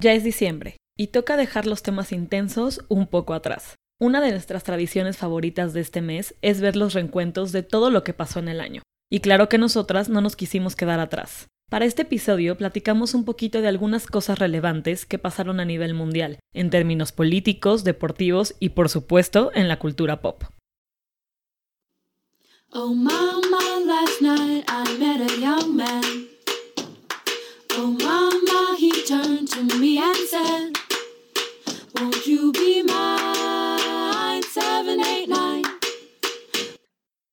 Ya 0.00 0.14
es 0.14 0.24
diciembre 0.24 0.78
y 0.96 1.08
toca 1.08 1.36
dejar 1.36 1.66
los 1.66 1.82
temas 1.82 2.12
intensos 2.12 2.80
un 2.88 3.06
poco 3.06 3.34
atrás. 3.34 3.74
Una 4.00 4.22
de 4.22 4.30
nuestras 4.30 4.64
tradiciones 4.64 5.18
favoritas 5.18 5.74
de 5.74 5.82
este 5.82 6.00
mes 6.00 6.34
es 6.40 6.62
ver 6.62 6.74
los 6.74 6.94
reencuentros 6.94 7.52
de 7.52 7.62
todo 7.62 7.90
lo 7.90 8.02
que 8.02 8.14
pasó 8.14 8.38
en 8.38 8.48
el 8.48 8.62
año. 8.62 8.80
Y 9.10 9.20
claro 9.20 9.50
que 9.50 9.58
nosotras 9.58 10.08
no 10.08 10.22
nos 10.22 10.36
quisimos 10.36 10.74
quedar 10.74 11.00
atrás. 11.00 11.48
Para 11.68 11.84
este 11.84 12.02
episodio 12.02 12.56
platicamos 12.56 13.12
un 13.12 13.26
poquito 13.26 13.60
de 13.60 13.68
algunas 13.68 14.06
cosas 14.06 14.38
relevantes 14.38 15.04
que 15.04 15.18
pasaron 15.18 15.60
a 15.60 15.66
nivel 15.66 15.92
mundial, 15.92 16.38
en 16.54 16.70
términos 16.70 17.12
políticos, 17.12 17.84
deportivos 17.84 18.54
y 18.58 18.70
por 18.70 18.88
supuesto 18.88 19.50
en 19.54 19.68
la 19.68 19.78
cultura 19.78 20.22
pop. 20.22 20.44
Oh 22.72 22.94
mama, 22.94 23.84
last 23.86 24.22
night 24.22 24.64
I 24.66 24.98
met 24.98 25.30
a 25.30 25.36
young 25.38 25.76
man. 25.76 26.02
Oh 27.76 27.96
mama, 28.02 28.29
turned 29.06 29.48
to 29.48 29.62
me 29.78 29.98
and 29.98 30.16
said, 30.28 30.72
Won't 31.94 32.26
you 32.26 32.52
be 32.52 32.82
mine? 32.82 34.42
789. 34.42 35.62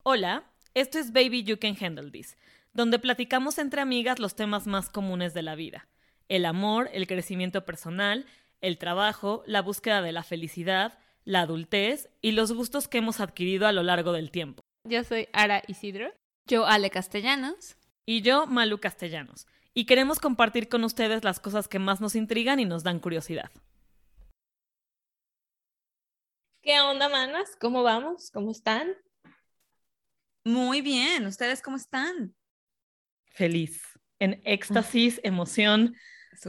Hola, 0.04 0.44
esto 0.74 1.00
es 1.00 1.12
Baby 1.12 1.44
You 1.44 1.58
Can 1.58 1.76
Handle 1.80 2.12
This, 2.12 2.38
donde 2.74 3.00
platicamos 3.00 3.58
entre 3.58 3.82
amigas 3.82 4.20
los 4.20 4.36
temas 4.36 4.68
más 4.68 4.90
comunes 4.90 5.34
de 5.34 5.42
la 5.42 5.56
vida. 5.56 5.88
El 6.30 6.46
amor, 6.46 6.90
el 6.94 7.08
crecimiento 7.08 7.66
personal, 7.66 8.26
el 8.62 8.78
trabajo, 8.78 9.44
la 9.46 9.62
búsqueda 9.62 10.02
de 10.02 10.12
la 10.12 10.24
felicidad, 10.24 10.98
la 11.26 11.42
adultez 11.42 12.10
y 12.22 12.32
los 12.32 12.52
gustos 12.54 12.88
que 12.88 13.00
hemos 13.00 13.20
adquirido 13.20 13.68
a 13.68 13.74
lo 13.74 13.84
largo 13.84 14.14
del 14.14 14.32
tiempo. 14.32 14.64
Yo 14.86 15.04
soy 15.04 15.28
Ara 15.34 15.64
Isidro. 15.68 16.14
Yo 16.46 16.66
Ale 16.66 16.90
Castellanos. 16.90 17.76
Y 18.06 18.22
yo 18.22 18.48
Malu 18.48 18.80
Castellanos 18.80 19.48
y 19.78 19.86
queremos 19.86 20.18
compartir 20.18 20.70
con 20.70 20.84
ustedes 20.84 21.24
las 21.24 21.40
cosas 21.40 21.68
que 21.68 21.78
más 21.78 22.02
nos 22.02 22.16
intrigan 22.16 22.60
y 22.60 22.66
nos 22.66 22.82
dan 22.82 23.00
curiosidad. 23.00 23.52
¿Qué 26.64 26.82
onda, 26.82 27.08
manas? 27.10 27.56
¿Cómo 27.62 27.84
vamos? 27.84 28.32
¿Cómo 28.32 28.50
están? 28.50 28.96
Muy 30.44 30.82
bien. 30.82 31.28
¿Ustedes 31.28 31.62
cómo 31.62 31.78
están? 31.78 32.34
Feliz, 33.28 33.84
en 34.18 34.42
éxtasis, 34.46 35.22
emoción. 35.22 35.96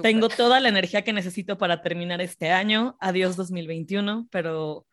Tengo 0.01 0.31
toda 0.31 0.59
la 0.59 0.71
energía 0.71 1.05
que 1.05 1.13
necesito 1.13 1.59
para 1.59 1.83
terminar 1.83 2.23
este 2.23 2.51
año. 2.51 2.97
Adiós 2.99 3.37
2021, 3.37 4.27
pero 4.31 4.87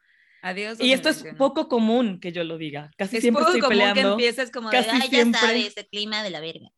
Adiós. 0.46 0.80
Y 0.80 0.94
esto 0.94 1.10
es 1.10 1.26
poco 1.40 1.68
común 1.68 2.20
que 2.20 2.32
yo 2.32 2.44
lo 2.44 2.60
diga. 2.60 2.92
Casi 2.98 3.20
siempre 3.20 3.42
poco 3.42 3.56
estoy 3.56 3.62
común 3.62 3.78
peleando. 3.80 4.02
que 4.02 4.10
empieces 4.10 4.52
como 4.52 4.70
de, 4.70 4.78
Ay, 4.78 5.10
ya 5.10 5.32
sabes, 5.32 5.76
el 5.76 5.88
clima 5.88 6.22
de 6.22 6.30
la 6.30 6.40
verga. 6.40 6.70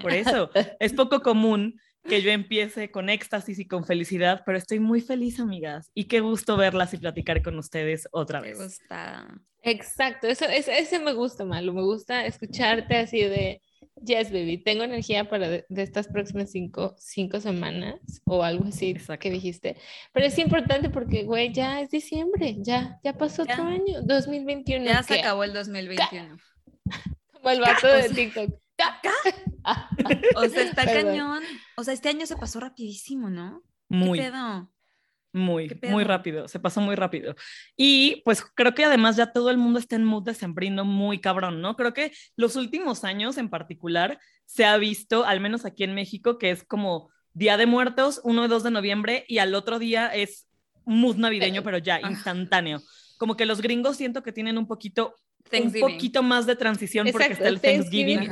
Por 0.00 0.14
eso, 0.14 0.50
es 0.80 0.94
poco 0.94 1.20
común 1.20 1.78
que 2.08 2.22
yo 2.22 2.30
empiece 2.30 2.90
con 2.90 3.10
éxtasis 3.10 3.58
y 3.58 3.66
con 3.66 3.84
felicidad, 3.84 4.42
pero 4.46 4.56
estoy 4.56 4.80
muy 4.80 5.02
feliz, 5.02 5.40
amigas. 5.40 5.90
Y 5.92 6.04
qué 6.04 6.20
gusto 6.20 6.56
verlas 6.56 6.94
y 6.94 6.96
platicar 6.96 7.42
con 7.42 7.58
ustedes 7.58 8.08
otra 8.12 8.40
vez. 8.40 8.58
Me 8.58 8.64
gusta. 8.64 9.40
Exacto, 9.60 10.26
eso, 10.26 10.46
ese 10.46 10.98
me 10.98 11.12
gusta, 11.12 11.44
Malu. 11.44 11.74
Me 11.74 11.82
gusta 11.82 12.24
escucharte 12.24 12.96
así 12.96 13.20
de, 13.20 13.60
Yes, 14.04 14.30
baby, 14.30 14.58
tengo 14.58 14.84
energía 14.84 15.28
para 15.28 15.48
de, 15.48 15.66
estas 15.70 16.08
próximas 16.08 16.50
cinco, 16.50 16.94
cinco, 16.98 17.40
semanas 17.40 18.00
o 18.24 18.42
algo 18.42 18.66
así 18.66 18.94
que 19.18 19.30
dijiste. 19.30 19.76
Pero 20.12 20.26
es 20.26 20.38
importante 20.38 20.90
porque, 20.90 21.24
güey, 21.24 21.52
ya 21.52 21.80
es 21.80 21.90
diciembre, 21.90 22.56
ya, 22.58 23.00
ya 23.02 23.14
pasó 23.14 23.42
otro 23.42 23.64
año, 23.64 24.02
2021. 24.02 24.84
Ya 24.84 25.02
se 25.02 25.20
acabó 25.20 25.44
el 25.44 25.52
2021. 25.52 26.36
Como 27.32 27.50
el 27.50 27.60
vato 27.60 27.86
de 27.86 28.08
TikTok. 28.10 28.50
o 30.36 30.48
sea, 30.48 30.62
está 30.62 30.84
cañón. 30.84 31.42
O 31.76 31.84
sea, 31.84 31.94
este 31.94 32.08
año 32.10 32.26
se 32.26 32.36
pasó 32.36 32.60
rapidísimo, 32.60 33.30
¿no? 33.30 33.62
Muy. 33.88 34.18
¿Qué 34.18 34.24
pedo? 34.26 34.70
Muy, 35.36 35.78
muy 35.82 36.02
rápido, 36.02 36.48
se 36.48 36.58
pasó 36.58 36.80
muy 36.80 36.94
rápido. 36.94 37.36
Y 37.76 38.22
pues 38.24 38.42
creo 38.42 38.74
que 38.74 38.86
además 38.86 39.16
ya 39.16 39.32
todo 39.32 39.50
el 39.50 39.58
mundo 39.58 39.78
está 39.78 39.94
en 39.94 40.04
mood 40.04 40.22
decembrino 40.22 40.86
muy 40.86 41.20
cabrón, 41.20 41.60
¿no? 41.60 41.76
Creo 41.76 41.92
que 41.92 42.10
los 42.36 42.56
últimos 42.56 43.04
años 43.04 43.36
en 43.36 43.50
particular 43.50 44.18
se 44.46 44.64
ha 44.64 44.78
visto, 44.78 45.26
al 45.26 45.40
menos 45.40 45.66
aquí 45.66 45.84
en 45.84 45.94
México, 45.94 46.38
que 46.38 46.50
es 46.50 46.64
como 46.64 47.10
Día 47.34 47.58
de 47.58 47.66
Muertos, 47.66 48.22
1 48.24 48.46
y 48.46 48.48
2 48.48 48.62
de 48.62 48.70
noviembre, 48.70 49.24
y 49.28 49.36
al 49.36 49.54
otro 49.54 49.78
día 49.78 50.08
es 50.08 50.48
mood 50.86 51.16
navideño, 51.16 51.62
pero 51.62 51.76
ya 51.76 52.00
instantáneo. 52.00 52.80
Como 53.18 53.36
que 53.36 53.44
los 53.44 53.60
gringos 53.60 53.98
siento 53.98 54.22
que 54.22 54.32
tienen 54.32 54.56
un 54.56 54.66
poquito, 54.66 55.16
un 55.52 55.72
poquito 55.80 56.22
más 56.22 56.46
de 56.46 56.56
transición 56.56 57.08
porque 57.12 57.34
está 57.34 57.48
el 57.48 57.60
Thanksgiving, 57.60 58.30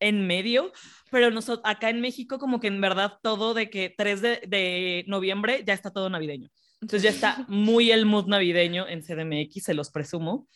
en 0.00 0.26
medio, 0.26 0.72
pero 1.12 1.30
nosotros, 1.30 1.60
acá 1.64 1.90
en 1.90 2.00
México 2.00 2.38
como 2.38 2.58
que 2.58 2.68
en 2.68 2.80
verdad 2.80 3.18
todo 3.22 3.52
de 3.52 3.68
que 3.68 3.94
3 3.94 4.22
de, 4.22 5.04
noviembre 5.06 5.62
ya 5.64 5.74
está 5.74 5.90
todo 5.90 6.08
navideño. 6.08 6.48
Entonces 6.80 7.02
ya 7.02 7.10
está 7.10 7.44
muy 7.48 7.92
el 7.92 8.06
mood 8.06 8.28
navideño 8.28 8.88
en 8.88 9.02
CDMX, 9.02 9.62
se 9.62 9.74
los 9.74 9.90
presumo, 9.90 10.48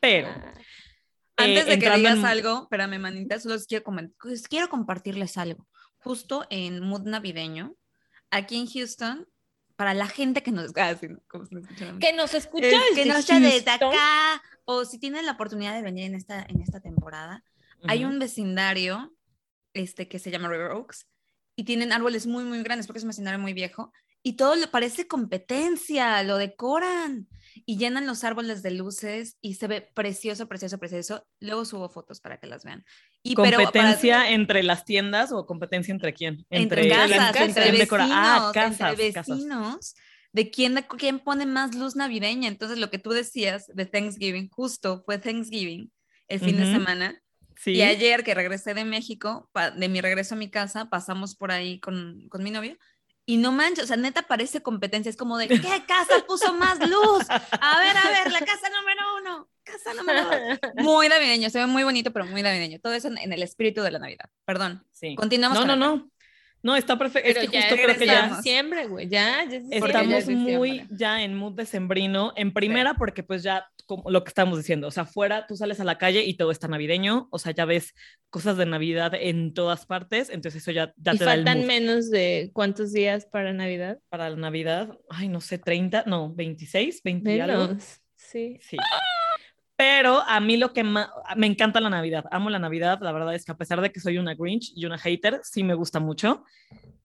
pero... 0.00 0.28
Ah. 0.28 0.52
Antes 1.36 1.64
de 1.64 1.78
que 1.78 1.90
digas 1.90 2.22
algo, 2.24 2.64
espérame, 2.64 2.98
manita, 2.98 3.38
solo 3.38 3.56
quiero, 3.66 3.84
pues, 4.20 4.46
quiero 4.46 4.68
compartirles 4.68 5.38
algo. 5.38 5.66
Justo 5.96 6.44
en 6.50 6.80
mood 6.80 7.06
navideño, 7.06 7.76
aquí 8.30 8.58
en 8.58 8.66
Houston, 8.66 9.26
para 9.76 9.94
la 9.94 10.06
gente 10.06 10.42
que 10.42 10.50
nos, 10.50 10.72
ah, 10.76 10.94
que 10.98 12.12
nos 12.12 12.34
escucha, 12.34 12.76
que 12.94 13.06
nos 13.06 13.20
escucha 13.20 13.40
desde 13.40 13.70
acá, 13.70 14.42
o 14.66 14.84
si 14.84 14.98
tienen 14.98 15.24
la 15.24 15.32
oportunidad 15.32 15.72
de 15.72 15.82
venir 15.82 16.04
en 16.04 16.14
esta, 16.16 16.44
en 16.46 16.60
esta 16.60 16.80
temporada, 16.80 17.42
hay 17.88 18.04
un 18.04 18.18
vecindario 18.18 19.14
este, 19.74 20.08
que 20.08 20.18
se 20.18 20.30
llama 20.30 20.48
River 20.48 20.72
Oaks 20.72 21.06
y 21.56 21.64
tienen 21.64 21.92
árboles 21.92 22.26
muy, 22.26 22.44
muy 22.44 22.62
grandes 22.62 22.86
porque 22.86 22.98
es 22.98 23.04
un 23.04 23.10
vecindario 23.10 23.38
muy 23.38 23.52
viejo 23.52 23.92
y 24.22 24.34
todo 24.34 24.54
le 24.54 24.66
parece 24.66 25.06
competencia, 25.06 26.22
lo 26.22 26.36
decoran 26.36 27.26
y 27.64 27.78
llenan 27.78 28.06
los 28.06 28.22
árboles 28.22 28.62
de 28.62 28.72
luces 28.72 29.38
y 29.40 29.54
se 29.54 29.66
ve 29.66 29.80
precioso, 29.80 30.46
precioso, 30.46 30.78
precioso. 30.78 31.26
Luego 31.40 31.64
subo 31.64 31.88
fotos 31.88 32.20
para 32.20 32.38
que 32.38 32.46
las 32.46 32.64
vean. 32.64 32.84
Y, 33.22 33.34
¿Competencia 33.34 34.30
entre 34.30 34.62
las 34.62 34.84
tiendas 34.84 35.32
o 35.32 35.46
competencia 35.46 35.92
entre 35.92 36.12
quién? 36.12 36.44
Entre, 36.50 36.88
casas, 36.90 37.34
entre 37.36 37.72
vecinos, 37.72 38.10
ah, 38.12 38.50
casas, 38.52 38.90
entre 38.90 39.12
vecinos. 39.12 39.94
De 40.32 40.50
quién, 40.50 40.84
quién 40.98 41.18
pone 41.18 41.46
más 41.46 41.74
luz 41.74 41.96
navideña. 41.96 42.48
Entonces, 42.48 42.78
lo 42.78 42.90
que 42.90 42.98
tú 42.98 43.10
decías 43.10 43.66
de 43.74 43.86
Thanksgiving, 43.86 44.48
justo 44.50 45.02
fue 45.04 45.18
Thanksgiving 45.18 45.90
el 46.28 46.40
fin 46.40 46.56
de 46.58 46.66
semana 46.66 47.20
y 47.66 47.82
ayer 47.82 48.24
que 48.24 48.34
regresé 48.34 48.74
de 48.74 48.84
México, 48.84 49.50
de 49.76 49.88
mi 49.88 50.00
regreso 50.00 50.34
a 50.34 50.38
mi 50.38 50.50
casa, 50.50 50.88
pasamos 50.88 51.36
por 51.36 51.50
ahí 51.50 51.80
con, 51.80 52.28
con 52.28 52.42
mi 52.42 52.50
novio. 52.50 52.76
Y 53.26 53.36
no 53.36 53.52
manches, 53.52 53.84
o 53.84 53.86
sea, 53.86 53.96
neta 53.96 54.22
parece 54.22 54.60
competencia. 54.62 55.08
Es 55.08 55.16
como 55.16 55.38
de, 55.38 55.46
¿qué 55.48 55.84
casa 55.86 56.24
puso 56.26 56.52
más 56.54 56.78
luz? 56.80 57.26
A 57.28 57.78
ver, 57.78 57.96
a 57.96 58.10
ver, 58.10 58.32
la 58.32 58.40
casa 58.40 58.68
número 58.70 59.02
uno. 59.20 59.48
Casa 59.62 59.94
número 59.94 60.24
dos. 60.24 60.58
Muy 60.84 61.08
navideño, 61.08 61.48
se 61.50 61.58
ve 61.58 61.66
muy 61.66 61.84
bonito, 61.84 62.12
pero 62.12 62.26
muy 62.26 62.42
navideño. 62.42 62.80
Todo 62.80 62.92
eso 62.94 63.08
en, 63.08 63.32
el 63.32 63.42
espíritu 63.42 63.82
de 63.82 63.92
la 63.92 63.98
Navidad. 63.98 64.30
Perdón. 64.44 64.84
Sí. 64.90 65.14
Continuamos. 65.14 65.64
No, 65.64 65.76
no, 65.76 65.76
no. 65.76 66.10
No, 66.62 66.76
está 66.76 66.98
perfecto. 66.98 67.28
Es 67.28 67.38
que 67.38 67.58
justo 67.58 67.74
creo 67.74 67.96
que 67.96 68.06
ya. 68.06 68.28
diciembre, 68.36 68.86
güey, 68.86 69.08
ya, 69.08 69.44
ya 69.48 69.60
Estamos 69.70 70.28
muy 70.28 70.86
ya 70.90 71.22
en 71.22 71.34
mood 71.34 71.54
decembrino. 71.54 72.32
En 72.36 72.52
primera, 72.52 72.94
porque 72.94 73.22
pues 73.22 73.42
ya, 73.42 73.66
como 73.86 74.10
lo 74.10 74.22
que 74.24 74.28
estamos 74.28 74.58
diciendo, 74.58 74.88
o 74.88 74.90
sea, 74.90 75.06
fuera 75.06 75.46
tú 75.46 75.56
sales 75.56 75.80
a 75.80 75.84
la 75.84 75.98
calle 75.98 76.24
y 76.24 76.34
todo 76.34 76.50
está 76.50 76.68
navideño, 76.68 77.28
o 77.30 77.38
sea, 77.38 77.52
ya 77.52 77.64
ves 77.64 77.94
cosas 78.28 78.56
de 78.56 78.66
Navidad 78.66 79.12
en 79.14 79.54
todas 79.54 79.86
partes, 79.86 80.30
entonces 80.30 80.62
eso 80.62 80.70
ya, 80.70 80.92
ya 80.96 81.12
te 81.12 81.24
da 81.24 81.34
el 81.34 81.44
faltan 81.44 81.66
menos 81.66 82.10
de 82.10 82.50
cuántos 82.52 82.92
días 82.92 83.26
para 83.26 83.52
Navidad? 83.52 83.98
Para 84.08 84.30
la 84.30 84.36
Navidad, 84.36 84.98
ay, 85.08 85.28
no 85.28 85.40
sé, 85.40 85.58
30, 85.58 86.04
no, 86.06 86.32
26, 86.34 87.02
20 87.02 87.36
y 87.36 87.40
algo. 87.40 87.76
Sí. 88.16 88.58
Sí. 88.60 88.76
Pero 89.80 90.22
a 90.28 90.40
mí 90.40 90.58
lo 90.58 90.74
que 90.74 90.84
más, 90.84 91.08
me 91.36 91.46
encanta 91.46 91.80
la 91.80 91.88
Navidad, 91.88 92.26
amo 92.30 92.50
la 92.50 92.58
Navidad, 92.58 92.98
la 93.00 93.12
verdad 93.12 93.34
es 93.34 93.46
que 93.46 93.52
a 93.52 93.56
pesar 93.56 93.80
de 93.80 93.90
que 93.90 93.98
soy 93.98 94.18
una 94.18 94.34
Grinch 94.34 94.72
y 94.76 94.84
una 94.84 94.98
hater, 94.98 95.40
sí 95.42 95.64
me 95.64 95.72
gusta 95.72 96.00
mucho. 96.00 96.44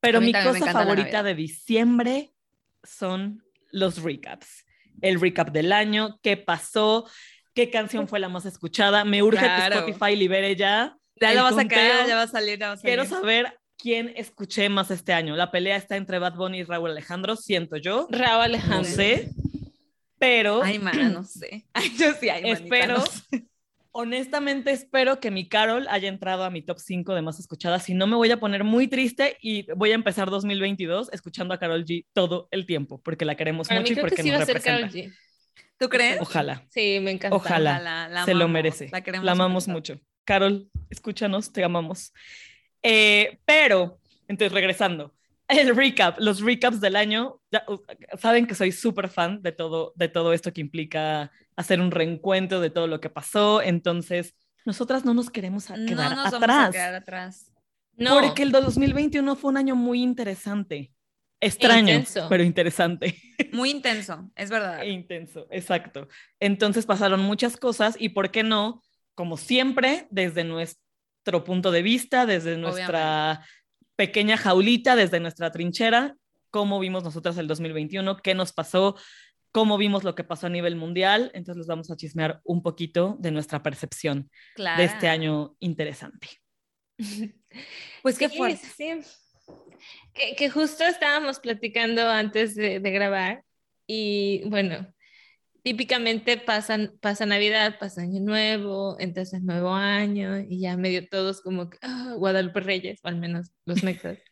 Pero 0.01 0.19
mi 0.19 0.33
cosa 0.33 0.73
favorita 0.73 1.23
de 1.23 1.35
diciembre 1.35 2.33
son 2.83 3.41
los 3.71 4.03
recaps. 4.03 4.65
El 4.99 5.21
recap 5.21 5.51
del 5.51 5.71
año, 5.71 6.19
qué 6.21 6.35
pasó, 6.35 7.09
qué 7.53 7.69
canción 7.69 8.09
fue 8.09 8.19
la 8.19 8.27
más 8.27 8.45
escuchada. 8.45 9.05
Me 9.05 9.23
urge 9.23 9.39
que 9.39 9.67
Spotify 9.73 10.17
libere 10.17 10.57
ya. 10.57 10.97
Ya 11.21 11.33
lo 11.33 11.43
va 11.43 11.49
a 11.51 11.53
sacar, 11.53 12.05
ya 12.05 12.15
va 12.17 12.23
a 12.23 12.27
salir, 12.27 12.59
ya 12.59 12.67
va 12.67 12.73
a 12.73 12.77
salir. 12.77 12.93
Quiero 12.93 13.05
saber 13.05 13.57
quién 13.77 14.11
escuché 14.17 14.67
más 14.67 14.91
este 14.91 15.13
año. 15.13 15.37
La 15.37 15.49
pelea 15.49 15.77
está 15.77 15.95
entre 15.95 16.19
Bad 16.19 16.35
Bunny 16.35 16.59
y 16.59 16.63
Raúl 16.63 16.91
Alejandro, 16.91 17.37
siento 17.37 17.77
yo. 17.77 18.09
Raúl 18.11 18.43
Alejandro. 18.43 18.79
No 18.79 18.83
sé. 18.83 19.29
Pero. 20.19 20.63
Ay, 20.63 20.79
mana, 20.79 21.09
no 21.09 21.23
sé. 21.23 21.65
Ay, 21.73 21.91
yo 21.97 22.13
sí, 22.13 22.29
ay, 22.29 22.43
espero. 22.45 23.03
Honestamente, 23.97 24.71
espero 24.71 25.21
que 25.21 25.31
mi 25.31 25.47
Carol 25.47 25.87
haya 25.89 26.09
entrado 26.09 26.43
a 26.43 26.49
mi 26.49 26.61
top 26.61 26.79
5 26.79 27.15
de 27.15 27.21
más 27.21 27.39
escuchadas. 27.39 27.83
Si 27.83 27.93
no, 27.93 28.07
me 28.07 28.17
voy 28.17 28.29
a 28.29 28.41
poner 28.41 28.65
muy 28.65 28.89
triste 28.89 29.37
y 29.41 29.71
voy 29.71 29.91
a 29.91 29.95
empezar 29.95 30.29
2022 30.29 31.13
escuchando 31.13 31.53
a 31.53 31.59
Carol 31.59 31.85
G 31.85 32.05
todo 32.11 32.49
el 32.51 32.65
tiempo, 32.65 33.01
porque 33.01 33.23
la 33.23 33.35
queremos 33.35 33.71
mucho 33.71 33.93
y 33.93 33.95
porque 33.95 34.21
nos 34.23 34.45
representa. 34.47 34.91
¿Tú 35.77 35.87
crees? 35.87 36.19
Ojalá. 36.19 36.65
Sí, 36.69 36.99
me 37.01 37.11
encanta. 37.11 37.37
Ojalá. 37.37 38.25
se 38.25 38.33
lo 38.33 38.49
merece. 38.49 38.91
La, 39.21 39.31
amamos 39.31 39.69
mucho. 39.69 40.01
Carol, 40.25 40.69
escúchanos, 40.89 41.53
te 41.53 41.63
amamos. 41.63 42.13
Eh, 42.83 43.39
pero, 43.45 43.99
entonces, 44.27 44.51
regresando 44.51 45.14
El 45.47 45.75
recap, 45.75 46.19
los 46.19 46.41
recaps 46.41 46.81
del 46.81 46.95
año. 46.95 47.41
saben 48.19 48.47
que 48.47 48.55
soy 48.55 48.71
súper 48.71 49.09
fan 49.09 49.41
de 49.41 49.51
todo, 49.51 49.93
de 49.95 50.09
todo 50.09 50.33
esto 50.33 50.51
que 50.51 50.61
implica 50.61 51.31
hacer 51.55 51.79
un 51.79 51.91
reencuentro 51.91 52.59
de 52.59 52.69
todo 52.69 52.87
lo 52.87 52.99
que 52.99 53.09
pasó. 53.09 53.61
Entonces, 53.61 54.35
nosotras 54.65 55.05
no 55.05 55.13
nos 55.13 55.29
queremos 55.29 55.67
quedar 55.67 56.15
no 56.15 56.23
nos 56.23 56.33
atrás. 56.33 56.41
Vamos 56.41 56.69
a 56.69 56.71
quedar 56.71 56.95
atrás. 56.95 57.51
No. 57.93 58.19
Porque 58.19 58.43
el 58.43 58.51
2021 58.51 59.35
fue 59.35 59.51
un 59.51 59.57
año 59.57 59.75
muy 59.75 60.01
interesante. 60.01 60.91
Extraño, 61.39 62.03
pero 62.29 62.43
interesante. 62.43 63.15
Muy 63.51 63.69
intenso, 63.69 64.31
es 64.35 64.49
verdad. 64.49 64.83
intenso, 64.83 65.47
exacto. 65.51 66.07
Entonces 66.39 66.85
pasaron 66.85 67.21
muchas 67.21 67.57
cosas 67.57 67.95
y, 67.99 68.09
¿por 68.09 68.31
qué 68.31 68.43
no? 68.43 68.81
Como 69.13 69.37
siempre, 69.37 70.07
desde 70.09 70.43
nuestro 70.43 71.43
punto 71.43 71.71
de 71.71 71.83
vista, 71.83 72.25
desde 72.25 72.57
nuestra 72.57 73.45
pequeña 73.95 74.37
jaulita, 74.37 74.95
desde 74.95 75.19
nuestra 75.19 75.51
trinchera, 75.51 76.15
cómo 76.49 76.79
vimos 76.79 77.03
nosotras 77.03 77.37
el 77.37 77.47
2021, 77.47 78.17
qué 78.17 78.33
nos 78.33 78.53
pasó, 78.53 78.95
cómo 79.51 79.77
vimos 79.77 80.03
lo 80.03 80.15
que 80.15 80.23
pasó 80.23 80.47
a 80.47 80.49
nivel 80.49 80.75
mundial. 80.75 81.31
Entonces 81.33 81.59
les 81.59 81.67
vamos 81.67 81.89
a 81.91 81.95
chismear 81.95 82.41
un 82.43 82.61
poquito 82.61 83.15
de 83.19 83.31
nuestra 83.31 83.63
percepción 83.63 84.29
de 84.55 84.83
este 84.83 85.07
año 85.07 85.55
interesante. 85.59 86.27
Pues 88.01 88.17
qué 88.17 88.27
fuerte. 88.27 88.67
Que, 90.13 90.49
justo 90.49 90.83
estábamos 90.83 91.39
platicando 91.39 92.09
antes 92.09 92.53
de, 92.53 92.79
grabar 92.79 93.45
y 93.87 94.43
bueno, 94.49 94.93
típicamente 95.65 96.37
pasan, 96.37 96.95
pasa 97.01 97.25
Navidad, 97.25 97.79
pasa 97.79 98.03
Año 98.03 98.21
Nuevo, 98.21 98.97
entonces 98.99 99.41
Nuevo 99.41 99.73
Año 99.73 100.39
y 100.39 100.59
ya 100.59 100.77
medio 100.77 101.09
todos 101.09 101.41
como 101.41 101.71
que, 101.71 101.79
ah, 101.81 102.13
Guadalupe 102.17 102.59
Reyes, 102.59 102.99
o 103.03 103.07
al 103.07 103.17
menos 103.17 103.51
los 103.65 103.83
mexas. 103.83 104.19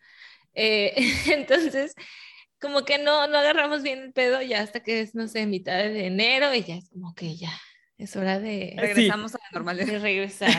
Eh, 0.56 0.94
entonces, 1.34 1.96
como 2.62 2.86
que 2.86 3.00
no, 3.00 3.26
no 3.28 3.40
agarramos 3.40 3.82
bien 3.82 4.04
el 4.04 4.14
pedo 4.14 4.40
ya 4.44 4.62
hasta 4.62 4.82
que 4.82 5.02
es, 5.02 5.16
no 5.16 5.28
sé, 5.28 5.48
mitad 5.48 5.80
de 5.80 6.06
enero 6.06 6.54
y 6.54 6.62
ya 6.64 6.76
es 6.76 6.90
como 6.90 7.16
que 7.16 7.36
ya, 7.36 7.50
es 7.98 8.16
hora 8.16 8.40
de... 8.40 8.76
Regresamos 8.78 9.36
a 9.36 9.38
la 9.38 9.50
normalidad. 9.54 9.88
De 9.88 10.00
regresar, 10.00 10.52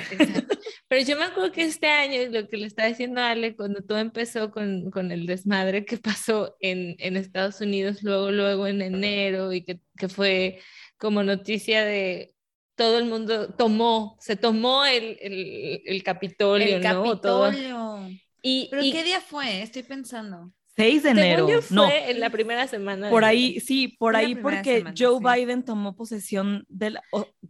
Pero 0.89 1.07
yo 1.07 1.17
me 1.17 1.25
acuerdo 1.25 1.53
que 1.53 1.63
este 1.63 1.89
año, 1.89 2.31
lo 2.31 2.49
que 2.49 2.57
le 2.57 2.67
estaba 2.67 2.89
diciendo 2.89 3.21
Ale, 3.21 3.57
cuando 3.57 3.83
todo 3.83 3.99
empezó 3.99 4.51
con, 4.51 4.91
con 4.91 5.11
el 5.11 5.27
desmadre 5.27 5.85
que 5.85 5.99
pasó 5.99 6.57
en, 6.61 6.97
en, 6.99 7.17
Estados 7.17 7.61
Unidos, 7.61 8.03
luego, 8.03 8.31
luego 8.31 8.67
en 8.67 8.83
enero, 8.83 9.53
y 9.53 9.65
que, 9.65 9.81
que 9.97 10.09
fue 10.09 10.61
como 10.97 11.23
noticia 11.23 11.85
de 11.85 12.35
todo 12.77 12.99
el 12.99 13.05
mundo 13.05 13.55
tomó, 13.55 14.17
se 14.21 14.37
tomó 14.37 14.85
el, 14.85 15.17
el, 15.21 15.83
el 15.85 16.03
Capitolio, 16.03 16.77
el 16.77 16.83
Capitolio. 16.83 18.09
Y, 18.43 18.69
¿Pero 18.71 18.83
qué 18.83 19.05
día 19.05 19.21
fue? 19.21 19.63
Estoy 19.63 19.85
pensando. 19.85 20.53
6 20.77 21.03
de 21.03 21.11
enero. 21.11 21.49
no. 21.71 21.89
en 21.91 22.21
la 22.21 22.31
primera 22.31 22.67
semana. 22.67 23.11
Por 23.11 23.25
ahí, 23.25 23.61
sí, 23.61 23.89
por 23.89 24.17
ahí 24.17 24.35
porque 24.35 24.85
Joe 24.97 25.21
Biden 25.21 25.65
tomó 25.65 25.95
posesión 25.95 26.65
del... 26.69 26.99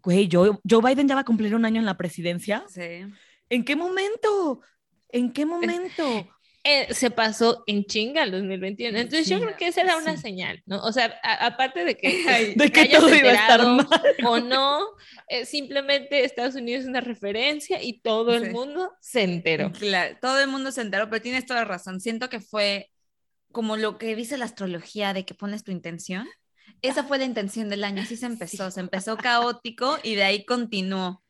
güey, 0.03 0.29
Joe, 0.31 0.59
Joe, 0.69 0.83
Biden 0.83 1.09
ya 1.09 1.15
va 1.15 1.23
a 1.23 1.25
cumplir 1.25 1.55
un 1.55 1.65
año 1.65 1.81
en 1.81 1.87
la 1.87 1.97
presidencia. 1.97 2.65
Sí. 2.69 3.07
¿En 3.49 3.65
qué 3.65 3.77
momento? 3.77 4.61
¿En 5.11 5.33
qué 5.33 5.47
momento? 5.47 6.29
Eh, 6.67 6.95
se 6.95 7.11
pasó 7.11 7.63
en 7.67 7.85
chinga 7.85 8.23
el 8.23 8.31
2021. 8.31 8.99
Entonces 8.99 9.29
yo 9.29 9.39
creo 9.39 9.55
que 9.55 9.67
esa 9.67 9.83
era 9.83 9.99
una 9.99 10.17
señal, 10.17 10.63
¿no? 10.65 10.81
O 10.83 10.93
sea, 10.93 11.15
aparte 11.23 11.85
de 11.85 11.95
que, 11.95 12.25
de 12.57 12.73
que 12.73 12.87
todo 12.87 13.15
iba 13.15 13.33
a 13.33 13.35
estar 13.35 13.67
mal. 13.67 14.03
o 14.25 14.41
no, 14.41 14.81
eh, 15.29 15.45
simplemente 15.45 16.25
Estados 16.25 16.55
Unidos 16.55 16.85
es 16.85 16.89
una 16.89 17.03
referencia 17.03 17.83
y 17.83 18.01
todo 18.01 18.35
el 18.35 18.51
mundo 18.51 18.95
se 18.99 19.25
enteró. 19.25 19.73
Claro, 19.73 20.17
todo 20.23 20.41
el 20.41 20.49
mundo 20.49 20.73
se 20.73 20.81
enteró, 20.81 21.11
pero 21.11 21.21
tienes 21.21 21.45
toda 21.45 21.61
la 21.61 21.67
razón. 21.67 22.01
Siento 22.01 22.31
que 22.31 22.41
fue 22.41 22.91
como 23.55 23.79
lo 23.79 23.97
que 23.97 24.15
dice 24.15 24.37
la 24.37 24.45
astrología 24.45 25.15
de 25.15 25.25
que 25.25 25.33
pones 25.33 25.65
tu 25.65 25.71
intención. 25.71 26.29
Esa 26.83 27.05
fue 27.05 27.17
la 27.17 27.25
intención 27.25 27.71
del 27.71 27.85
año, 27.85 28.03
así 28.03 28.17
se 28.19 28.27
empezó, 28.27 28.71
se 28.71 28.81
empezó 28.81 29.17
caótico 29.17 29.97
y 30.03 30.17
de 30.17 30.25
ahí 30.25 30.45
continuó. 30.45 31.23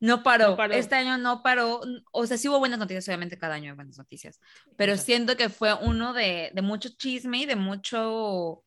No 0.00 0.22
paró. 0.22 0.56
Este 0.70 0.94
año 0.94 1.18
no 1.18 1.42
paró. 1.42 1.82
O 2.12 2.26
sea, 2.26 2.38
sí 2.38 2.48
hubo 2.48 2.58
buenas 2.58 2.78
noticias, 2.78 3.06
obviamente 3.08 3.36
cada 3.36 3.56
año 3.56 3.70
hay 3.70 3.76
buenas 3.76 3.98
noticias, 3.98 4.40
pero 4.76 4.96
siento 4.96 5.36
que 5.36 5.48
fue 5.48 5.74
uno 5.74 6.14
de, 6.14 6.50
de 6.54 6.62
mucho 6.62 6.88
chisme 6.96 7.38
y 7.38 7.46
de 7.46 7.56
mucho 7.56 8.64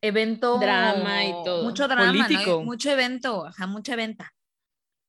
evento. 0.00 0.58
Drama 0.58 1.24
y 1.24 1.32
todo. 1.44 1.62
Mucho 1.64 1.86
drama, 1.86 2.06
Político. 2.06 2.64
mucho 2.64 2.90
evento, 2.90 3.46
ajá, 3.46 3.66
mucha 3.66 3.94
venta. 3.94 4.34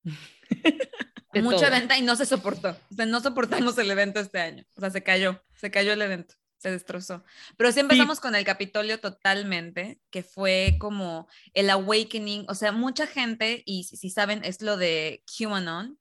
mucha 1.33 1.69
venta 1.69 1.97
y 1.97 2.01
no 2.03 2.15
se 2.15 2.25
soportó. 2.25 2.77
O 2.91 2.95
sea, 2.95 3.05
no 3.05 3.21
soportamos 3.21 3.77
el 3.77 3.89
evento 3.89 4.19
este 4.19 4.39
año. 4.39 4.63
O 4.75 4.81
sea, 4.81 4.91
se 4.91 5.03
cayó, 5.03 5.41
se 5.55 5.71
cayó 5.71 5.93
el 5.93 6.01
evento 6.01 6.35
se 6.65 6.71
destrozó. 6.71 7.23
Pero 7.57 7.71
sí 7.71 7.79
empezamos 7.79 8.19
con 8.19 8.33
el 8.33 8.43
Capitolio 8.43 8.99
totalmente, 8.99 9.99
que 10.09 10.23
fue 10.23 10.77
como 10.79 11.27
el 11.53 11.69
awakening, 11.69 12.45
o 12.49 12.55
sea, 12.55 12.71
mucha 12.71 13.05
gente, 13.05 13.61
y 13.67 13.83
si, 13.83 14.09
saben, 14.09 14.43
es 14.43 14.63
lo 14.63 14.75
de 14.75 15.23
QAnon. 15.27 15.99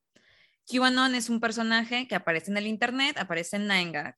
QAnon 0.67 1.15
es 1.15 1.29
un 1.29 1.41
personaje 1.41 2.09
que 2.09 2.15
aparece 2.15 2.51
en 2.51 2.57
el 2.57 2.67
internet, 2.67 3.19
aparece 3.19 3.57
en 3.57 3.69
Nine 3.69 4.17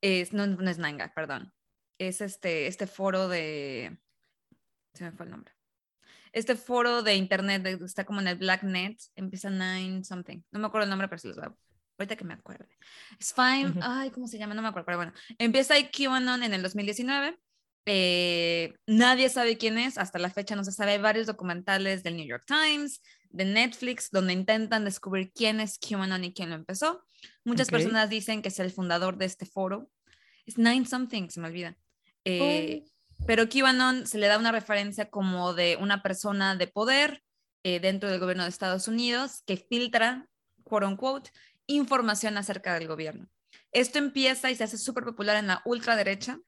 Es, 0.00 0.32
no, 0.32 0.48
no 0.48 0.68
es 0.68 0.78
Nine 0.78 1.12
perdón. 1.14 1.52
Es 1.98 2.20
este, 2.20 2.66
este 2.66 2.88
foro 2.88 3.28
de... 3.28 3.96
Se 4.94 5.04
me 5.04 5.12
fue 5.12 5.26
el 5.26 5.30
nombre. 5.30 5.52
Este 6.32 6.56
foro 6.56 7.04
de 7.04 7.14
internet, 7.14 7.64
está 7.64 8.04
como 8.04 8.20
en 8.20 8.26
el 8.26 8.38
Blacknet, 8.38 9.00
empieza 9.14 9.50
Nine 9.50 10.02
something. 10.02 10.42
No 10.50 10.58
me 10.58 10.66
acuerdo 10.66 10.84
el 10.84 10.90
nombre, 10.90 11.06
pero 11.06 11.20
se 11.20 11.28
los 11.28 11.36
voy 11.36 11.46
a 11.46 11.54
ahorita 11.98 12.16
que 12.16 12.24
me 12.24 12.34
acuerde. 12.34 12.68
Es 13.18 13.32
fine, 13.32 13.74
ay, 13.82 14.10
¿cómo 14.10 14.26
se 14.26 14.38
llama? 14.38 14.54
No 14.54 14.62
me 14.62 14.68
acuerdo, 14.68 14.86
pero 14.86 14.98
bueno. 14.98 15.12
Empieza 15.38 15.74
ahí 15.74 15.90
QAnon 15.90 16.42
en 16.42 16.54
el 16.54 16.62
2019. 16.62 17.38
Eh, 17.86 18.74
nadie 18.86 19.28
sabe 19.28 19.58
quién 19.58 19.78
es, 19.78 19.98
hasta 19.98 20.18
la 20.18 20.30
fecha 20.30 20.56
no 20.56 20.64
se 20.64 20.72
sabe. 20.72 20.92
Hay 20.92 20.98
varios 20.98 21.26
documentales 21.26 22.02
del 22.02 22.16
New 22.16 22.26
York 22.26 22.44
Times, 22.46 23.02
de 23.30 23.44
Netflix, 23.44 24.10
donde 24.10 24.32
intentan 24.32 24.84
descubrir 24.84 25.32
quién 25.32 25.60
es 25.60 25.78
QAnon 25.78 26.24
y 26.24 26.32
quién 26.32 26.50
lo 26.50 26.56
empezó. 26.56 27.04
Muchas 27.44 27.68
personas 27.70 28.08
dicen 28.08 28.42
que 28.42 28.48
es 28.48 28.58
el 28.58 28.70
fundador 28.70 29.18
de 29.18 29.26
este 29.26 29.46
foro. 29.46 29.90
Es 30.46 30.58
Nine 30.58 30.86
Something, 30.86 31.28
se 31.28 31.40
me 31.40 31.48
olvida. 31.48 31.76
Eh, 32.24 32.84
pero 33.26 33.48
QAnon 33.48 34.06
se 34.06 34.18
le 34.18 34.26
da 34.26 34.38
una 34.38 34.52
referencia 34.52 35.10
como 35.10 35.54
de 35.54 35.76
una 35.80 36.02
persona 36.02 36.56
de 36.56 36.66
poder 36.66 37.22
eh, 37.62 37.80
dentro 37.80 38.10
del 38.10 38.20
gobierno 38.20 38.42
de 38.42 38.50
Estados 38.50 38.88
Unidos 38.88 39.42
que 39.46 39.56
filtra, 39.56 40.28
quote 40.64 40.86
unquote, 40.86 41.30
información 41.66 42.36
acerca 42.36 42.74
del 42.78 42.88
gobierno. 42.88 43.28
Esto 43.72 43.98
empieza 43.98 44.50
y 44.50 44.56
se 44.56 44.64
hace 44.64 44.78
súper 44.78 45.04
popular 45.04 45.36
en 45.36 45.46
la 45.46 45.62
ultraderecha 45.64 46.38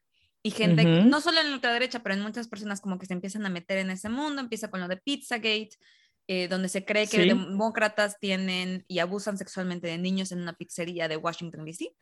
y 0.42 0.50
gente, 0.50 0.84
no 0.84 1.20
solo 1.20 1.40
en 1.40 1.48
la 1.48 1.54
ultraderecha, 1.54 2.04
pero 2.04 2.14
en 2.14 2.22
muchas 2.22 2.46
personas 2.46 2.80
como 2.80 2.98
que 2.98 3.06
se 3.06 3.14
empiezan 3.14 3.44
a 3.46 3.48
meter 3.48 3.78
en 3.78 3.90
ese 3.90 4.08
mundo, 4.08 4.40
empieza 4.40 4.70
con 4.70 4.80
lo 4.80 4.86
de 4.86 4.96
Pizzagate, 4.96 5.70
eh, 6.28 6.46
donde 6.48 6.68
se 6.68 6.84
cree 6.84 7.08
que 7.08 7.18
demócratas 7.18 8.18
tienen 8.20 8.84
y 8.86 9.00
abusan 9.00 9.38
sexualmente 9.38 9.88
de 9.88 9.98
niños 9.98 10.32
en 10.32 10.40
una 10.40 10.52
pizzería 10.52 11.08
de 11.08 11.16
Washington, 11.16 11.64
D.C. 11.64 11.92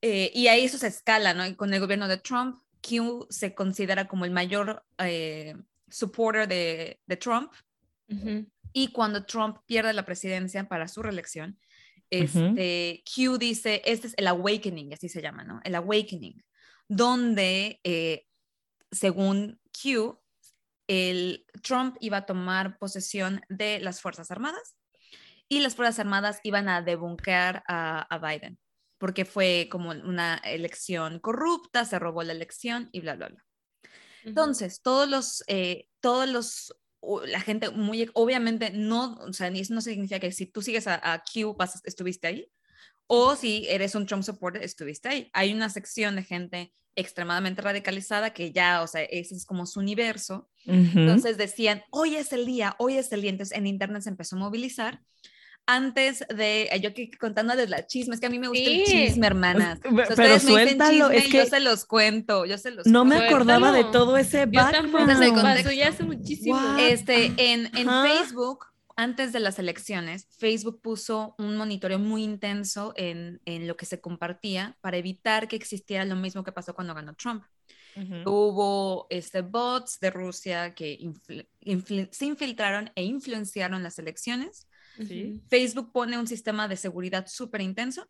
Eh, 0.00 0.30
y 0.34 0.48
ahí 0.48 0.64
eso 0.64 0.78
se 0.78 0.86
escala, 0.86 1.34
¿no? 1.34 1.46
Y 1.46 1.54
con 1.54 1.72
el 1.72 1.80
gobierno 1.80 2.06
de 2.06 2.18
Trump, 2.18 2.60
Q 2.82 3.26
se 3.30 3.54
considera 3.54 4.06
como 4.06 4.24
el 4.24 4.30
mayor 4.30 4.84
eh, 4.98 5.56
supporter 5.88 6.46
de, 6.46 7.16
Trump. 7.20 7.52
Y 8.72 8.88
cuando 8.88 9.24
Trump 9.24 9.58
pierde 9.66 9.92
la 9.92 10.04
presidencia 10.04 10.68
para 10.68 10.86
su 10.86 11.02
reelección, 11.02 11.58
este, 12.10 13.02
Q 13.04 13.38
dice, 13.38 13.82
este 13.84 14.08
es 14.08 14.14
el 14.16 14.26
awakening, 14.26 14.92
así 14.92 15.08
se 15.08 15.22
llama, 15.22 15.44
¿no? 15.44 15.60
El 15.64 15.74
awakening, 15.74 16.44
donde, 16.88 17.80
eh, 17.84 18.26
según 18.90 19.60
Q, 19.72 20.20
el 20.88 21.44
Trump 21.62 21.96
iba 22.00 22.18
a 22.18 22.26
tomar 22.26 22.78
posesión 22.78 23.40
de 23.48 23.80
las 23.80 24.00
Fuerzas 24.00 24.30
Armadas 24.30 24.76
y 25.48 25.60
las 25.60 25.74
Fuerzas 25.74 25.98
Armadas 25.98 26.40
iban 26.42 26.68
a 26.68 26.82
debunkear 26.82 27.64
a, 27.66 28.18
Biden, 28.18 28.58
porque 28.98 29.24
fue 29.24 29.68
como 29.70 29.90
una 29.90 30.36
elección 30.44 31.18
corrupta, 31.18 31.84
se 31.84 31.98
robó 31.98 32.22
la 32.22 32.32
elección 32.32 32.88
y 32.92 33.00
bla, 33.00 33.16
bla, 33.16 33.28
bla. 33.28 33.44
Entonces, 34.24 34.82
todos 34.82 35.08
los, 35.08 35.44
eh, 35.46 35.86
todos 36.00 36.28
los 36.28 36.76
la 37.26 37.40
gente 37.40 37.70
muy, 37.70 38.10
obviamente 38.14 38.70
no, 38.70 39.14
o 39.14 39.32
sea, 39.32 39.48
eso 39.48 39.74
no 39.74 39.80
significa 39.80 40.18
que 40.18 40.32
si 40.32 40.46
tú 40.46 40.62
sigues 40.62 40.86
a, 40.86 41.22
Q, 41.32 41.56
estuviste 41.84 42.26
ahí, 42.26 42.50
o 43.06 43.36
si 43.36 43.66
eres 43.68 43.94
un 43.94 44.06
Trump 44.06 44.24
supporter, 44.24 44.62
estuviste 44.62 45.08
ahí. 45.08 45.30
Hay 45.32 45.52
una 45.52 45.70
sección 45.70 46.16
de 46.16 46.24
gente 46.24 46.72
extremadamente 46.96 47.62
radicalizada 47.62 48.32
que 48.32 48.52
ya, 48.52 48.82
o 48.82 48.86
sea, 48.86 49.02
ese 49.02 49.34
es 49.34 49.44
como 49.44 49.66
su 49.66 49.80
universo. 49.80 50.48
Entonces 50.64 51.36
decían, 51.36 51.84
hoy 51.90 52.16
es 52.16 52.32
el 52.32 52.46
día, 52.46 52.74
hoy 52.78 52.96
es 52.96 53.12
el 53.12 53.20
día. 53.20 53.30
Entonces 53.30 53.56
en 53.56 53.66
Internet 53.66 54.02
se 54.02 54.08
empezó 54.08 54.34
a 54.34 54.40
movilizar 54.40 55.02
antes 55.66 56.24
de, 56.28 56.70
yo 56.80 56.94
que 56.94 57.10
contándoles 57.10 57.68
la 57.68 57.86
chisme, 57.86 58.14
es 58.14 58.20
que 58.20 58.26
a 58.26 58.30
mí 58.30 58.38
me 58.38 58.48
gusta 58.48 58.70
el 58.70 58.84
chisme, 58.84 59.26
hermanas. 59.26 59.80
pero 60.14 60.38
suéltalo, 60.38 61.10
es 61.10 61.24
que 61.24 61.38
yo 61.38 61.46
se 61.46 61.60
los 61.60 61.84
cuento, 61.84 62.46
yo 62.46 62.56
se 62.56 62.70
los 62.70 62.86
No 62.86 63.04
me 63.04 63.16
acordaba 63.16 63.72
de 63.72 63.84
todo 63.84 64.16
ese 64.16 64.46
background. 64.46 64.92
Yo 65.22 65.34
pasó 65.34 65.72
ya 65.72 65.88
hace 65.88 66.04
muchísimo. 66.04 66.58
Este, 66.78 67.32
en, 67.36 67.66
en 67.76 67.88
Facebook 68.02 68.66
antes 68.96 69.32
de 69.32 69.40
las 69.40 69.58
elecciones, 69.58 70.26
Facebook 70.38 70.80
puso 70.80 71.34
un 71.36 71.56
monitoreo 71.56 71.98
muy 71.98 72.24
intenso 72.24 72.94
en, 72.96 73.42
en, 73.44 73.66
lo 73.68 73.76
que 73.76 73.84
se 73.84 74.00
compartía 74.00 74.78
para 74.80 74.96
evitar 74.96 75.48
que 75.48 75.56
existiera 75.56 76.06
lo 76.06 76.16
mismo 76.16 76.42
que 76.42 76.52
pasó 76.52 76.74
cuando 76.74 76.94
ganó 76.94 77.14
Trump. 77.14 77.44
Hubo 78.26 79.06
este, 79.08 79.40
bots 79.40 80.00
de 80.00 80.10
Rusia 80.10 80.74
que 80.74 80.98
se 82.10 82.24
infiltraron 82.26 82.90
e 82.94 83.04
influenciaron 83.04 83.82
las 83.82 83.98
elecciones. 83.98 84.66
Facebook 85.48 85.92
pone 85.92 86.18
un 86.18 86.26
sistema 86.26 86.68
de 86.68 86.76
seguridad 86.76 87.26
súper 87.26 87.60
intenso 87.60 88.08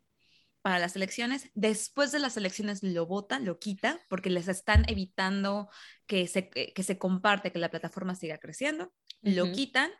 para 0.61 0.79
las 0.79 0.95
elecciones. 0.95 1.49
Después 1.53 2.11
de 2.11 2.19
las 2.19 2.37
elecciones 2.37 2.83
lo 2.83 3.05
vota, 3.05 3.39
lo 3.39 3.59
quita, 3.59 3.99
porque 4.09 4.29
les 4.29 4.47
están 4.47 4.83
evitando 4.87 5.69
que 6.05 6.27
se, 6.27 6.49
que 6.49 6.83
se 6.83 6.97
comparte, 6.97 7.51
que 7.51 7.59
la 7.59 7.69
plataforma 7.69 8.15
siga 8.15 8.37
creciendo. 8.37 8.93
Lo 9.21 9.51
quitan 9.51 9.91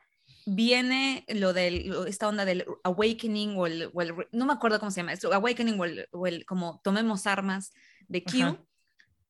viene 0.46 1.26
lo 1.28 1.54
de 1.54 1.92
esta 2.08 2.28
onda 2.28 2.46
del 2.46 2.66
awakening 2.84 3.58
o 3.58 3.68
el, 3.68 3.92
no 4.32 4.46
me 4.46 4.54
acuerdo 4.54 4.80
cómo 4.80 4.92
se 4.92 5.02
llama, 5.02 5.14
awakening 5.34 5.80
o 6.12 6.26
el, 6.28 6.46
como 6.46 6.80
tomemos 6.84 7.28
armas 7.28 7.74
de 8.08 8.24
Q, 8.24 8.58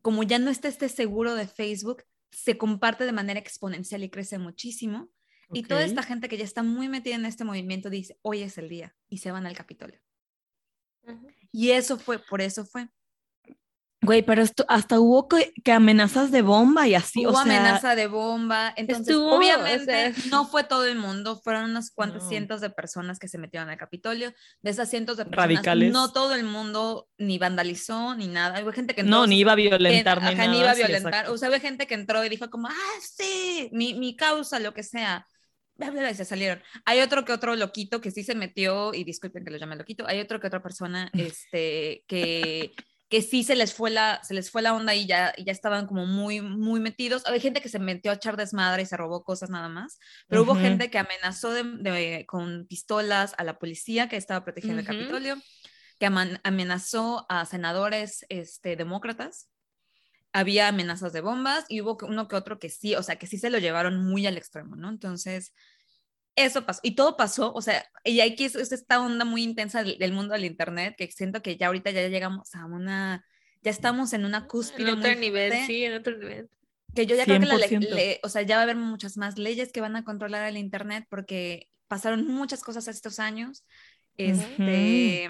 como 0.02 0.24
ya 0.24 0.40
no 0.40 0.50
está 0.50 0.68
este 0.68 0.90
seguro 0.90 1.36
de 1.36 1.48
Facebook, 1.48 2.04
se 2.32 2.58
comparte 2.58 3.06
de 3.06 3.12
manera 3.12 3.40
exponencial 3.40 4.04
y 4.04 4.10
crece 4.10 4.38
muchísimo. 4.38 5.10
Y 5.54 5.64
toda 5.64 5.84
esta 5.84 6.04
gente 6.04 6.28
que 6.28 6.38
ya 6.38 6.44
está 6.44 6.64
muy 6.64 6.90
metida 6.90 7.16
en 7.16 7.26
este 7.26 7.44
movimiento 7.44 7.90
dice, 7.90 8.18
hoy 8.22 8.42
es 8.42 8.58
el 8.58 8.70
día, 8.70 8.96
y 9.10 9.20
se 9.20 9.32
van 9.32 9.46
al 9.46 9.56
Capitolio. 9.56 10.00
Y 11.52 11.72
eso 11.72 11.98
fue, 11.98 12.20
por 12.20 12.42
eso 12.42 12.66
fue. 12.66 12.90
Güey, 14.00 14.22
pero 14.22 14.44
esto, 14.44 14.64
hasta 14.70 15.00
hubo 15.00 15.28
que, 15.28 15.52
amenazas 15.72 16.32
de 16.32 16.44
bomba 16.44 16.88
y 16.88 16.94
así, 16.94 17.26
hubo 17.26 17.40
amenaza 17.40 17.96
de 17.96 18.06
bomba, 18.06 18.72
entonces 18.78 19.16
obviamente 19.16 20.14
no 20.30 20.46
fue 20.46 20.64
todo 20.64 20.86
el 20.86 20.98
mundo, 20.98 21.42
fueron 21.44 21.72
unas 21.72 21.92
cuantas 21.92 22.30
cientos 22.30 22.62
de 22.62 22.70
personas 22.70 23.18
que 23.18 23.28
se 23.28 23.40
metieron 23.40 23.70
al 23.70 23.78
Capitolio, 23.78 24.34
de 24.62 24.70
esas 24.70 24.90
cientos 24.90 25.18
de 25.18 25.26
personas, 25.26 25.48
Radicales. 25.48 25.92
no 25.92 26.14
todo 26.14 26.36
el 26.36 26.44
mundo 26.44 27.10
ni 27.18 27.40
vandalizó 27.40 28.14
ni 28.16 28.28
nada, 28.28 28.62
hubo 28.64 28.72
gente 28.72 28.94
que 28.94 29.02
no, 29.02 29.26
ni 29.26 29.40
iba 29.40 29.54
a 29.54 29.56
violentar 29.56 30.22
ni, 30.22 30.36
nada, 30.36 30.52
ni 30.52 30.60
iba 30.60 30.72
a 30.72 30.76
violentar, 30.76 31.30
o 31.30 31.38
sea, 31.38 31.50
hubo 31.50 31.60
gente 31.60 31.88
que 31.88 31.96
entró 31.96 32.24
y 32.24 32.30
dijo 32.30 32.52
como, 32.52 32.68
ah, 32.68 33.00
sí, 33.02 33.70
mi, 33.74 33.96
mi 33.96 34.16
causa, 34.16 34.60
lo 34.60 34.76
que 34.76 34.84
sea, 34.84 35.28
y 35.80 36.16
se 36.16 36.26
salieron. 36.26 36.62
Hay 36.86 37.02
otro 37.02 37.26
que 37.26 37.34
otro 37.34 37.56
loquito 37.56 38.02
que 38.02 38.12
sí 38.12 38.24
se 38.24 38.36
metió, 38.36 38.94
y 38.94 39.04
disculpen 39.04 39.44
que 39.44 39.52
lo 39.52 39.58
llame 39.58 39.76
loquito, 39.76 40.08
hay 40.08 40.20
otro 40.20 40.40
que 40.40 40.48
otra 40.48 40.62
persona 40.62 41.10
este, 41.14 42.04
que 42.08 42.74
que 43.10 43.22
sí 43.22 43.44
se 43.44 43.56
les 43.56 43.74
fue 43.74 43.90
la, 43.90 44.22
se 44.24 44.34
les 44.34 44.52
fue 44.52 44.62
la 44.62 44.74
onda 44.74 44.94
y 44.94 45.08
ya, 45.08 45.34
ya 45.38 45.52
estaban 45.52 45.88
como 45.88 46.06
muy, 46.06 46.42
muy 46.42 46.80
metidos. 46.80 47.26
Hay 47.26 47.40
gente 47.40 47.62
que 47.62 47.70
se 47.70 47.80
metió 47.80 48.12
a 48.12 48.16
echar 48.16 48.36
desmadre 48.36 48.84
y 48.84 48.86
se 48.86 48.98
robó 48.98 49.24
cosas 49.24 49.50
nada 49.50 49.70
más, 49.70 49.98
pero 50.28 50.44
hubo 50.44 50.56
gente 50.56 50.90
que 50.90 51.00
amenazó 51.00 51.52
de, 51.52 52.26
con 52.28 52.68
pistolas 52.68 53.34
a 53.38 53.44
la 53.44 53.60
policía 53.60 54.10
que 54.10 54.18
estaba 54.18 54.44
protegiendo 54.44 54.82
el 54.82 54.88
Capitolio, 54.88 55.38
que 56.00 56.06
amenazó 56.06 57.26
a 57.30 57.46
senadores 57.46 58.26
este, 58.30 58.76
demócratas. 58.76 59.50
Había 60.38 60.68
amenazas 60.68 61.14
de 61.14 61.22
bombas 61.22 61.66
y 61.68 61.82
hubo 61.82 61.98
uno 62.04 62.28
que 62.28 62.36
otro 62.36 62.60
que 62.60 62.70
sí, 62.70 62.94
o 62.96 63.02
sea, 63.02 63.18
que 63.18 63.26
sí 63.26 63.38
se 63.40 63.50
lo 63.50 63.58
llevaron 63.58 64.06
muy 64.06 64.28
al 64.28 64.38
extremo, 64.38 64.76
¿no? 64.76 64.90
Entonces, 64.90 65.54
eso 66.36 66.64
pasó. 66.64 66.80
Y 66.84 66.92
todo 66.92 67.18
pasó, 67.18 67.52
o 67.54 67.62
sea, 67.62 67.84
y 68.04 68.20
aquí 68.20 68.46
es, 68.46 68.56
esta 68.56 69.02
onda 69.02 69.26
muy 69.26 69.42
intensa 69.42 69.84
del, 69.84 70.14
mundo 70.14 70.34
del 70.34 70.46
Internet, 70.46 70.94
que 70.96 71.12
siento 71.12 71.42
que 71.42 71.58
ya 71.58 71.68
ahorita 71.68 71.90
ya 71.90 72.08
llegamos 72.08 72.54
a 72.54 72.66
una, 72.66 73.26
ya 73.64 73.72
estamos 73.72 74.14
en 74.14 74.26
una 74.26 74.46
cúspide. 74.46 74.92
En 74.92 75.00
otro 75.00 75.16
nivel, 75.16 75.54
sí, 75.66 75.84
en 75.84 75.96
otro 75.96 76.16
nivel. 76.16 76.50
Que 76.94 77.08
yo 77.08 77.16
ya 77.16 77.26
creo 77.26 77.40
que 77.40 77.46
la 77.48 77.58
ley, 77.58 78.20
o 78.22 78.30
sea, 78.30 78.44
ya 78.44 78.56
va 78.58 78.62
a 78.62 78.64
haber 78.64 78.76
muchas 78.76 79.18
más 79.18 79.40
leyes 79.40 79.72
que 79.72 79.82
van 79.82 79.96
a 79.96 80.04
controlar 80.04 80.48
el 80.48 80.58
Internet 80.58 81.06
porque 81.10 81.68
pasaron 81.88 82.28
muchas 82.28 82.62
cosas 82.62 82.88
estos 82.88 83.20
años. 83.20 83.66
Este, 84.18 85.30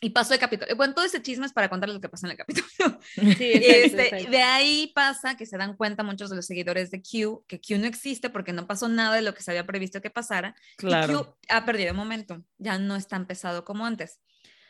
y 0.00 0.10
pasó 0.10 0.34
el 0.34 0.40
capítulo. 0.40 0.74
Bueno, 0.76 0.94
todo 0.94 1.04
ese 1.04 1.20
chisme 1.22 1.46
es 1.46 1.52
para 1.52 1.68
contarles 1.68 1.94
lo 1.94 2.00
que 2.00 2.08
pasó 2.08 2.26
en 2.26 2.32
el 2.32 2.36
capítulo. 2.36 2.66
Sí, 3.38 3.52
este, 3.52 4.26
De 4.30 4.42
ahí 4.42 4.92
pasa 4.94 5.36
que 5.36 5.46
se 5.46 5.56
dan 5.56 5.76
cuenta 5.76 6.02
muchos 6.02 6.30
de 6.30 6.36
los 6.36 6.46
seguidores 6.46 6.90
de 6.90 7.02
Q 7.02 7.44
que 7.46 7.60
Q 7.60 7.78
no 7.78 7.86
existe 7.86 8.30
porque 8.30 8.52
no 8.52 8.66
pasó 8.66 8.88
nada 8.88 9.16
de 9.16 9.22
lo 9.22 9.34
que 9.34 9.42
se 9.42 9.50
había 9.50 9.66
previsto 9.66 10.00
que 10.00 10.10
pasara. 10.10 10.54
Claro. 10.76 11.12
Y 11.12 11.16
Q 11.16 11.36
ha 11.48 11.64
perdido 11.64 11.94
momento, 11.94 12.44
ya 12.58 12.78
no 12.78 12.96
es 12.96 13.08
tan 13.08 13.26
pesado 13.26 13.64
como 13.64 13.86
antes. 13.86 14.20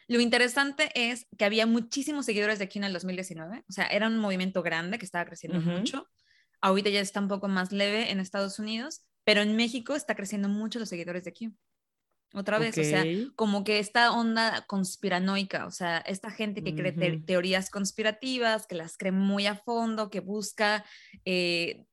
Lo 0.07 0.21
interesante 0.21 0.91
es 0.95 1.27
que 1.37 1.45
había 1.45 1.67
muchísimos 1.67 2.25
seguidores 2.25 2.59
de 2.59 2.69
Q 2.69 2.79
en 2.79 2.85
el 2.85 2.93
2019, 2.95 3.65
o 3.69 3.73
sea, 3.73 3.87
era 3.87 4.07
un 4.07 4.19
movimiento 4.19 4.63
grande 4.63 4.99
que 4.99 5.05
estaba 5.05 5.27
creciendo 5.27 5.61
mucho. 5.61 6.09
Ahorita 6.61 6.89
ya 6.89 7.01
está 7.01 7.21
un 7.21 7.29
poco 7.29 7.49
más 7.49 7.73
leve 7.73 8.11
en 8.11 8.19
Estados 8.19 8.59
Unidos, 8.59 9.03
pero 9.25 9.43
en 9.43 9.55
México 9.55 9.95
está 9.95 10.15
creciendo 10.15 10.49
mucho 10.49 10.79
los 10.79 10.89
seguidores 10.89 11.25
de 11.25 11.35
Q. 11.35 11.55
Otra 12.35 12.59
vez, 12.59 12.77
o 12.77 12.85
sea, 12.85 13.05
como 13.37 13.65
que 13.65 13.79
esta 13.79 14.13
onda 14.13 14.65
conspiranoica, 14.67 15.67
o 15.67 15.71
sea, 15.71 15.99
esta 15.99 16.31
gente 16.31 16.63
que 16.63 16.75
cree 16.75 16.93
teorías 17.21 17.71
conspirativas, 17.71 18.67
que 18.67 18.75
las 18.75 18.99
cree 18.99 19.13
muy 19.13 19.47
a 19.47 19.57
fondo, 19.57 20.11
que 20.11 20.21
busca 20.21 20.85
eh, 21.25 21.85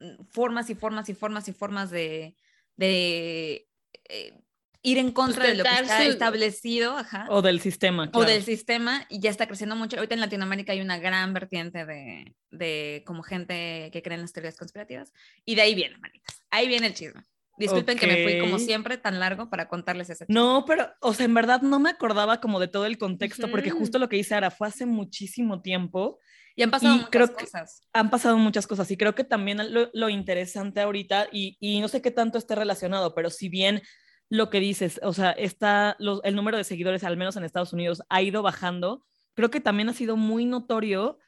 mm, 0.00 0.24
formas 0.30 0.68
y 0.68 0.74
formas 0.74 1.08
y 1.08 1.14
formas 1.14 1.46
y 1.48 1.52
formas 1.52 1.90
de, 1.90 2.36
de 2.76 3.68
eh, 4.08 4.40
ir 4.82 4.98
en 4.98 5.12
contra 5.12 5.46
de 5.46 5.54
lo 5.54 5.62
que 5.62 5.70
está 5.70 6.04
establecido. 6.04 6.96
Ajá, 6.96 7.26
o 7.30 7.40
del 7.40 7.60
sistema. 7.60 8.10
O 8.14 8.24
del 8.24 8.42
sistema, 8.42 9.06
y 9.08 9.20
ya 9.20 9.30
está 9.30 9.46
creciendo 9.46 9.76
mucho. 9.76 9.96
Ahorita 9.96 10.14
en 10.14 10.20
Latinoamérica 10.20 10.72
hay 10.72 10.80
una 10.80 10.98
gran 10.98 11.32
vertiente 11.34 11.86
de, 11.86 12.34
de 12.50 13.04
como 13.06 13.22
gente 13.22 13.90
que 13.92 14.02
cree 14.02 14.16
en 14.16 14.22
las 14.22 14.32
teorías 14.32 14.56
conspirativas, 14.56 15.12
y 15.44 15.54
de 15.54 15.62
ahí 15.62 15.76
viene, 15.76 15.98
manitas, 15.98 16.42
ahí 16.50 16.66
viene 16.66 16.88
el 16.88 16.94
chisme. 16.94 17.22
Disculpen 17.56 17.98
que 17.98 18.06
me 18.06 18.24
fui 18.24 18.38
como 18.40 18.58
siempre 18.58 18.98
tan 18.98 19.20
largo 19.20 19.48
para 19.48 19.68
contarles 19.68 20.10
ese. 20.10 20.24
No, 20.28 20.64
pero, 20.66 20.88
o 21.00 21.14
sea, 21.14 21.26
en 21.26 21.34
verdad 21.34 21.62
no 21.62 21.78
me 21.78 21.90
acordaba 21.90 22.40
como 22.40 22.58
de 22.58 22.68
todo 22.68 22.86
el 22.86 22.98
contexto, 22.98 23.50
porque 23.50 23.70
justo 23.70 23.98
lo 23.98 24.08
que 24.08 24.16
dice 24.16 24.34
Ara 24.34 24.50
fue 24.50 24.68
hace 24.68 24.86
muchísimo 24.86 25.62
tiempo. 25.62 26.18
Y 26.56 26.62
han 26.62 26.70
pasado 26.70 26.96
muchas 26.96 27.30
cosas. 27.30 27.82
Han 27.92 28.10
pasado 28.10 28.38
muchas 28.38 28.66
cosas 28.66 28.90
y 28.90 28.96
creo 28.96 29.14
que 29.14 29.24
también 29.24 29.58
lo, 29.92 30.08
interesante 30.08 30.80
ahorita, 30.80 31.28
y, 31.32 31.56
y, 31.60 31.80
no 31.80 31.88
sé 31.88 32.00
qué 32.00 32.10
tanto 32.10 32.38
esté 32.38 32.54
relacionado, 32.54 33.14
pero 33.14 33.30
si 33.30 33.48
bien 33.48 33.82
lo 34.28 34.50
que 34.50 34.60
dices, 34.60 35.00
o 35.02 35.12
sea, 35.12 35.32
está 35.32 35.96
el 35.98 36.36
número 36.36 36.56
de 36.56 36.64
seguidores, 36.64 37.04
al 37.04 37.16
menos 37.16 37.36
en 37.36 37.44
Estados 37.44 37.72
Unidos, 37.72 38.02
ha 38.08 38.22
ido 38.22 38.42
bajando, 38.42 39.04
creo 39.34 39.50
que 39.50 39.60
también 39.60 39.88
ha 39.88 39.94
sido 39.94 40.16
muy 40.16 40.44
notorio 40.44 41.18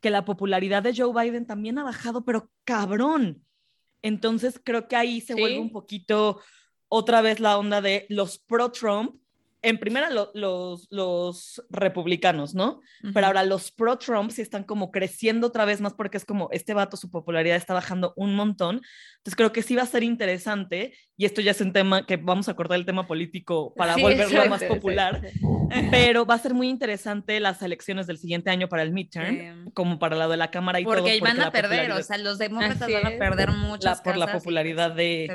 que 0.00 0.10
la 0.10 0.24
popularidad 0.24 0.82
de 0.82 0.94
Joe 0.96 1.12
Biden 1.12 1.46
también 1.46 1.78
ha 1.78 1.84
bajado, 1.84 2.24
pero 2.24 2.50
cabrón. 2.64 3.45
Entonces 4.06 4.60
creo 4.62 4.86
que 4.86 4.94
ahí 4.94 5.20
se 5.20 5.34
vuelve 5.34 5.58
un 5.58 5.72
poquito 5.72 6.40
otra 6.88 7.22
vez 7.22 7.40
la 7.40 7.58
onda 7.58 7.80
de 7.80 8.06
los 8.08 8.38
pro-Trump 8.38 9.20
en 9.66 9.78
primera 9.78 10.10
los, 10.10 10.86
los 10.90 11.62
republicanos, 11.70 12.54
¿no? 12.54 12.80
Pero 13.12 13.26
ahora 13.26 13.42
los 13.42 13.72
pro-Trump 13.72 14.30
sí 14.30 14.40
están 14.40 14.62
como 14.62 14.92
creciendo 14.92 15.48
otra 15.48 15.64
vez 15.64 15.80
más 15.80 15.92
porque 15.92 16.18
es 16.18 16.24
como 16.24 16.48
este 16.52 16.72
vato, 16.72 16.96
su 16.96 17.10
popularidad 17.10 17.56
está 17.56 17.74
bajando 17.74 18.12
un 18.16 18.36
montón. 18.36 18.80
Entonces 19.16 19.34
creo 19.34 19.52
que 19.52 19.62
sí 19.62 19.74
va 19.74 19.82
a 19.82 19.86
ser 19.86 20.04
interesante 20.04 20.94
y 21.16 21.24
esto 21.24 21.40
ya 21.40 21.50
es 21.50 21.60
un 21.60 21.72
tema 21.72 22.06
que 22.06 22.16
vamos 22.16 22.48
a 22.48 22.54
cortar 22.54 22.78
el 22.78 22.86
tema 22.86 23.08
político 23.08 23.74
para 23.74 23.96
volverlo 23.96 24.46
más 24.46 24.62
popular, 24.62 25.20
pero 25.90 26.24
va 26.24 26.34
a 26.34 26.38
ser 26.38 26.54
muy 26.54 26.68
interesante 26.68 27.40
las 27.40 27.60
elecciones 27.60 28.06
del 28.06 28.18
siguiente 28.18 28.50
año 28.50 28.68
para 28.68 28.84
el 28.84 28.92
midterm, 28.92 29.72
como 29.72 29.98
para 29.98 30.14
la 30.14 30.28
de 30.28 30.36
la 30.36 30.52
Cámara 30.52 30.78
y 30.78 30.84
porque 30.84 31.00
todo. 31.00 31.08
Porque 31.18 31.20
van 31.24 31.40
a 31.40 31.50
perder, 31.50 31.90
o 31.90 32.02
sea, 32.04 32.18
los 32.18 32.38
demócratas 32.38 32.88
van 32.88 33.06
a 33.06 33.18
perder 33.18 33.50
muchas 33.50 34.00
Por 34.00 34.16
la 34.16 34.30
popularidad 34.30 34.92
de... 34.92 35.26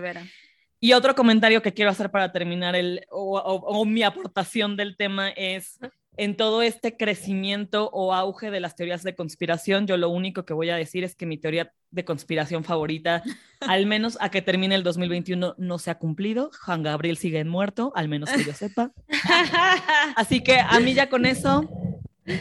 Y 0.84 0.94
otro 0.94 1.14
comentario 1.14 1.62
que 1.62 1.74
quiero 1.74 1.92
hacer 1.92 2.10
para 2.10 2.32
terminar 2.32 2.76
el, 2.76 3.06
o, 3.12 3.86
mi 3.86 4.02
aportación 4.02 4.76
del 4.76 4.98
tema 4.98 5.30
es, 5.30 5.80
en 6.18 6.36
todo 6.36 6.64
este 6.64 6.98
crecimiento 6.98 7.92
o 7.94 8.16
auge 8.16 8.50
de 8.50 8.60
las 8.60 8.76
teorías 8.76 9.04
de 9.04 9.14
conspiración, 9.14 9.86
yo 9.86 9.96
lo 9.98 10.10
único 10.10 10.44
que 10.44 10.56
voy 10.56 10.72
a 10.72 10.76
decir 10.76 11.04
es 11.04 11.16
que 11.16 11.28
mi 11.28 11.38
teoría 11.38 11.72
de 11.92 12.04
conspiración 12.04 12.64
favorita, 12.64 13.22
al 13.62 13.86
menos 13.86 14.18
a 14.22 14.32
que 14.32 14.42
termine 14.42 14.74
el 14.74 14.82
2021, 14.82 15.54
no 15.60 15.78
se 15.78 15.92
ha 15.92 16.00
cumplido. 16.00 16.50
Juan 16.66 16.82
Gabriel 16.82 17.16
sigue 17.16 17.46
muerto, 17.46 17.94
al 17.96 18.10
menos 18.10 18.32
que 18.32 18.44
yo 18.44 18.54
sepa. 18.54 18.92
Así 20.16 20.42
que 20.42 20.60
a 20.60 20.80
mí 20.80 20.96
ya 20.96 21.10
con 21.10 21.28
eso 21.28 21.70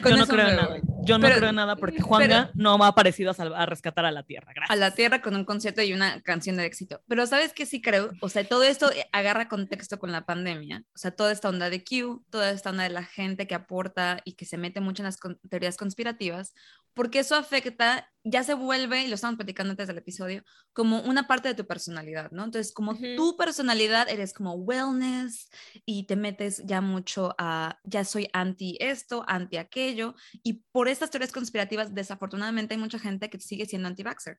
yo 0.04 0.16
no 0.16 0.26
creo 0.26 0.48
en 0.48 0.56
nada. 0.56 0.76
Yo 1.02 1.18
no 1.18 1.28
creo 1.28 1.48
en 1.48 1.56
nada 1.56 1.76
porque 1.76 2.00
Juanga 2.00 2.50
no 2.54 2.76
me 2.78 2.86
ha 2.86 2.92
parecido 2.92 3.32
a, 3.36 3.66
rescatar 3.66 4.04
a 4.04 4.10
la 4.10 4.22
Tierra. 4.22 4.52
Gracias. 4.54 4.70
A 4.70 4.76
la 4.76 4.92
Tierra 4.92 5.22
con 5.22 5.34
un 5.34 5.44
concierto 5.44 5.82
y 5.82 5.92
una 5.92 6.20
canción 6.22 6.56
de 6.56 6.66
éxito. 6.66 7.02
Pero 7.08 7.26
¿sabes 7.26 7.52
qué 7.52 7.66
sí 7.66 7.80
creo? 7.80 8.10
O 8.20 8.28
sea, 8.28 8.44
todo 8.44 8.62
esto 8.62 8.90
agarra 9.12 9.48
contexto 9.48 9.98
con 9.98 10.12
la 10.12 10.26
pandemia. 10.26 10.84
O 10.94 10.98
sea, 10.98 11.10
toda 11.10 11.32
esta 11.32 11.48
onda 11.48 11.70
de 11.70 11.82
Q, 11.82 12.24
toda 12.30 12.50
esta 12.50 12.70
onda 12.70 12.84
de 12.84 12.90
la 12.90 13.04
gente 13.04 13.46
que 13.46 13.54
aporta 13.54 14.20
y 14.24 14.34
que 14.34 14.44
se 14.44 14.58
mete 14.58 14.80
mucho 14.80 15.02
en 15.02 15.06
las 15.06 15.18
teorías 15.48 15.76
conspirativas, 15.76 16.54
porque 16.94 17.20
eso 17.20 17.36
afecta, 17.36 18.10
ya 18.24 18.42
se 18.42 18.54
vuelve, 18.54 19.02
y 19.02 19.08
lo 19.08 19.14
estamos 19.14 19.36
platicando 19.36 19.70
antes 19.70 19.86
del 19.86 19.98
episodio, 19.98 20.42
como 20.72 21.00
una 21.02 21.26
parte 21.26 21.48
de 21.48 21.54
tu 21.54 21.66
personalidad, 21.66 22.30
¿no? 22.30 22.44
Entonces, 22.44 22.72
como 22.72 22.96
tu 23.16 23.36
personalidad, 23.36 24.08
eres 24.08 24.32
como 24.32 24.54
wellness 24.54 25.48
y 25.86 26.04
te 26.06 26.16
metes 26.16 26.62
ya 26.64 26.80
mucho 26.80 27.34
a, 27.38 27.78
ya 27.84 28.04
soy 28.04 28.28
anti 28.32 28.76
esto, 28.80 29.24
anti 29.26 29.56
aquello, 29.56 30.14
y 30.42 30.64
por 30.72 30.88
estas 30.88 31.10
teorías 31.10 31.32
conspirativas, 31.32 31.94
desafortunadamente 31.94 32.74
hay 32.74 32.80
mucha 32.80 32.98
gente 32.98 33.30
que 33.30 33.40
sigue 33.40 33.66
siendo 33.66 33.88
anti-vaxxer. 33.88 34.38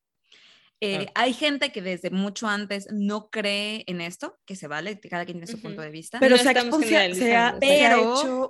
Eh, 0.84 1.12
hay 1.14 1.34
gente 1.34 1.72
que 1.72 1.84
desde 1.84 2.10
mucho 2.10 2.48
antes 2.48 2.88
no 2.92 3.30
cree 3.30 3.84
en 3.86 4.02
esto, 4.02 4.40
que 4.46 4.56
se 4.56 4.68
vale, 4.68 5.00
cada 5.00 5.26
quien 5.26 5.38
tiene 5.38 5.46
su 5.46 5.62
punto 5.62 5.80
de 5.80 5.92
vista. 5.92 6.20
Pero 6.20 6.38
se, 7.16 7.36
ha, 7.36 7.56
pero 7.60 8.50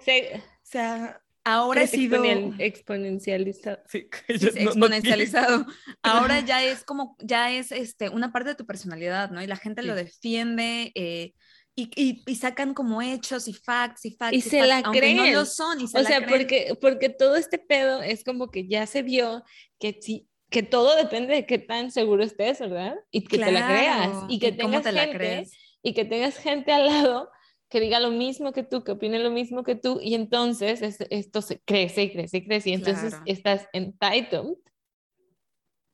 se 0.63 0.79
ha, 0.79 1.22
ahora 1.43 1.81
ha 1.81 1.88
sido 1.88 2.24
exponencializado. 2.60 3.79
Sí, 3.88 4.07
exponencializado. 4.27 5.65
ahora 6.01 6.39
ya 6.45 6.63
es 6.63 6.83
como, 6.83 7.15
ya 7.19 7.51
es 7.51 7.71
este, 7.71 8.10
una 8.10 8.31
parte 8.31 8.50
de 8.50 8.55
tu 8.55 8.65
personalidad, 8.65 9.31
¿no? 9.31 9.41
Y 9.41 9.48
la 9.48 9.57
gente 9.57 9.83
lo 9.83 9.95
defiende. 9.95 10.91
Eh, 10.95 11.33
y, 11.74 12.21
y, 12.27 12.36
sacan 12.36 12.74
como 12.74 13.01
hechos 13.01 13.48
y 13.48 13.53
facts 13.53 14.05
y 14.05 14.12
facts. 14.12 14.36
Y, 14.36 14.41
se 14.41 14.67
la 14.67 14.83
creen. 14.83 15.17
no 15.17 15.25
lo 15.25 15.45
son. 15.45 15.79
Y 15.79 15.88
se 15.88 16.00
o 16.00 16.03
sea, 16.03 16.27
Porque, 16.27 16.77
porque 16.79 17.10
todo 17.10 17.38
este 17.38 17.57
pedo 17.57 18.03
es 18.03 18.24
como 18.25 18.51
que 18.51 18.67
ya 18.67 18.86
se 18.86 19.01
vio 19.01 19.43
que 19.79 19.98
si 20.00 20.27
que 20.51 20.63
todo 20.63 20.98
depende 20.98 21.33
de 21.33 21.45
qué 21.45 21.57
tan 21.57 21.91
seguro 21.91 22.24
estés, 22.24 22.60
¿verdad? 22.60 22.95
Y 23.10 23.25
que 23.25 23.39
te 23.39 23.51
la 23.51 23.65
creas 23.65 24.10
y 24.27 24.38
que 24.38 24.51
tengas 24.51 24.83
gente 24.83 25.48
y 25.81 25.93
que 25.93 26.05
tengas 26.05 26.38
gente 26.38 26.74
al 26.74 26.88
lado 26.88 27.29
que 27.71 27.79
diga 27.79 27.99
lo 27.99 28.11
mismo 28.11 28.51
que 28.51 28.63
tú, 28.63 28.83
que 28.83 28.91
opine 28.91 29.17
lo 29.17 29.31
mismo 29.31 29.63
que 29.63 29.75
tú 29.75 29.99
y 30.03 30.13
entonces 30.13 30.99
esto 31.09 31.41
se 31.41 31.61
crece 31.61 32.03
y 32.03 32.11
crece 32.11 32.37
y 32.37 32.45
crece 32.45 32.69
y 32.69 32.73
entonces 32.73 33.15
estás 33.25 33.67
entitled 33.73 34.57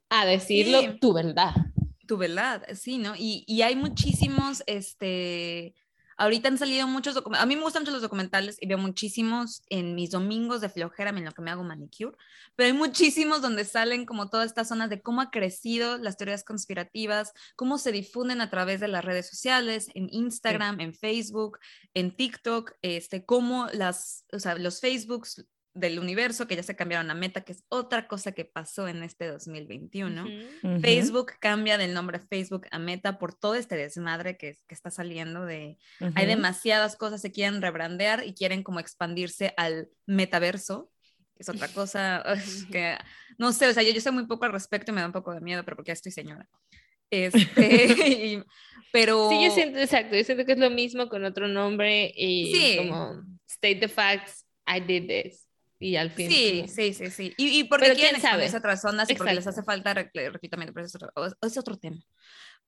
a 0.10 0.26
decirlo 0.26 0.98
tu 1.00 1.14
verdad. 1.14 1.54
Tu 2.08 2.18
verdad, 2.18 2.64
sí, 2.74 2.98
¿no? 2.98 3.16
Y, 3.16 3.44
y 3.48 3.62
hay 3.62 3.76
muchísimos, 3.76 4.64
este, 4.66 5.76
Ahorita 6.18 6.48
han 6.50 6.58
salido 6.58 6.88
muchos 6.88 7.14
documentales, 7.14 7.44
a 7.44 7.48
mí 7.48 7.56
me 7.56 7.62
gustan 7.62 7.84
mucho 7.84 7.92
los 7.92 8.02
documentales 8.02 8.58
y 8.60 8.68
veo 8.68 8.80
muchísimos 8.80 9.62
en 9.70 9.94
mis 9.94 10.12
domingos 10.12 10.62
de 10.62 10.70
flojera, 10.70 11.12
en 11.12 11.24
lo 11.24 11.32
que 11.32 11.42
me 11.44 11.52
hago 11.52 11.64
manicure, 11.64 12.18
pero 12.56 12.68
hay 12.68 12.74
muchísimos 12.74 13.42
donde 13.42 13.66
salen 13.66 14.06
como 14.06 14.30
todas 14.30 14.48
estas 14.48 14.68
zonas 14.68 14.90
de 14.90 15.02
cómo 15.02 15.22
ha 15.22 15.30
crecido 15.30 15.98
las 16.00 16.18
teorías 16.18 16.44
conspirativas, 16.44 17.34
cómo 17.56 17.78
se 17.78 17.92
difunden 17.92 18.42
a 18.42 18.50
través 18.50 18.80
de 18.80 18.88
las 18.88 19.06
redes 19.06 19.30
sociales, 19.30 19.90
en 19.94 20.10
Instagram, 20.12 20.80
en 20.80 20.94
Facebook, 20.94 21.60
en 21.94 22.16
TikTok, 22.16 22.72
este, 22.82 23.26
cómo 23.26 23.68
las, 23.74 24.26
o 24.34 24.40
sea, 24.40 24.56
los 24.56 24.80
Facebooks, 24.82 25.46
del 25.78 26.00
universo, 26.00 26.48
que 26.48 26.56
ya 26.56 26.64
se 26.64 26.76
cambiaron 26.76 27.12
a 27.12 27.14
Meta, 27.14 27.42
que 27.42 27.52
es 27.52 27.64
otra 27.70 28.08
cosa 28.08 28.32
que 28.32 28.46
pasó 28.46 28.88
en 28.88 29.04
este 29.04 29.28
2021. 29.28 30.26
Facebook 30.82 31.34
cambia 31.40 31.78
del 31.78 31.94
nombre 31.94 32.20
Facebook 32.20 32.68
a 32.72 32.80
Meta 32.80 33.20
por 33.20 33.34
todo 33.34 33.56
este 33.56 33.76
desmadre 33.76 34.38
que, 34.38 34.58
que 34.68 34.74
está 34.74 34.90
saliendo 34.90 35.46
de... 35.46 35.78
Hay 36.16 36.26
demasiadas 36.26 36.96
cosas 36.96 37.22
que 37.22 37.32
quieren 37.32 37.62
rebrandear 37.62 38.26
y 38.26 38.34
quieren 38.34 38.64
como 38.64 38.80
expandirse 38.80 39.54
al 39.58 39.90
metaverso, 40.06 40.92
que 41.36 41.44
es 41.44 41.50
otra 41.50 41.68
cosa 41.68 42.24
que... 42.72 42.98
No 43.38 43.52
sé, 43.54 43.68
o 43.68 43.74
sea, 43.74 43.84
yo, 43.84 43.92
yo 43.92 44.02
sé 44.02 44.12
muy 44.12 44.26
poco 44.26 44.46
al 44.46 44.52
respecto 44.52 44.92
y 44.92 44.96
me 44.96 45.02
da 45.02 45.08
un 45.08 45.14
poco 45.14 45.34
de 45.34 45.42
miedo, 45.42 45.64
pero 45.64 45.78
porque 45.78 45.90
ya 45.90 45.94
estoy 45.94 46.12
señora. 46.12 46.50
Este, 47.12 48.44
pero... 48.92 49.30
Sí, 49.30 49.46
yo 49.46 49.52
siento, 49.52 49.80
exacto, 49.80 50.16
yo 50.16 50.24
siento 50.24 50.46
que 50.46 50.54
es 50.54 50.60
lo 50.60 50.72
mismo 50.72 51.08
con 51.08 51.24
otro 51.24 51.48
nombre 51.48 52.12
y 52.16 52.78
como 52.78 53.24
state 53.48 53.80
the 53.80 53.88
facts, 53.88 54.46
I 54.68 54.80
did 54.80 55.08
this 55.08 55.47
y 55.80 55.96
al 55.96 56.12
fin. 56.12 56.30
Sí, 56.30 56.66
sí, 56.68 56.94
sí, 56.94 57.12
sí. 57.12 57.34
Y, 57.38 57.60
y 57.60 57.64
porque 57.66 57.94
quién 57.94 58.20
sabe 58.20 58.46
esas 58.46 58.60
otras 58.60 58.82
zonas 58.82 59.10
y 59.10 59.16
porque 59.16 59.34
les 59.34 59.48
hace 59.48 59.64
falta 59.64 59.94
reclutamiento, 59.94 60.74
pero 60.74 60.86
es 60.86 60.96
otro, 60.96 61.12
es 61.42 61.58
otro 61.58 61.78
tema. 61.78 61.98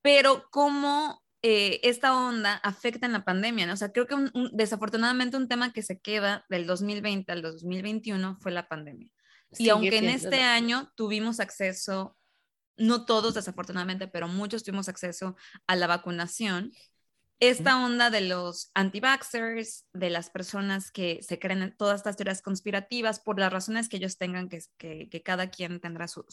Pero 0.02 0.46
cómo 0.50 1.22
eh, 1.42 1.80
esta 1.84 2.14
onda 2.14 2.54
afecta 2.56 3.06
en 3.06 3.12
la 3.12 3.24
pandemia, 3.24 3.66
¿no? 3.66 3.72
O 3.72 3.76
sea, 3.76 3.92
creo 3.92 4.06
que 4.06 4.16
desafortunadamente 4.52 5.38
un 5.38 5.48
tema 5.48 5.72
que 5.72 5.82
se 5.82 5.98
queda 5.98 6.44
del 6.50 6.66
2020 6.66 7.32
al 7.32 7.42
2021 7.42 8.36
fue 8.40 8.52
la 8.52 8.68
pandemia. 8.68 9.08
y 9.58 9.70
aunque 9.70 9.98
en 9.98 10.10
este 10.10 10.42
año 10.42 10.92
tuvimos 10.94 11.40
acceso, 11.40 12.16
no 12.76 13.04
todos 13.06 13.34
desafortunadamente, 13.34 14.06
pero 14.06 14.28
muchos 14.28 14.62
tuvimos 14.62 14.88
acceso 14.88 15.34
a 15.66 15.76
la 15.76 15.86
vacunación, 15.86 16.72
esta 17.40 17.82
onda 17.82 18.10
de 18.10 18.20
los 18.20 18.70
anti-vaxxers, 18.74 19.86
de 19.94 20.10
las 20.10 20.28
personas 20.28 20.90
que 20.90 21.22
se 21.22 21.38
creen 21.38 21.62
en 21.62 21.76
todas 21.76 22.00
estas 22.00 22.16
teorías 22.16 22.42
conspirativas, 22.42 23.18
por 23.18 23.40
las 23.40 23.50
razones 23.50 23.88
que 23.88 23.96
ellos 23.96 24.18
tengan, 24.18 24.50
que, 24.50 24.60
que, 24.78 25.22
cada 25.22 25.48
quien 25.48 25.80
tendrá 25.80 26.06
su, 26.06 26.24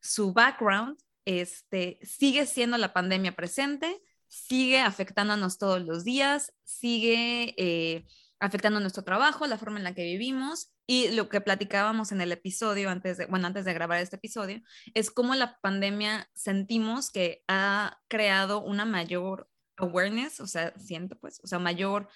su, 0.00 0.32
background, 0.32 0.98
este, 1.24 1.98
sigue 2.02 2.46
siendo 2.46 2.78
la 2.78 2.92
pandemia 2.92 3.34
presente, 3.34 4.00
sigue 4.28 4.80
afectándonos 4.80 5.58
todos 5.58 5.82
los 5.82 6.04
días, 6.04 6.52
sigue 6.62 7.54
eh, 7.58 8.06
afectando 8.38 8.78
nuestro 8.78 9.02
trabajo, 9.02 9.48
la 9.48 9.58
forma 9.58 9.78
en 9.78 9.84
la 9.84 9.94
que 9.94 10.04
vivimos. 10.04 10.70
Y 10.86 11.10
lo 11.10 11.28
que 11.28 11.42
platicábamos 11.42 12.12
en 12.12 12.22
el 12.22 12.32
episodio 12.32 12.88
antes 12.88 13.18
de, 13.18 13.26
bueno, 13.26 13.46
antes 13.46 13.66
de 13.66 13.74
grabar 13.74 14.00
este 14.00 14.16
episodio, 14.16 14.62
es 14.94 15.10
cómo 15.10 15.34
la 15.34 15.58
pandemia 15.60 16.30
sentimos 16.34 17.10
que 17.10 17.42
ha 17.46 18.00
creado 18.08 18.62
una 18.62 18.86
mayor 18.86 19.50
awareness, 19.78 20.40
o 20.40 20.46
sea, 20.46 20.72
siento 20.78 21.18
pues, 21.18 21.40
o 21.42 21.46
sea, 21.46 21.58
mayor, 21.58 22.08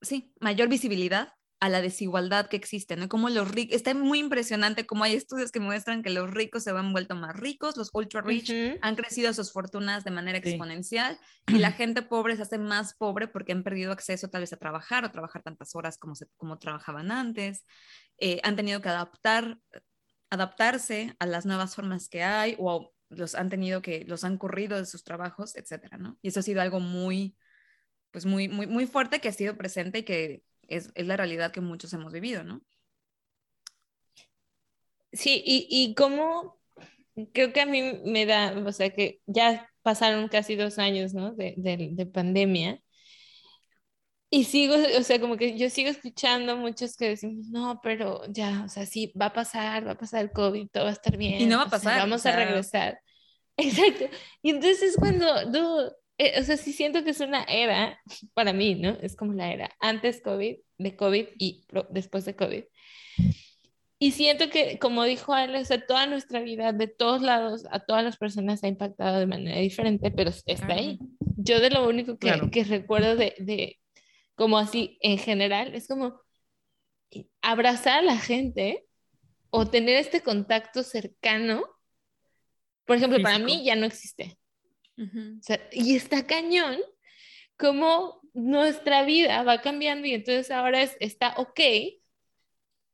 sí, 0.00 0.34
mayor 0.40 0.68
visibilidad 0.68 1.32
a 1.60 1.68
la 1.68 1.80
desigualdad 1.80 2.46
que 2.46 2.56
existe, 2.56 2.96
¿no? 2.96 3.08
Como 3.08 3.30
los 3.30 3.50
ricos, 3.50 3.74
está 3.74 3.92
muy 3.92 4.20
impresionante 4.20 4.86
como 4.86 5.04
hay 5.04 5.14
estudios 5.14 5.50
que 5.50 5.58
muestran 5.58 6.02
que 6.02 6.10
los 6.10 6.30
ricos 6.30 6.62
se 6.62 6.70
han 6.70 6.92
vuelto 6.92 7.16
más 7.16 7.34
ricos, 7.34 7.76
los 7.76 7.90
ultra 7.92 8.20
rich 8.20 8.52
han 8.80 8.94
crecido 8.94 9.32
sus 9.34 9.52
fortunas 9.52 10.04
de 10.04 10.12
manera 10.12 10.38
exponencial 10.38 11.18
y 11.48 11.58
la 11.58 11.72
gente 11.72 12.02
pobre 12.02 12.36
se 12.36 12.42
hace 12.42 12.58
más 12.58 12.94
pobre 12.94 13.26
porque 13.26 13.52
han 13.52 13.64
perdido 13.64 13.90
acceso 13.90 14.28
tal 14.28 14.42
vez 14.42 14.52
a 14.52 14.56
trabajar 14.56 15.04
o 15.04 15.10
trabajar 15.10 15.42
tantas 15.42 15.74
horas 15.74 15.98
como, 15.98 16.14
se, 16.14 16.26
como 16.36 16.58
trabajaban 16.58 17.10
antes, 17.10 17.64
eh, 18.18 18.40
han 18.44 18.54
tenido 18.54 18.80
que 18.80 18.90
adaptar, 18.90 19.58
adaptarse 20.30 21.16
a 21.18 21.26
las 21.26 21.44
nuevas 21.44 21.74
formas 21.74 22.08
que 22.08 22.22
hay 22.22 22.54
o 22.58 22.92
los 23.10 23.34
han 23.34 23.48
tenido 23.48 23.82
que, 23.82 24.04
los 24.04 24.24
han 24.24 24.38
corrido 24.38 24.78
de 24.78 24.86
sus 24.86 25.04
trabajos, 25.04 25.56
etcétera, 25.56 25.98
¿no? 25.98 26.18
Y 26.22 26.28
eso 26.28 26.40
ha 26.40 26.42
sido 26.42 26.60
algo 26.60 26.80
muy, 26.80 27.36
pues 28.10 28.26
muy, 28.26 28.48
muy, 28.48 28.66
muy 28.66 28.86
fuerte 28.86 29.20
que 29.20 29.28
ha 29.28 29.32
sido 29.32 29.56
presente 29.56 30.00
y 30.00 30.02
que 30.04 30.42
es, 30.68 30.90
es 30.94 31.06
la 31.06 31.16
realidad 31.16 31.52
que 31.52 31.60
muchos 31.60 31.92
hemos 31.92 32.12
vivido, 32.12 32.44
¿no? 32.44 32.62
Sí, 35.12 35.42
y, 35.44 35.66
y 35.70 35.94
cómo, 35.94 36.60
creo 37.32 37.52
que 37.52 37.60
a 37.60 37.66
mí 37.66 38.00
me 38.04 38.26
da, 38.26 38.52
o 38.58 38.72
sea, 38.72 38.90
que 38.90 39.20
ya 39.26 39.70
pasaron 39.82 40.28
casi 40.28 40.54
dos 40.56 40.78
años, 40.78 41.14
¿no? 41.14 41.32
De, 41.34 41.54
de, 41.56 41.90
de 41.92 42.06
pandemia. 42.06 42.82
Y 44.30 44.44
sigo, 44.44 44.74
o 44.74 45.02
sea, 45.02 45.20
como 45.20 45.38
que 45.38 45.56
yo 45.56 45.70
sigo 45.70 45.88
escuchando 45.88 46.56
muchos 46.56 46.96
que 46.96 47.08
decimos, 47.08 47.46
no, 47.48 47.80
pero 47.82 48.22
ya, 48.28 48.62
o 48.64 48.68
sea, 48.68 48.84
sí, 48.84 49.12
va 49.18 49.26
a 49.26 49.32
pasar, 49.32 49.86
va 49.86 49.92
a 49.92 49.98
pasar 49.98 50.22
el 50.22 50.32
COVID, 50.32 50.68
todo 50.70 50.84
va 50.84 50.90
a 50.90 50.92
estar 50.92 51.16
bien. 51.16 51.40
Y 51.40 51.46
no 51.46 51.56
va 51.56 51.64
a 51.64 51.70
pasar. 51.70 51.98
vamos 51.98 52.26
a 52.26 52.36
regresar. 52.36 53.00
Exacto. 53.56 54.04
Y 54.42 54.50
entonces 54.50 54.96
cuando, 54.98 55.26
eh, 56.18 56.38
o 56.38 56.42
sea, 56.44 56.58
sí 56.58 56.72
siento 56.74 57.04
que 57.04 57.10
es 57.10 57.20
una 57.20 57.42
era, 57.44 57.98
para 58.34 58.52
mí, 58.52 58.74
¿no? 58.74 58.98
Es 59.00 59.16
como 59.16 59.32
la 59.32 59.50
era 59.50 59.70
antes 59.80 60.20
COVID, 60.20 60.56
de 60.76 60.96
COVID 60.96 61.26
y 61.38 61.64
después 61.90 62.26
de 62.26 62.36
COVID. 62.36 62.64
Y 64.00 64.12
siento 64.12 64.48
que, 64.50 64.78
como 64.78 65.04
dijo 65.04 65.34
Ale, 65.34 65.58
o 65.58 65.64
sea, 65.64 65.84
toda 65.84 66.06
nuestra 66.06 66.40
vida, 66.40 66.72
de 66.72 66.86
todos 66.86 67.20
lados, 67.20 67.66
a 67.70 67.80
todas 67.80 68.04
las 68.04 68.16
personas 68.16 68.62
ha 68.62 68.68
impactado 68.68 69.18
de 69.18 69.26
manera 69.26 69.58
diferente, 69.58 70.12
pero 70.12 70.30
está 70.46 70.74
ahí. 70.74 70.98
Yo 71.36 71.60
de 71.60 71.70
lo 71.70 71.88
único 71.88 72.16
que, 72.16 72.32
que 72.52 72.62
recuerdo 72.62 73.16
de, 73.16 73.34
de, 73.38 73.78
como 74.38 74.56
así 74.56 74.96
en 75.02 75.18
general, 75.18 75.74
es 75.74 75.88
como 75.88 76.22
abrazar 77.42 77.98
a 77.98 78.02
la 78.02 78.16
gente 78.16 78.86
o 79.50 79.66
tener 79.66 79.96
este 79.96 80.22
contacto 80.22 80.84
cercano. 80.84 81.64
Por 82.84 82.96
ejemplo, 82.96 83.20
para 83.20 83.40
mí 83.40 83.64
ya 83.64 83.74
no 83.74 83.84
existe. 83.84 84.38
y 85.72 85.96
está 85.96 86.26
cañón 86.26 86.76
como 87.56 88.20
nuestra 88.32 89.02
vida 89.02 89.42
va 89.42 89.60
cambiando 89.60 90.06
y 90.06 90.14
entonces 90.14 90.50
ahora 90.52 90.82
es, 90.82 90.96
está 91.00 91.34
ok 91.36 91.60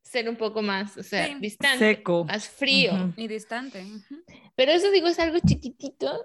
ser 0.03 0.29
un 0.29 0.37
poco 0.37 0.63
más, 0.63 0.97
o 0.97 1.03
sea, 1.03 1.35
distante, 1.39 2.03
más 2.27 2.49
frío. 2.49 3.13
Y 3.17 3.29
distante. 3.29 3.85
Pero 4.55 4.73
eso 4.73 4.91
digo 4.91 5.09
es 5.09 5.19
algo 5.19 5.39
chiquitito 5.47 6.25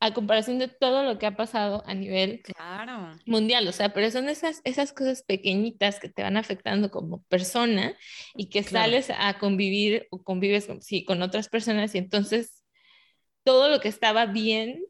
a 0.00 0.14
comparación 0.14 0.58
de 0.58 0.68
todo 0.68 1.02
lo 1.02 1.18
que 1.18 1.26
ha 1.26 1.36
pasado 1.36 1.82
a 1.86 1.94
nivel 1.94 2.40
claro. 2.42 3.16
mundial, 3.26 3.66
o 3.66 3.72
sea, 3.72 3.92
pero 3.92 4.10
son 4.10 4.28
esas, 4.28 4.60
esas 4.64 4.92
cosas 4.92 5.22
pequeñitas 5.22 5.98
que 5.98 6.08
te 6.08 6.22
van 6.22 6.36
afectando 6.36 6.90
como 6.90 7.22
persona 7.24 7.96
y 8.36 8.48
que 8.48 8.62
sales 8.62 9.10
a 9.10 9.38
convivir 9.38 10.06
o 10.10 10.22
convives 10.22 10.66
con, 10.66 10.82
sí, 10.82 11.04
con 11.04 11.20
otras 11.22 11.48
personas 11.48 11.94
y 11.94 11.98
entonces 11.98 12.64
todo 13.42 13.68
lo 13.68 13.80
que 13.80 13.88
estaba 13.88 14.26
bien 14.26 14.84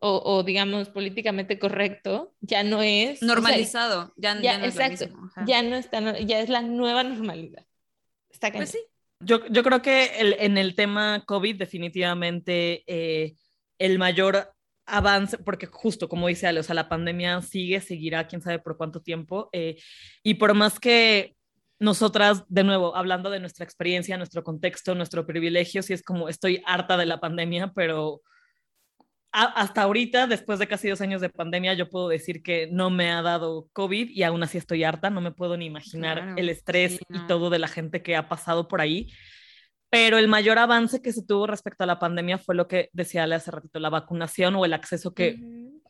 o, 0.00 0.20
o 0.24 0.42
digamos 0.42 0.88
políticamente 0.88 1.58
correcto 1.58 2.34
ya 2.40 2.64
no 2.64 2.82
es 2.82 3.22
normalizado, 3.22 4.12
ya, 4.16 4.34
no 4.34 4.40
es 4.64 4.74
exacto, 4.74 5.14
ya 5.46 5.62
no 5.62 5.76
está, 5.76 6.18
ya 6.18 6.40
es 6.40 6.48
la 6.48 6.62
nueva 6.62 7.04
normalidad. 7.04 7.66
Está 8.30 8.50
pues 8.50 8.70
sí. 8.70 8.78
Yo, 9.20 9.46
yo 9.48 9.62
creo 9.62 9.82
que 9.82 10.06
el, 10.18 10.34
en 10.38 10.58
el 10.58 10.74
tema 10.74 11.22
COVID 11.24 11.56
definitivamente... 11.56 12.82
Eh, 12.86 13.36
el 13.80 13.98
mayor 13.98 14.52
avance, 14.86 15.38
porque 15.38 15.66
justo 15.66 16.08
como 16.08 16.28
dice 16.28 16.46
Ale, 16.46 16.60
o 16.60 16.62
sea, 16.62 16.74
la 16.74 16.88
pandemia 16.88 17.42
sigue, 17.42 17.80
seguirá, 17.80 18.28
quién 18.28 18.42
sabe 18.42 18.58
por 18.60 18.76
cuánto 18.76 19.00
tiempo, 19.00 19.48
eh, 19.52 19.76
y 20.22 20.34
por 20.34 20.54
más 20.54 20.78
que 20.78 21.34
nosotras, 21.80 22.44
de 22.48 22.62
nuevo, 22.62 22.94
hablando 22.94 23.30
de 23.30 23.40
nuestra 23.40 23.64
experiencia, 23.64 24.18
nuestro 24.18 24.44
contexto, 24.44 24.94
nuestro 24.94 25.26
privilegio, 25.26 25.82
sí 25.82 25.94
es 25.94 26.02
como 26.02 26.28
estoy 26.28 26.62
harta 26.66 26.96
de 26.96 27.06
la 27.06 27.20
pandemia, 27.20 27.72
pero 27.74 28.20
hasta 29.32 29.82
ahorita, 29.82 30.26
después 30.26 30.58
de 30.58 30.66
casi 30.66 30.88
dos 30.88 31.00
años 31.00 31.20
de 31.20 31.30
pandemia, 31.30 31.74
yo 31.74 31.88
puedo 31.88 32.08
decir 32.08 32.42
que 32.42 32.68
no 32.70 32.90
me 32.90 33.12
ha 33.12 33.22
dado 33.22 33.68
COVID 33.72 34.10
y 34.10 34.24
aún 34.24 34.42
así 34.42 34.58
estoy 34.58 34.82
harta, 34.82 35.08
no 35.08 35.20
me 35.20 35.30
puedo 35.30 35.56
ni 35.56 35.66
imaginar 35.66 36.34
el 36.36 36.48
estrés 36.48 36.98
y 37.08 37.26
todo 37.28 37.48
de 37.48 37.60
la 37.60 37.68
gente 37.68 38.02
que 38.02 38.16
ha 38.16 38.28
pasado 38.28 38.66
por 38.66 38.80
ahí. 38.80 39.08
Pero 39.90 40.18
el 40.18 40.28
mayor 40.28 40.58
avance 40.58 41.02
que 41.02 41.12
se 41.12 41.24
tuvo 41.24 41.46
respecto 41.46 41.84
a 41.84 41.86
la 41.86 41.98
pandemia 41.98 42.38
fue 42.38 42.54
lo 42.54 42.68
que 42.68 42.90
decía 42.92 43.24
hace 43.24 43.50
ratito, 43.50 43.80
la 43.80 43.90
vacunación 43.90 44.54
o 44.54 44.64
el 44.64 44.72
acceso 44.72 45.14
que 45.14 45.38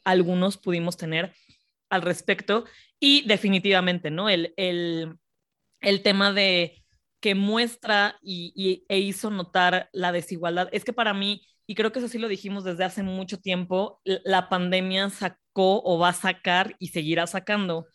algunos 0.04 0.56
pudimos 0.56 0.96
tener 0.96 1.34
al 1.90 2.02
respecto. 2.02 2.64
Y 2.98 3.26
definitivamente, 3.26 4.10
¿no? 4.10 4.28
El, 4.28 4.54
el, 4.56 5.16
el 5.80 6.02
tema 6.02 6.32
de 6.32 6.82
que 7.20 7.34
muestra 7.34 8.18
y, 8.22 8.84
e 8.88 8.98
hizo 8.98 9.30
notar 9.30 9.90
la 9.92 10.12
desigualdad. 10.12 10.68
Es 10.72 10.84
que 10.84 10.94
para 10.94 11.12
mí 11.12 11.42
y 11.70 11.76
creo 11.76 11.92
que 11.92 12.00
eso 12.00 12.08
sí 12.08 12.18
lo 12.18 12.26
dijimos 12.26 12.64
desde 12.64 12.82
hace 12.82 13.04
mucho 13.04 13.38
tiempo, 13.38 14.00
la 14.04 14.48
pandemia 14.48 15.08
sacó 15.08 15.80
o 15.84 16.00
va 16.00 16.08
a 16.08 16.12
sacar 16.12 16.74
y 16.80 16.88
seguirá 16.88 17.28
sacando 17.28 17.86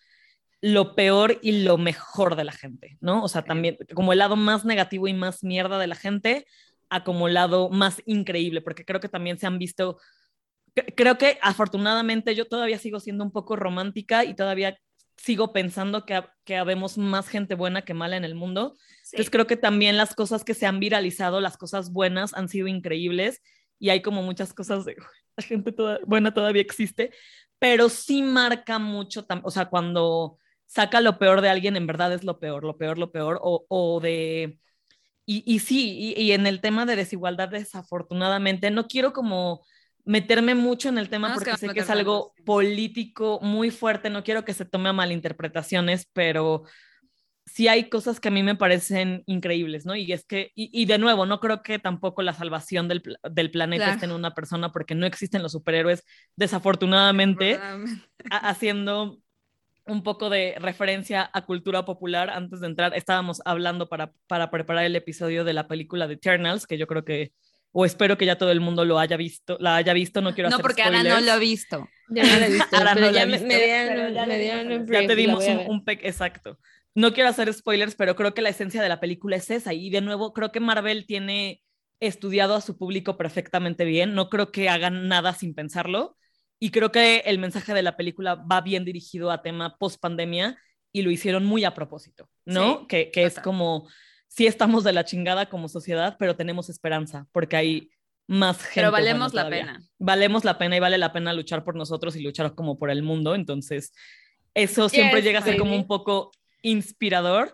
lo 0.61 0.95
peor 0.95 1.39
y 1.41 1.63
lo 1.63 1.77
mejor 1.77 2.35
de 2.35 2.43
la 2.43 2.51
gente, 2.51 2.97
¿no? 3.01 3.23
O 3.23 3.27
sea, 3.27 3.43
también 3.43 3.77
como 3.93 4.13
el 4.13 4.19
lado 4.19 4.35
más 4.35 4.65
negativo 4.65 5.07
y 5.07 5.13
más 5.13 5.43
mierda 5.43 5.77
de 5.79 5.87
la 5.87 5.95
gente 5.95 6.45
a 6.89 7.03
como 7.03 7.27
el 7.27 7.33
lado 7.33 7.69
más 7.69 8.01
increíble, 8.05 8.61
porque 8.61 8.85
creo 8.85 8.99
que 8.99 9.09
también 9.09 9.37
se 9.37 9.47
han 9.47 9.59
visto, 9.59 9.99
creo 10.95 11.17
que 11.17 11.37
afortunadamente 11.41 12.35
yo 12.35 12.47
todavía 12.47 12.79
sigo 12.79 12.99
siendo 12.99 13.23
un 13.23 13.31
poco 13.31 13.55
romántica 13.55 14.23
y 14.23 14.35
todavía 14.35 14.77
sigo 15.17 15.53
pensando 15.53 16.05
que, 16.05 16.23
que 16.43 16.57
habemos 16.57 16.97
más 16.97 17.27
gente 17.27 17.55
buena 17.55 17.83
que 17.83 17.93
mala 17.93 18.17
en 18.17 18.25
el 18.25 18.35
mundo. 18.35 18.75
Entonces 19.05 19.29
creo 19.29 19.47
que 19.47 19.57
también 19.57 19.97
las 19.97 20.13
cosas 20.15 20.43
que 20.43 20.53
se 20.53 20.65
han 20.65 20.79
viralizado, 20.79 21.41
las 21.41 21.57
cosas 21.57 21.91
buenas 21.91 22.33
han 22.33 22.49
sido 22.49 22.67
increíbles 22.67 23.41
y 23.79 23.89
hay 23.89 24.01
como 24.01 24.23
muchas 24.23 24.53
cosas 24.53 24.85
de 24.85 24.95
la 25.37 25.43
gente 25.43 25.71
toda, 25.71 25.99
buena 26.05 26.33
todavía 26.33 26.61
existe, 26.61 27.11
pero 27.59 27.89
sí 27.89 28.21
marca 28.21 28.79
mucho, 28.79 29.25
o 29.43 29.51
sea, 29.51 29.65
cuando 29.65 30.37
saca 30.67 31.01
lo 31.01 31.17
peor 31.17 31.41
de 31.41 31.49
alguien, 31.49 31.75
en 31.75 31.87
verdad 31.87 32.13
es 32.13 32.23
lo 32.23 32.39
peor, 32.39 32.63
lo 32.63 32.77
peor, 32.77 32.97
lo 32.97 33.11
peor, 33.11 33.39
o, 33.41 33.65
o 33.67 33.99
de... 33.99 34.59
Y, 35.27 35.43
y 35.45 35.59
sí, 35.59 36.13
y, 36.15 36.31
en 36.33 36.45
el 36.45 36.61
tema 36.61 36.85
de 36.85 36.95
desigualdad, 36.95 37.49
desafortunadamente, 37.49 38.69
no 38.69 38.87
quiero 38.87 39.11
como 39.11 39.65
meterme 40.03 40.53
mucho 40.53 40.89
en 40.89 40.99
el 40.99 41.09
tema 41.09 41.33
porque 41.33 41.57
sé 41.57 41.69
que 41.69 41.79
es 41.79 41.89
algo 41.89 42.33
político 42.45 43.39
muy 43.41 43.71
fuerte, 43.71 44.11
no 44.11 44.23
quiero 44.23 44.45
que 44.45 44.53
se 44.53 44.65
tome 44.65 44.89
a 44.89 44.93
malinterpretaciones, 44.93 46.07
pero 46.13 46.65
sí 47.45 47.67
hay 47.67 47.89
cosas 47.89 48.19
que 48.19 48.27
a 48.27 48.31
mí 48.31 48.43
me 48.43 48.55
parecen 48.55 49.23
increíbles, 49.25 49.85
¿no? 49.85 49.95
Y 49.95 50.11
es 50.11 50.25
que, 50.25 50.51
y, 50.55 50.85
de 50.85 50.97
nuevo, 50.97 51.25
no 51.25 51.39
creo 51.39 51.61
que 51.61 51.79
tampoco 51.79 52.21
la 52.21 52.33
salvación 52.33 52.87
del, 52.87 53.03
del 53.31 53.51
planeta 53.51 53.93
esté 53.93 54.05
en 54.05 54.11
una 54.11 54.33
persona 54.33 54.71
porque 54.71 54.95
no 54.95 55.05
existen 55.05 55.41
los 55.43 55.51
superhéroes, 55.51 56.03
desafortunadamente, 56.35 57.59
haciendo 58.29 59.19
un 59.85 60.03
poco 60.03 60.29
de 60.29 60.55
referencia 60.59 61.29
a 61.33 61.45
cultura 61.45 61.85
popular. 61.85 62.29
Antes 62.29 62.59
de 62.59 62.67
entrar, 62.67 62.95
estábamos 62.95 63.41
hablando 63.45 63.87
para, 63.89 64.13
para 64.27 64.49
preparar 64.49 64.85
el 64.85 64.95
episodio 64.95 65.43
de 65.43 65.53
la 65.53 65.67
película 65.67 66.07
de 66.07 66.15
Eternals, 66.15 66.67
que 66.67 66.77
yo 66.77 66.87
creo 66.87 67.05
que 67.05 67.33
o 67.77 67.85
espero 67.85 68.17
que 68.17 68.25
ya 68.25 68.37
todo 68.37 68.51
el 68.51 68.61
mundo 68.61 68.85
lo 68.85 68.99
haya 68.99 69.17
visto, 69.17 69.57
la 69.59 69.75
haya 69.75 69.91
visto, 69.91 70.21
no 70.21 70.33
quiero 70.33 70.49
no, 70.49 70.55
hacer 70.55 70.63
porque 70.63 70.81
Ana 70.81 71.03
no 71.03 71.19
lo 71.19 71.31
ha 71.33 71.37
visto. 71.37 71.89
Ya 72.09 72.23
no 72.23 72.39
lo 72.39 72.45
he 72.45 72.49
visto, 72.51 72.67
pero 72.93 73.11
ya 73.11 73.25
me, 73.25 73.37
dieron, 73.37 74.87
ya 74.87 75.05
te 75.05 75.15
dimos 75.15 75.45
un, 75.45 75.59
un 75.67 75.83
exacto 75.85 76.57
no 76.95 77.13
quiero 77.13 77.29
hacer 77.29 77.53
spoilers, 77.53 77.95
pero 77.95 78.15
creo 78.15 78.33
que 78.33 78.41
la 78.41 78.49
esencia 78.49 78.81
de 78.81 78.89
la 78.89 79.01
película 79.01 79.35
es 79.35 79.51
esa. 79.51 79.73
Y 79.73 79.89
de 79.89 80.01
nuevo, 80.01 80.33
creo 80.33 80.51
que 80.51 80.61
Marvel 80.61 81.05
tiene 81.05 81.61
estudiado 81.99 82.55
a 82.55 82.61
su 82.61 82.77
público 82.77 83.17
perfectamente 83.17 83.83
bien. 83.83 84.15
No 84.15 84.29
creo 84.29 84.51
que 84.51 84.69
hagan 84.69 85.09
nada 85.09 85.33
sin 85.33 85.53
pensarlo. 85.53 86.17
Y 86.59 86.71
creo 86.71 86.91
que 86.91 87.19
el 87.25 87.39
mensaje 87.39 87.73
de 87.73 87.83
la 87.83 87.97
película 87.97 88.35
va 88.35 88.61
bien 88.61 88.85
dirigido 88.85 89.31
a 89.31 89.41
tema 89.41 89.77
post 89.77 89.99
pandemia 89.99 90.57
y 90.91 91.01
lo 91.01 91.11
hicieron 91.11 91.45
muy 91.45 91.65
a 91.65 91.73
propósito, 91.73 92.29
¿no? 92.45 92.87
que, 92.87 93.11
que 93.11 93.23
es 93.23 93.39
como, 93.39 93.87
sí 94.27 94.47
estamos 94.47 94.83
de 94.83 94.93
la 94.93 95.03
chingada 95.03 95.47
como 95.47 95.67
sociedad, 95.67 96.15
pero 96.17 96.35
tenemos 96.35 96.69
esperanza 96.69 97.27
porque 97.33 97.57
hay 97.57 97.89
más 98.27 98.57
gente. 98.57 98.75
Pero 98.75 98.91
valemos 98.91 99.33
la 99.33 99.49
pena. 99.49 99.81
Valemos 99.99 100.43
la 100.43 100.57
pena 100.57 100.77
y 100.77 100.79
vale 100.79 100.97
la 100.97 101.13
pena 101.13 101.33
luchar 101.33 101.63
por 101.63 101.75
nosotros 101.75 102.15
y 102.15 102.21
luchar 102.21 102.55
como 102.55 102.77
por 102.77 102.89
el 102.89 103.03
mundo. 103.03 103.35
Entonces, 103.35 103.93
eso 104.53 104.89
siempre 104.89 105.21
llega 105.21 105.39
a 105.39 105.43
ser 105.43 105.57
como 105.57 105.75
un 105.75 105.87
poco 105.87 106.31
inspirador. 106.61 107.53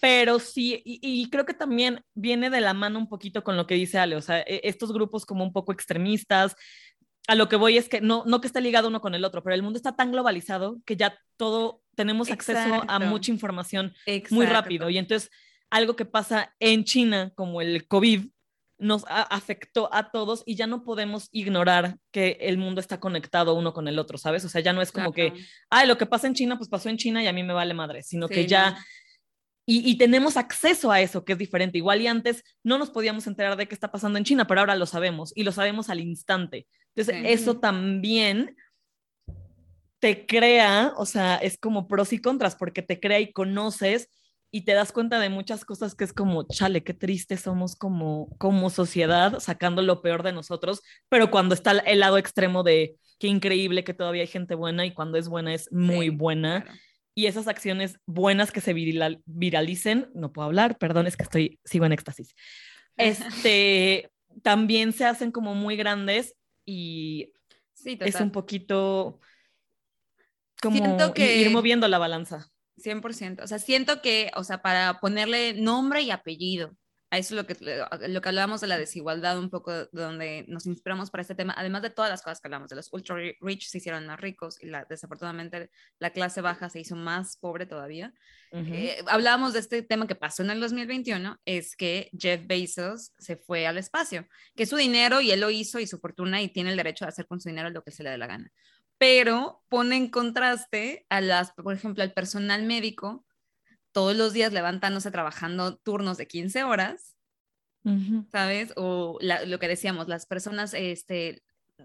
Pero 0.00 0.38
sí, 0.38 0.82
y, 0.84 1.28
creo 1.30 1.46
que 1.46 1.54
también 1.54 2.04
viene 2.14 2.50
de 2.50 2.60
la 2.60 2.74
mano 2.74 2.98
un 2.98 3.08
poquito 3.08 3.42
con 3.42 3.56
lo 3.56 3.66
que 3.66 3.74
dice 3.74 3.98
Ale, 3.98 4.14
o 4.14 4.22
sea, 4.22 4.40
e, 4.40 4.60
estos 4.62 4.92
grupos 4.92 5.24
como 5.24 5.42
un 5.42 5.52
poco 5.52 5.72
extremistas, 5.72 6.54
a 7.26 7.34
lo 7.34 7.48
que 7.48 7.56
voy 7.56 7.76
es 7.76 7.88
que 7.88 8.00
no, 8.00 8.24
no 8.26 8.40
que 8.40 8.46
esté 8.46 8.60
ligado 8.60 8.88
uno 8.88 9.00
con 9.00 9.14
el 9.14 9.24
otro, 9.24 9.42
pero 9.42 9.54
el 9.54 9.62
mundo 9.62 9.76
está 9.76 9.96
tan 9.96 10.12
globalizado 10.12 10.78
que 10.84 10.96
ya 10.96 11.18
todo, 11.36 11.82
tenemos 11.94 12.30
acceso 12.30 12.84
a 12.86 12.98
mucha 13.00 13.32
información 13.32 13.94
muy 14.30 14.46
rápido. 14.46 14.90
Y 14.90 14.98
entonces, 14.98 15.30
algo 15.70 15.96
que 15.96 16.04
pasa 16.04 16.54
en 16.60 16.84
China, 16.84 17.32
como 17.34 17.60
el 17.60 17.86
COVID, 17.88 18.26
nos 18.78 19.04
afectó 19.08 19.88
a 19.92 20.10
todos 20.10 20.42
y 20.44 20.54
ya 20.54 20.66
no 20.66 20.84
podemos 20.84 21.28
ignorar 21.32 21.96
que 22.10 22.36
el 22.40 22.58
mundo 22.58 22.80
está 22.80 23.00
conectado 23.00 23.54
uno 23.54 23.72
con 23.72 23.88
el 23.88 23.98
otro, 23.98 24.18
¿sabes? 24.18 24.44
O 24.44 24.48
sea, 24.48 24.60
ya 24.60 24.72
no 24.72 24.82
es 24.82 24.92
como 24.92 25.12
que, 25.12 25.32
ay, 25.70 25.88
lo 25.88 25.96
que 25.96 26.06
pasa 26.06 26.26
en 26.26 26.34
China, 26.34 26.58
pues 26.58 26.68
pasó 26.68 26.88
en 26.88 26.98
China 26.98 27.22
y 27.22 27.26
a 27.26 27.32
mí 27.32 27.42
me 27.42 27.54
vale 27.54 27.74
madre, 27.74 28.02
sino 28.02 28.28
que 28.28 28.46
ya... 28.46 28.78
Y, 29.68 29.98
tenemos 29.98 30.36
acceso 30.36 30.92
a 30.92 31.00
eso, 31.00 31.24
que 31.24 31.32
es 31.32 31.38
diferente. 31.38 31.78
Igual 31.78 32.00
y 32.00 32.06
antes 32.06 32.44
no 32.62 32.78
nos 32.78 32.90
podíamos 32.90 33.26
enterar 33.26 33.56
de 33.56 33.66
qué 33.66 33.74
está 33.74 33.90
pasando 33.90 34.16
en 34.16 34.24
China, 34.24 34.46
pero 34.46 34.60
ahora 34.60 34.76
lo 34.76 34.86
sabemos 34.86 35.32
y 35.34 35.42
lo 35.42 35.50
sabemos 35.50 35.90
al 35.90 35.98
instante. 35.98 36.68
Entonces, 36.96 37.22
eso 37.26 37.58
también 37.58 38.56
te 39.98 40.26
crea, 40.26 40.92
o 40.96 41.06
sea, 41.06 41.36
es 41.36 41.58
como 41.58 41.88
pros 41.88 42.12
y 42.12 42.20
contras, 42.20 42.56
porque 42.56 42.82
te 42.82 43.00
crea 43.00 43.20
y 43.20 43.32
conoces 43.32 44.08
y 44.50 44.62
te 44.62 44.72
das 44.72 44.92
cuenta 44.92 45.18
de 45.18 45.28
muchas 45.28 45.64
cosas 45.64 45.94
que 45.94 46.04
es 46.04 46.12
como, 46.12 46.44
chale, 46.48 46.82
qué 46.82 46.94
triste 46.94 47.36
somos 47.36 47.76
como, 47.76 48.28
como 48.38 48.70
sociedad, 48.70 49.38
sacando 49.40 49.82
lo 49.82 50.00
peor 50.00 50.22
de 50.22 50.32
nosotros, 50.32 50.80
pero 51.08 51.30
cuando 51.30 51.54
está 51.54 51.72
el 51.72 52.00
lado 52.00 52.16
extremo 52.16 52.62
de 52.62 52.96
qué 53.18 53.26
increíble 53.26 53.84
que 53.84 53.94
todavía 53.94 54.22
hay 54.22 54.28
gente 54.28 54.54
buena 54.54 54.86
y 54.86 54.92
cuando 54.92 55.18
es 55.18 55.28
buena 55.28 55.52
es 55.52 55.70
muy 55.72 56.08
buena. 56.08 56.64
Y 57.14 57.26
esas 57.26 57.48
acciones 57.48 57.98
buenas 58.06 58.52
que 58.52 58.60
se 58.60 58.74
viralicen, 58.74 60.10
no 60.14 60.32
puedo 60.32 60.46
hablar, 60.46 60.76
perdón, 60.78 61.06
es 61.06 61.16
que 61.16 61.24
estoy, 61.24 61.58
sigo 61.64 61.84
en 61.84 61.92
éxtasis. 61.92 62.34
Este, 62.98 64.10
también 64.42 64.94
se 64.94 65.04
hacen 65.04 65.30
como 65.30 65.54
muy 65.54 65.76
grandes 65.76 66.34
y 66.66 67.32
es 67.84 68.20
un 68.20 68.32
poquito 68.32 69.20
como 70.60 71.12
que... 71.14 71.36
ir 71.38 71.50
moviendo 71.50 71.88
la 71.88 71.98
balanza. 71.98 72.50
100%. 72.78 73.42
O 73.42 73.46
sea, 73.46 73.58
siento 73.58 74.02
que, 74.02 74.30
o 74.34 74.44
sea, 74.44 74.60
para 74.60 75.00
ponerle 75.00 75.54
nombre 75.54 76.02
y 76.02 76.10
apellido, 76.10 76.76
a 77.16 77.18
eso 77.18 77.34
es 77.34 77.42
lo 77.42 77.46
que, 77.46 77.56
lo 78.08 78.20
que 78.20 78.28
hablábamos 78.28 78.60
de 78.60 78.66
la 78.66 78.78
desigualdad, 78.78 79.38
un 79.38 79.50
poco 79.50 79.86
donde 79.86 80.44
nos 80.48 80.66
inspiramos 80.66 81.10
para 81.10 81.22
este 81.22 81.34
tema, 81.34 81.54
además 81.56 81.82
de 81.82 81.90
todas 81.90 82.10
las 82.10 82.22
cosas 82.22 82.40
que 82.40 82.48
hablamos, 82.48 82.68
de 82.68 82.76
los 82.76 82.92
ultra 82.92 83.16
rich 83.40 83.68
se 83.68 83.78
hicieron 83.78 84.06
más 84.06 84.20
ricos 84.20 84.62
y 84.62 84.66
la, 84.66 84.84
desafortunadamente 84.84 85.70
la 85.98 86.10
clase 86.10 86.40
baja 86.42 86.68
se 86.68 86.80
hizo 86.80 86.94
más 86.94 87.36
pobre 87.36 87.66
todavía. 87.66 88.12
Eh, 88.52 89.02
hablábamos 89.08 89.52
de 89.52 89.58
este 89.58 89.82
tema 89.82 90.06
que 90.06 90.14
pasó 90.14 90.42
en 90.42 90.50
el 90.50 90.60
2021, 90.60 91.40
es 91.44 91.76
que 91.76 92.10
Jeff 92.16 92.46
Bezos 92.46 93.12
se 93.18 93.36
fue 93.36 93.66
al 93.66 93.76
espacio, 93.76 94.26
que 94.54 94.62
es 94.62 94.68
su 94.68 94.76
dinero 94.76 95.20
y 95.20 95.30
él 95.30 95.40
lo 95.40 95.50
hizo 95.50 95.78
y 95.80 95.86
su 95.86 95.98
fortuna 95.98 96.40
y 96.40 96.48
tiene 96.48 96.70
el 96.70 96.76
derecho 96.76 97.04
de 97.04 97.10
hacer 97.10 97.26
con 97.26 97.40
su 97.40 97.48
dinero 97.48 97.70
lo 97.70 97.82
que 97.82 97.90
se 97.90 98.02
le 98.02 98.10
dé 98.10 98.18
la 98.18 98.26
gana. 98.26 98.50
Pero 98.98 99.62
pone 99.68 99.96
en 99.96 100.08
contraste 100.08 101.04
a 101.10 101.20
las, 101.20 101.52
por 101.52 101.74
ejemplo, 101.74 102.02
al 102.02 102.14
personal 102.14 102.62
médico, 102.62 103.25
todos 103.96 104.14
los 104.14 104.34
días 104.34 104.52
levantándose 104.52 105.10
trabajando 105.10 105.78
turnos 105.78 106.18
de 106.18 106.26
15 106.26 106.64
horas, 106.64 107.16
¿sabes? 108.30 108.74
O 108.76 109.18
lo 109.22 109.58
que 109.58 109.68
decíamos, 109.68 110.06
las 110.06 110.26
personas, 110.26 110.74
este, 110.74 111.42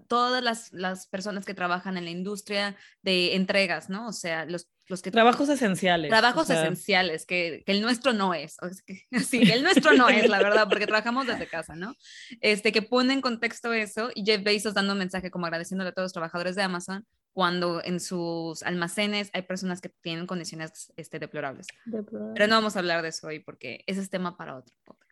todas 0.09 0.43
las, 0.43 0.73
las, 0.73 1.07
personas 1.07 1.45
que 1.45 1.53
trabajan 1.53 1.95
en 1.95 2.03
la 2.03 2.11
industria 2.11 2.75
de 3.01 3.37
entregas, 3.37 3.89
¿no? 3.89 4.09
O 4.09 4.11
sea, 4.11 4.43
los, 4.43 4.69
los 4.89 5.01
que... 5.01 5.09
Trabajos 5.09 5.47
esenciales. 5.47 6.09
Trabajos 6.09 6.49
esenciales, 6.49 7.25
que, 7.25 7.63
que, 7.65 7.71
el 7.71 7.81
nuestro 7.81 8.11
no 8.11 8.33
es. 8.33 8.57
sí, 9.25 9.49
el 9.49 9.63
nuestro 9.63 9.93
no 9.93 10.09
es, 10.09 10.27
la 10.27 10.39
verdad, 10.39 10.67
porque 10.67 10.87
trabajamos 10.87 11.27
desde 11.27 11.47
casa, 11.47 11.77
¿no? 11.77 11.95
Este, 12.41 12.73
que 12.73 12.81
pone 12.81 13.13
en 13.13 13.21
contexto 13.21 13.71
eso 13.71 14.09
y 14.15 14.25
Jeff 14.25 14.43
Bezos 14.43 14.73
dando 14.73 14.91
un 14.91 14.99
mensaje 14.99 15.31
como 15.31 15.45
agradeciéndole 15.45 15.91
a 15.91 15.93
todos 15.93 16.07
los 16.07 16.13
trabajadores 16.13 16.57
de 16.57 16.63
Amazon 16.63 17.07
cuando 17.33 17.81
en 17.83 17.99
sus 17.99 18.63
almacenes 18.63 19.29
hay 19.33 19.43
personas 19.43 19.81
que 19.81 19.89
tienen 19.89 20.27
condiciones 20.27 20.91
este, 20.97 21.19
deplorables. 21.19 21.67
Pero 21.85 22.47
no 22.47 22.55
vamos 22.55 22.75
a 22.75 22.79
hablar 22.79 23.01
de 23.01 23.09
eso 23.09 23.27
hoy 23.27 23.39
porque 23.39 23.83
ese 23.87 24.01
es 24.01 24.09
tema 24.09 24.37
para 24.37 24.57
otro 24.57 24.75
podcast. 24.83 25.11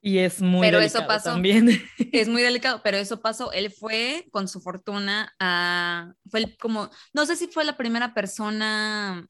Y 0.00 0.18
es 0.18 0.40
muy 0.40 0.60
pero 0.60 0.78
delicado 0.78 1.02
eso 1.02 1.08
pasó, 1.08 1.30
también. 1.30 1.68
Es 2.12 2.28
muy 2.28 2.42
delicado, 2.42 2.80
pero 2.84 2.96
eso 2.96 3.20
pasó. 3.20 3.50
Él 3.50 3.72
fue 3.72 4.28
con 4.30 4.46
su 4.46 4.60
fortuna 4.60 5.34
a. 5.40 6.14
Fue 6.30 6.56
como. 6.58 6.90
No 7.12 7.26
sé 7.26 7.34
si 7.34 7.48
fue 7.48 7.64
la 7.64 7.76
primera 7.76 8.14
persona 8.14 9.28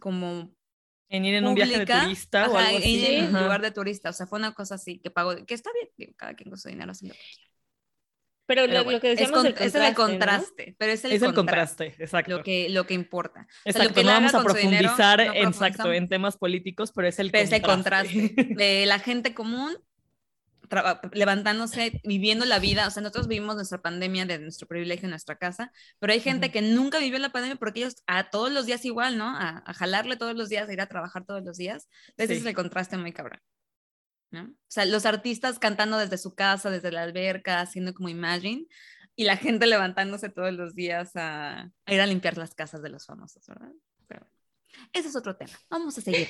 como 0.00 0.54
En 1.10 1.26
ir 1.26 1.34
en 1.34 1.46
un 1.46 1.54
viaje 1.54 1.80
de 1.80 1.86
turista 1.86 2.48
o 2.48 2.56
algo 2.56 2.78
así. 2.78 3.04
En, 3.04 3.32
lugar 3.32 3.60
de 3.60 3.72
turista. 3.72 4.08
O 4.08 4.12
sea, 4.14 4.26
fue 4.26 4.38
una 4.38 4.54
cosa 4.54 4.76
así 4.76 5.00
que 5.00 5.10
pagó, 5.10 5.36
que 5.44 5.52
está 5.52 5.70
bien, 5.98 6.14
cada 6.16 6.32
quien 6.32 6.48
con 6.48 6.58
su 6.58 6.70
dinero 6.70 6.92
haciendo 6.92 7.14
lo 7.14 7.20
que 7.20 7.26
quiera. 7.36 7.53
Pero, 8.46 8.66
lo, 8.66 9.00
que 9.00 9.08
decíamos 9.08 9.44
es, 9.44 9.74
el 9.74 9.94
contraste, 9.94 10.76
pero 10.78 10.92
es 10.92 11.04
el, 11.04 11.12
es 11.12 11.22
el 11.22 11.32
contraste, 11.32 11.94
exacto. 11.98 12.36
Lo 12.38 12.42
que, 12.42 12.68
lo 12.68 12.86
que 12.86 12.92
importa. 12.92 13.46
Exacto, 13.64 14.02
no 14.02 14.08
vamos 14.08 14.34
a 14.34 14.42
profundizar 14.42 15.20
exacto, 15.20 15.92
en 15.92 16.08
temas 16.08 16.36
políticos, 16.36 16.92
pero 16.94 17.08
es 17.08 17.18
el 17.18 17.30
pero 17.30 17.62
contraste. 17.62 18.06
Es 18.16 18.22
el 18.22 18.34
contraste 18.36 18.54
de 18.54 18.86
la 18.86 18.98
gente 18.98 19.34
común 19.34 19.78
levantándose, 21.12 22.00
viviendo 22.04 22.44
la 22.44 22.58
vida. 22.58 22.86
O 22.86 22.90
sea, 22.90 23.02
nosotros 23.02 23.28
vivimos 23.28 23.56
nuestra 23.56 23.80
pandemia 23.80 24.26
de 24.26 24.38
nuestro 24.38 24.66
privilegio 24.66 25.06
en 25.06 25.10
nuestra 25.10 25.36
casa, 25.36 25.72
pero 25.98 26.12
hay 26.12 26.20
gente 26.20 26.50
que 26.50 26.62
nunca 26.62 26.98
vivió 26.98 27.18
la 27.18 27.32
pandemia 27.32 27.56
porque 27.56 27.80
ellos 27.80 27.96
a 28.06 28.30
todos 28.30 28.52
los 28.52 28.66
días 28.66 28.84
igual, 28.84 29.18
¿no? 29.18 29.28
A, 29.36 29.62
jalarle 29.74 30.16
todos 30.16 30.34
los 30.34 30.48
días, 30.48 30.68
a 30.68 30.72
ir 30.72 30.80
a 30.80 30.86
trabajar 30.86 31.24
todos 31.24 31.44
los 31.44 31.56
días. 31.56 31.88
Entonces, 32.10 32.30
ese 32.30 32.40
es 32.40 32.46
el 32.46 32.54
contraste 32.54 32.96
muy 32.96 33.12
cabrón. 33.12 33.40
¿No? 34.34 34.42
O 34.44 34.68
sea, 34.68 34.84
los 34.84 35.06
artistas 35.06 35.58
cantando 35.58 35.96
desde 35.96 36.18
su 36.18 36.34
casa, 36.34 36.70
desde 36.70 36.92
la 36.92 37.02
alberca, 37.02 37.60
haciendo 37.60 37.94
como 37.94 38.08
Imagine, 38.08 38.66
y 39.16 39.24
la 39.24 39.36
gente 39.36 39.66
levantándose 39.66 40.28
todos 40.28 40.52
los 40.52 40.74
días 40.74 41.12
a, 41.14 41.70
ir 41.86 42.00
a 42.00 42.06
limpiar 42.06 42.36
las 42.36 42.54
casas 42.54 42.82
de 42.82 42.90
los 42.90 43.06
famosos, 43.06 43.46
¿verdad? 43.46 43.70
Pero 44.08 44.26
ese 44.92 45.08
es 45.08 45.16
otro 45.16 45.36
tema. 45.36 45.52
Vamos 45.70 45.96
a 45.96 46.00
seguir. 46.00 46.28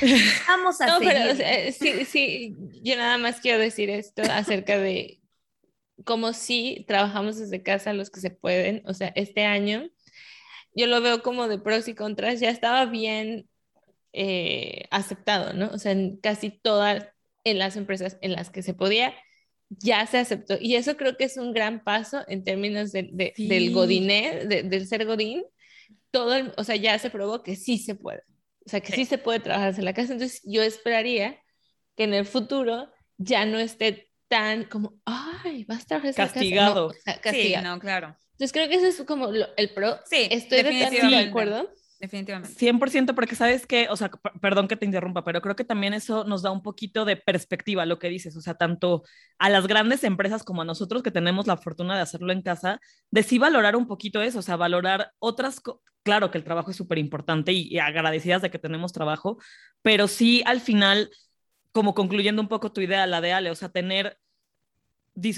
Vamos 0.48 0.80
a 0.80 0.98
seguir. 0.98 1.72
sí, 1.72 2.04
sí, 2.04 2.56
yo 2.82 2.96
nada 2.96 3.18
más 3.18 3.40
quiero 3.40 3.58
decir 3.58 3.90
esto 3.90 4.22
acerca 4.30 4.78
de 4.78 5.20
cómo 6.04 6.32
sí 6.32 6.84
trabajamos 6.86 7.38
desde 7.38 7.62
casa 7.62 7.94
los 7.94 8.10
que 8.10 8.20
se 8.20 8.30
pueden. 8.30 8.82
O 8.86 8.94
sea, 8.94 9.08
este 9.16 9.44
año 9.44 9.88
yo 10.74 10.86
lo 10.86 11.00
veo 11.00 11.22
como 11.22 11.48
de 11.48 11.58
pros 11.58 11.88
y 11.88 11.94
contras. 11.94 12.40
Ya 12.40 12.50
estaba 12.50 12.84
bien 12.84 13.48
eh, 14.12 14.86
aceptado, 14.90 15.52
¿no? 15.54 15.70
O 15.70 15.78
sea, 15.78 15.92
en 15.92 16.18
casi 16.18 16.50
todas 16.50 17.08
en 17.50 17.58
las 17.58 17.76
empresas 17.76 18.18
en 18.20 18.32
las 18.32 18.50
que 18.50 18.62
se 18.62 18.74
podía, 18.74 19.14
ya 19.68 20.06
se 20.06 20.18
aceptó. 20.18 20.56
Y 20.60 20.76
eso 20.76 20.96
creo 20.96 21.16
que 21.16 21.24
es 21.24 21.36
un 21.36 21.52
gran 21.52 21.84
paso 21.84 22.24
en 22.28 22.44
términos 22.44 22.92
de, 22.92 23.34
del 23.36 23.72
godiné, 23.72 24.46
del 24.46 24.86
ser 24.86 25.04
godín. 25.04 25.44
Todo, 26.10 26.52
o 26.56 26.64
sea, 26.64 26.76
ya 26.76 26.98
se 26.98 27.10
probó 27.10 27.42
que 27.42 27.54
sí 27.54 27.78
se 27.78 27.94
puede. 27.94 28.22
O 28.64 28.70
sea, 28.70 28.80
que 28.80 28.92
sí. 28.92 29.04
se 29.04 29.18
puede 29.18 29.40
trabajar 29.40 29.74
en 29.76 29.84
la 29.84 29.92
casa. 29.92 30.12
Entonces, 30.12 30.40
yo 30.44 30.62
esperaría 30.62 31.38
que 31.96 32.04
en 32.04 32.14
el 32.14 32.24
futuro 32.24 32.90
ya 33.16 33.44
no 33.44 33.58
esté 33.58 34.10
tan 34.28 34.64
como, 34.64 34.94
ay, 35.04 35.64
vas 35.64 35.82
a 35.82 35.86
trabajar 35.86 36.10
en 36.10 36.14
castigado. 36.14 36.88
la 36.88 37.12
casa. 37.14 37.20
castigado. 37.20 37.64
Sí, 37.64 37.68
no, 37.68 37.78
claro. 37.78 38.16
Entonces, 38.32 38.52
creo 38.52 38.68
que 38.68 38.76
ese 38.76 38.88
es 38.88 39.02
como 39.06 39.28
el 39.28 39.70
pro. 39.74 39.98
Sí, 40.04 40.28
estoy 40.30 40.62
de 40.62 41.16
acuerdo 41.16 41.70
definitivamente. 41.98 42.54
100% 42.58 43.14
porque 43.14 43.34
sabes 43.34 43.66
que, 43.66 43.88
o 43.90 43.96
sea, 43.96 44.10
perdón 44.40 44.68
que 44.68 44.76
te 44.76 44.86
interrumpa, 44.86 45.24
pero 45.24 45.40
creo 45.40 45.56
que 45.56 45.64
también 45.64 45.94
eso 45.94 46.24
nos 46.24 46.42
da 46.42 46.50
un 46.50 46.62
poquito 46.62 47.04
de 47.04 47.16
perspectiva, 47.16 47.86
lo 47.86 47.98
que 47.98 48.08
dices, 48.08 48.36
o 48.36 48.40
sea, 48.40 48.54
tanto 48.54 49.04
a 49.38 49.48
las 49.50 49.66
grandes 49.66 50.04
empresas 50.04 50.44
como 50.44 50.62
a 50.62 50.64
nosotros 50.64 51.02
que 51.02 51.10
tenemos 51.10 51.46
la 51.46 51.56
fortuna 51.56 51.96
de 51.96 52.02
hacerlo 52.02 52.32
en 52.32 52.42
casa, 52.42 52.80
de 53.10 53.22
sí 53.22 53.38
valorar 53.38 53.76
un 53.76 53.86
poquito 53.86 54.22
eso, 54.22 54.38
o 54.38 54.42
sea, 54.42 54.56
valorar 54.56 55.12
otras, 55.18 55.60
claro 56.02 56.30
que 56.30 56.38
el 56.38 56.44
trabajo 56.44 56.70
es 56.70 56.76
súper 56.76 56.98
importante 56.98 57.52
y, 57.52 57.68
y 57.68 57.78
agradecidas 57.78 58.42
de 58.42 58.50
que 58.50 58.58
tenemos 58.58 58.92
trabajo, 58.92 59.38
pero 59.82 60.08
sí 60.08 60.42
al 60.46 60.60
final, 60.60 61.10
como 61.72 61.94
concluyendo 61.94 62.42
un 62.42 62.48
poco 62.48 62.72
tu 62.72 62.80
idea, 62.80 63.06
la 63.06 63.20
de 63.20 63.32
Ale, 63.32 63.50
o 63.50 63.54
sea, 63.54 63.70
tener 63.70 64.18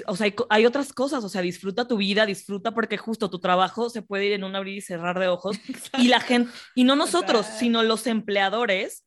o 0.07 0.17
sea, 0.17 0.33
hay, 0.51 0.67
otras 0.67 0.93
cosas, 0.93 1.25
o 1.25 1.29
sea, 1.29 1.43
disfruta 1.43 1.89
tu 1.89 1.97
vida, 1.97 2.27
disfruta 2.27 2.73
porque 2.73 2.99
justo 2.99 3.31
tu 3.31 3.39
trabajo 3.39 3.91
se 3.91 4.03
puede 4.03 4.27
ir 4.27 4.33
en 4.33 4.45
un 4.45 4.57
abrir 4.57 4.79
y 4.79 4.81
cerrar 4.81 5.19
de 5.19 5.29
ojos 5.29 5.57
y 5.99 6.09
la 6.09 6.21
gente, 6.21 6.51
y 6.75 6.85
no 6.85 6.97
nosotros, 6.97 7.47
sino 7.47 7.83
los 7.83 8.07
empleadores, 8.07 9.05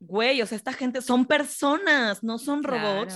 güey, 0.00 0.40
o 0.40 0.46
sea, 0.46 0.56
esta 0.56 0.72
gente 0.72 1.02
son 1.02 1.26
personas, 1.26 2.22
no 2.22 2.38
son 2.38 2.62
robots, 2.62 3.14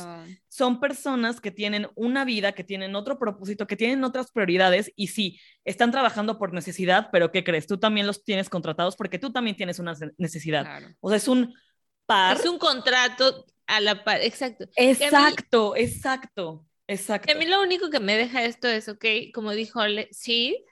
son 0.48 0.80
personas 0.80 1.40
que 1.40 1.50
tienen 1.50 1.88
una 1.94 2.24
vida, 2.24 2.52
que 2.52 2.62
tienen 2.62 2.94
otro 2.94 3.18
propósito, 3.18 3.66
que 3.66 3.76
tienen 3.76 4.04
otras 4.04 4.30
prioridades 4.30 4.92
y 4.94 5.08
sí, 5.08 5.40
están 5.64 5.90
trabajando 5.90 6.38
por 6.38 6.52
necesidad, 6.52 7.08
pero 7.10 7.32
¿qué 7.32 7.42
crees? 7.42 7.66
Tú 7.66 7.78
también 7.78 8.06
los 8.06 8.22
tienes 8.22 8.50
contratados 8.50 8.96
porque 8.96 9.18
tú 9.18 9.32
también 9.32 9.56
tienes 9.56 9.78
una 9.78 9.94
necesidad. 10.18 10.82
O 11.00 11.08
sea, 11.08 11.16
es 11.16 11.28
un 11.28 11.54
par. 12.06 12.36
Es 12.36 12.46
un 12.46 12.58
contrato 12.58 13.46
a 13.66 13.80
la 13.80 14.04
par, 14.04 14.20
exacto. 14.20 14.66
Exacto, 14.76 15.76
exacto. 15.76 16.66
Exacto. 16.86 17.32
A 17.32 17.36
mí 17.36 17.46
lo 17.46 17.62
único 17.62 17.90
que 17.90 18.00
me 18.00 18.16
deja 18.16 18.44
esto 18.44 18.68
es, 18.68 18.88
ok, 18.88 19.04
como 19.32 19.52
dijo 19.52 19.80
Ale, 19.80 20.08
sí, 20.12 20.64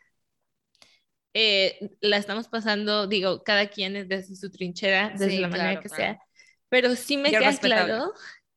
eh, 1.34 1.96
la 2.00 2.18
estamos 2.18 2.48
pasando, 2.48 3.06
digo, 3.06 3.42
cada 3.42 3.68
quien 3.68 3.96
es 3.96 4.08
desde 4.08 4.36
su 4.36 4.50
trinchera, 4.50 5.10
desde 5.10 5.40
la 5.40 5.48
manera 5.48 5.80
que 5.80 5.88
sea, 5.88 6.18
pero 6.68 6.94
sí 6.94 7.16
me 7.16 7.30
queda 7.30 7.56
claro 7.56 8.12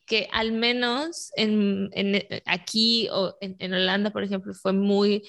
que 0.05 0.27
al 0.31 0.51
menos 0.51 1.31
en, 1.35 1.89
en 1.93 2.15
eh, 2.15 2.43
aquí 2.45 3.07
o 3.11 3.37
en, 3.41 3.55
en, 3.59 3.73
Holanda, 3.73 4.11
por 4.11 4.23
ejemplo, 4.23 4.53
fue 4.53 4.73
muy, 4.73 5.27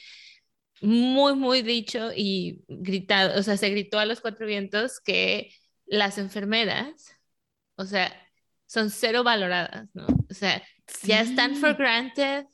muy, 0.80 1.34
muy 1.34 1.62
dicho 1.62 2.10
y 2.14 2.64
gritado, 2.68 3.38
o 3.38 3.42
sea, 3.42 3.56
se 3.56 3.70
gritó 3.70 3.98
a 3.98 4.06
los 4.06 4.20
cuatro 4.20 4.46
vientos 4.46 5.00
que 5.00 5.50
las 5.86 6.18
enfermeras, 6.18 7.16
o 7.76 7.84
sea, 7.84 8.12
son 8.66 8.90
cero 8.90 9.22
valoradas, 9.22 9.88
¿no? 9.94 10.06
O 10.28 10.34
sea, 10.34 10.62
ya 11.02 11.20
están 11.20 11.56
for 11.56 11.74
granted. 11.76 12.46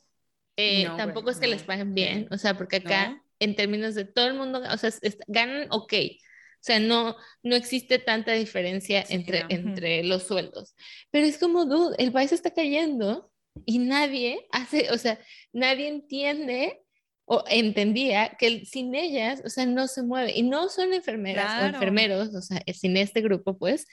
Eh, 0.55 0.87
tampoco 0.97 1.31
es 1.31 1.39
que 1.39 1.47
les 1.47 1.63
paguen 1.63 1.93
bien, 1.93 2.27
o 2.31 2.37
sea, 2.37 2.55
porque 2.57 2.77
acá, 2.77 3.21
en 3.39 3.55
términos 3.55 3.95
de 3.95 4.05
todo 4.05 4.27
el 4.27 4.35
mundo, 4.35 4.61
o 4.71 4.77
sea, 4.77 4.91
ganan 5.27 5.67
ok. 5.71 5.93
O 5.93 6.65
sea, 6.65 6.79
no, 6.79 7.17
no 7.41 7.55
existe 7.55 7.99
tanta 7.99 8.31
diferencia 8.31 9.03
entre, 9.09 9.43
entre 9.49 10.01
los 10.03 10.23
sueldos. 10.23 10.75
Pero 11.11 11.25
es 11.25 11.37
como, 11.37 11.65
dude, 11.65 11.95
el 11.97 12.13
país 12.13 12.31
está 12.31 12.53
cayendo 12.53 13.29
y 13.65 13.79
nadie 13.79 14.47
hace, 14.51 14.89
o 14.91 14.97
sea, 14.97 15.19
nadie 15.51 15.89
entiende 15.89 16.81
o 17.25 17.43
entendía 17.49 18.35
que 18.39 18.65
sin 18.65 18.95
ellas, 18.95 19.41
o 19.43 19.49
sea, 19.49 19.65
no 19.65 19.87
se 19.87 20.03
mueve. 20.03 20.31
Y 20.37 20.43
no 20.43 20.69
son 20.69 20.93
enfermeras 20.93 21.61
o 21.61 21.65
enfermeros, 21.65 22.33
o 22.33 22.41
sea, 22.41 22.63
sin 22.73 22.95
este 22.95 23.21
grupo, 23.21 23.57
pues, 23.57 23.85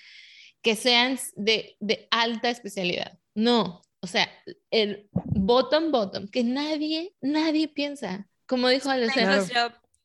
que 0.63 0.77
sean 0.77 1.19
de, 1.35 1.77
de 1.81 2.07
alta 2.11 2.51
especialidad. 2.51 3.19
No, 3.35 3.83
o 4.03 4.07
sea, 4.07 4.29
el 4.71 5.09
bottom, 5.13 5.91
bottom, 5.93 6.29
que 6.29 6.43
nadie, 6.43 7.15
nadie 7.21 7.69
piensa. 7.69 8.27
Como 8.47 8.69
dijo 8.69 8.91
Alessandro. 8.91 9.47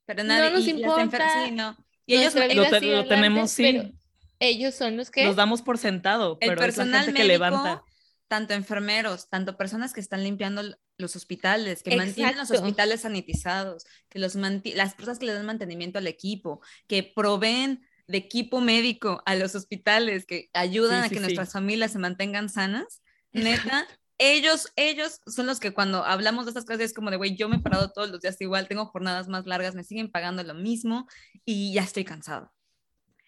Pero 0.06 0.24
nadie, 0.24 0.50
no 0.50 0.58
nos 0.58 0.68
importa. 0.68 1.52
no. 1.52 1.78
Y 2.06 2.16
ellos 2.18 2.36
lo, 2.36 3.08
tenemos, 3.08 3.50
sí. 3.50 3.94
ellos 4.40 4.76
son 4.76 4.96
los 4.98 5.10
que... 5.10 5.26
Los 5.26 5.36
damos 5.36 5.64
por 5.64 5.80
sentado, 5.80 6.38
pero 6.38 6.52
el 6.52 6.60
personal 6.60 6.88
es 6.88 6.94
la 6.94 7.04
gente 7.06 7.22
que 7.22 7.28
levanta. 7.28 7.84
Tanto 8.28 8.54
enfermeros, 8.54 9.30
tanto 9.30 9.58
personas 9.58 9.94
que 9.94 10.02
están 10.02 10.24
limpiando 10.24 10.62
los 10.98 11.16
hospitales, 11.16 11.84
que 11.84 11.96
mantienen 11.96 12.38
los 12.38 12.52
hospitales 12.52 13.02
sanitizados, 13.02 13.86
que 14.10 14.20
los 14.20 14.36
las 14.36 14.94
personas 14.94 15.20
que 15.20 15.26
le 15.26 15.34
dan 15.34 15.46
mantenimiento 15.46 16.00
al 16.00 16.08
equipo, 16.08 16.62
que 16.88 17.04
proveen 17.04 17.88
de 18.08 18.18
equipo 18.18 18.62
médico 18.62 19.22
a 19.26 19.36
los 19.36 19.56
hospitales, 19.56 20.26
que 20.26 20.50
ayudan 20.54 21.04
a 21.04 21.10
que 21.10 21.20
nuestras 21.20 21.52
familias 21.52 21.92
se 21.92 22.00
mantengan 22.00 22.50
sanas, 22.50 23.02
Neta, 23.43 23.88
ellos, 24.17 24.71
ellos 24.76 25.21
son 25.28 25.45
los 25.45 25.60
que 25.60 25.74
cuando 25.74 26.04
hablamos 26.06 26.45
de 26.45 26.52
estas 26.52 26.65
cosas 26.65 26.82
es 26.82 26.93
como 26.93 27.12
de, 27.12 27.17
güey, 27.17 27.36
yo 27.36 27.50
me 27.50 27.58
he 27.58 27.60
parado 27.60 27.91
todos 27.91 28.10
los 28.10 28.21
días 28.21 28.39
igual, 28.39 28.67
tengo 28.67 28.86
jornadas 28.86 29.28
más 29.28 29.45
largas, 29.45 29.76
me 29.76 29.84
siguen 29.84 30.10
pagando 30.10 30.43
lo 30.43 30.54
mismo 30.54 31.08
y 31.43 31.74
ya 31.74 31.84
estoy 31.84 32.06
cansado. 32.06 32.52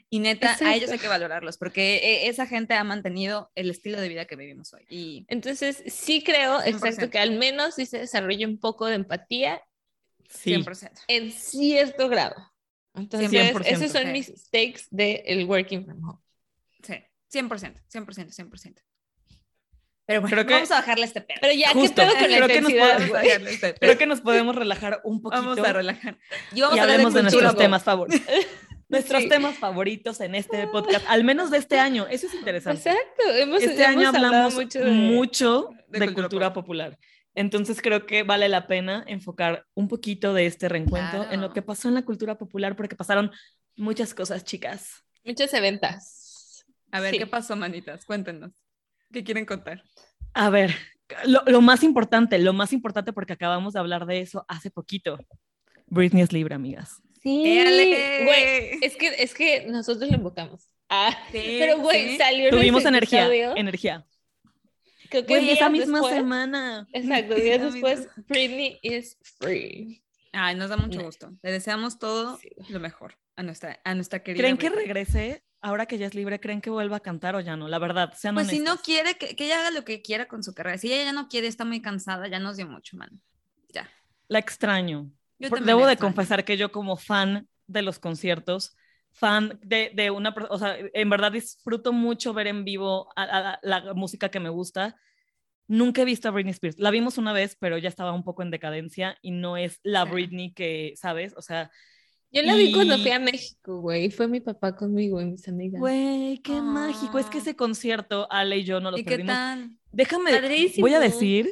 Y 0.10 0.20
neta, 0.20 0.56
a 0.62 0.76
ellos 0.76 0.90
hay 0.90 1.00
que 1.00 1.10
valorarlos 1.10 1.58
porque 1.58 1.98
e, 1.98 2.28
esa 2.30 2.48
gente 2.48 2.74
ha 2.76 2.84
mantenido 2.86 3.52
el 3.56 3.70
estilo 3.70 4.00
de 4.00 4.08
vida 4.08 4.26
que 4.26 4.38
vivimos 4.38 4.74
hoy. 4.74 4.86
Y 4.90 5.26
Entonces, 5.28 5.84
sí 5.88 6.24
creo, 6.24 6.62
exacto, 6.64 7.10
que 7.10 7.20
al 7.20 7.38
menos 7.38 7.76
sí 7.76 7.86
se 7.86 8.00
desarrolle 8.00 8.46
un 8.46 8.58
poco 8.58 8.86
de 8.86 8.96
empatía. 8.96 9.62
Sí. 10.30 10.54
100%. 10.54 10.92
En 11.10 11.32
cierto 11.34 12.08
grado. 12.08 12.36
Entonces, 12.94 13.54
esos 13.66 13.92
son 13.92 14.12
mis 14.14 14.28
stakes 14.28 14.84
del 14.90 15.22
el 15.26 15.46
working 15.46 15.84
from 15.84 16.02
home. 16.04 16.20
Sí, 16.82 16.94
100%, 17.30 17.82
100%, 17.92 18.34
100%. 18.34 18.87
Pero 20.08 20.22
bueno, 20.22 20.36
creo 20.36 20.48
que, 20.48 20.54
vamos 20.54 20.72
a 20.72 20.76
bajarle 20.76 21.06
este 21.06 21.20
pedo. 21.20 21.38
Pero 21.42 21.54
ya, 21.54 21.74
¿qué 21.74 21.90
pedo 21.90 22.14
con 22.14 22.24
creo 22.24 22.48
que, 22.48 22.62
nos 22.62 22.72
podemos, 22.72 23.24
este 23.26 23.74
creo 23.74 23.98
que 23.98 24.06
nos 24.08 24.22
podemos 24.22 24.56
relajar 24.56 25.02
un 25.04 25.22
poquito. 25.22 25.44
Vamos 25.44 25.60
a 25.60 25.74
relajar. 25.74 26.18
Y, 26.54 26.62
vamos 26.62 26.80
a 26.80 26.84
hablemos 26.84 27.14
de, 27.14 27.24
nuestros 27.24 27.58
temas 27.58 27.84
favoritos. 27.84 28.26
nuestros 28.88 29.28
temas 29.28 29.58
favoritos 29.58 30.22
en 30.22 30.36
este 30.36 30.66
podcast, 30.68 31.06
al 31.10 31.26
menos 31.26 31.52
de 31.52 31.58
este 31.58 31.78
año. 31.78 32.08
Eso 32.10 32.28
es 32.28 32.34
interesante. 32.36 32.90
Exacto. 32.90 33.36
Hemos, 33.36 33.62
este 33.62 33.84
año 33.84 34.08
hablamos 34.08 34.56
mucho 34.86 35.72
de, 35.90 36.14
cultura, 36.14 36.54
popular. 36.54 36.98
Entonces 37.36 37.82
creo 37.82 38.06
que 38.06 38.24
vale 38.24 38.48
la 38.48 38.66
pena 38.66 39.04
enfocar 39.08 39.66
un 39.74 39.90
poquito 39.90 40.34
de 40.34 40.46
este 40.46 40.70
reencuentro 40.70 41.30
en 41.30 41.42
lo 41.42 41.52
que 41.52 41.62
pasó 41.62 41.90
en 41.90 41.96
la 41.96 42.06
cultura 42.06 42.38
popular, 42.38 42.78
porque 42.78 42.96
pasaron 42.96 43.30
muchas 43.76 44.14
cosas, 44.14 44.46
chicas. 44.46 45.04
Muchas 45.26 45.54
eventas. 45.54 46.66
A 46.92 47.02
ver, 47.02 47.18
¿qué 47.18 47.28
pasó, 47.28 47.58
manitas? 47.58 48.06
Cuéntenos. 48.06 48.67
¿Qué 49.12 49.24
quieren 49.24 49.46
contar? 49.46 49.84
A 50.34 50.50
ver, 50.50 50.76
lo, 51.26 51.62
más 51.62 51.84
importante, 51.84 52.38
lo 52.40 52.54
más 52.54 52.74
importante 52.74 53.14
porque 53.14 53.34
acabamos 53.34 53.74
de 53.74 53.80
hablar 53.80 54.06
de 54.06 54.22
eso 54.22 54.46
hace 54.48 54.70
poquito. 54.70 55.18
Britney 55.88 56.22
es 56.22 56.34
libre, 56.34 56.56
amigas. 56.56 57.02
Sí, 57.24 57.62
güey, 58.24 58.80
es 58.82 58.96
que, 58.96 59.08
es 59.18 59.34
que 59.34 59.66
nosotros 59.68 60.10
lo 60.10 60.16
invocamos. 60.16 60.70
Ah, 60.90 61.18
pero 61.32 61.80
güey, 61.80 62.18
salió 62.18 62.50
Tuvimos 62.50 62.86
energía, 62.86 63.28
energía. 63.56 64.06
Creo 65.10 65.26
que 65.26 65.52
esa 65.52 65.70
misma 65.70 66.08
semana. 66.10 66.88
Exacto, 66.94 67.36
días 67.36 67.62
después, 67.62 68.08
Britney 68.28 68.80
is 68.82 69.18
free. 69.40 70.04
Ay, 70.34 70.56
nos 70.56 70.70
da 70.70 70.78
mucho 70.78 71.02
gusto. 71.04 71.32
Le 71.42 71.52
deseamos 71.52 71.98
todo 72.00 72.38
lo 72.70 72.80
mejor 72.80 73.18
a 73.36 73.44
nuestra, 73.44 73.80
a 73.84 73.96
nuestra 73.96 74.22
querida. 74.22 74.44
¿Creen 74.44 74.58
que 74.58 74.70
regrese? 74.70 75.44
Ahora 75.68 75.86
que 75.86 75.98
ya 75.98 76.06
es 76.06 76.16
libre, 76.16 76.40
¿creen 76.40 76.62
que 76.62 76.70
vuelva 76.70 76.96
a 76.96 77.00
cantar 77.02 77.36
o 77.36 77.42
ya 77.42 77.58
no? 77.58 77.68
La 77.68 77.78
verdad, 77.78 78.14
sean 78.16 78.36
Pues 78.36 78.48
si 78.48 78.60
no 78.60 78.78
quiere, 78.78 79.18
que, 79.18 79.36
que, 79.36 79.48
ella 79.48 79.60
haga 79.60 79.72
lo 79.72 79.84
que 79.84 80.02
quiera 80.02 80.26
con 80.26 80.42
su 80.42 80.54
carrera. 80.54 80.78
Si 80.78 80.88
ella 80.88 81.04
ya 81.04 81.12
no 81.12 81.28
quiere, 81.28 81.48
está 81.48 81.66
muy 81.66 81.82
cansada, 81.82 82.30
ya 82.30 82.40
nos 82.40 82.56
dio 82.56 82.66
mucho, 82.68 82.96
man. 82.96 83.22
Ya. 83.74 83.90
La 84.30 84.40
extraño. 84.40 85.12
Debo 85.38 85.86
de 85.86 85.98
confesar 85.98 86.46
que 86.46 86.56
yo 86.56 86.72
como 86.72 86.96
fan 86.96 87.50
de 87.66 87.82
los 87.82 88.00
conciertos, 88.00 88.78
fan 89.12 89.60
de, 89.62 89.92
de, 89.94 90.10
una, 90.10 90.34
o 90.50 90.58
sea, 90.58 90.78
en 90.80 91.10
verdad 91.10 91.34
disfruto 91.34 91.92
mucho 91.92 92.34
ver 92.34 92.48
en 92.48 92.64
vivo 92.64 93.10
a, 93.18 93.60
la 93.62 93.94
música 93.94 94.30
que 94.30 94.40
me 94.40 94.48
gusta. 94.48 94.96
Nunca 95.68 96.04
he 96.04 96.06
visto 96.06 96.30
a 96.30 96.32
Britney 96.32 96.52
Spears. 96.52 96.80
La 96.80 96.92
vimos 96.92 97.18
una 97.18 97.34
vez, 97.34 97.58
pero 97.60 97.78
ya 97.78 97.90
estaba 97.90 98.14
un 98.14 98.24
poco 98.24 98.42
en 98.42 98.52
decadencia 98.52 99.18
y 99.22 99.32
no 99.32 99.58
es 99.58 99.82
la 99.84 100.06
Britney 100.06 100.54
que, 100.54 100.94
¿sabes? 100.96 101.34
O 101.36 101.42
sea... 101.42 101.70
Yo 102.32 102.42
la 102.44 102.56
vi 102.56 102.74
cuando 102.74 102.98
fui 102.98 103.12
a 103.12 103.20
México, 103.20 103.80
güey. 103.80 104.12
Fue 104.12 104.28
mi 104.28 104.42
papá 104.42 104.76
conmigo 104.76 105.22
y 105.22 105.26
mis 105.26 105.48
amigas. 105.48 105.80
Güey, 105.80 106.40
qué 106.40 106.62
mágico. 106.62 107.20
Es 107.20 107.28
que 107.28 107.38
ah. 107.38 107.42
ese 107.42 107.56
concierto, 107.56 108.28
Ale 108.30 108.58
y 108.58 108.64
yo 108.64 108.80
no 108.80 108.92
lo 108.92 108.98
¿Y 108.98 109.04
perdimos. 109.04 109.34
¿Qué 109.34 109.38
tal? 109.38 109.72
Déjame, 109.92 110.32
voy 110.80 110.94
a 110.94 111.00
decir 111.00 111.50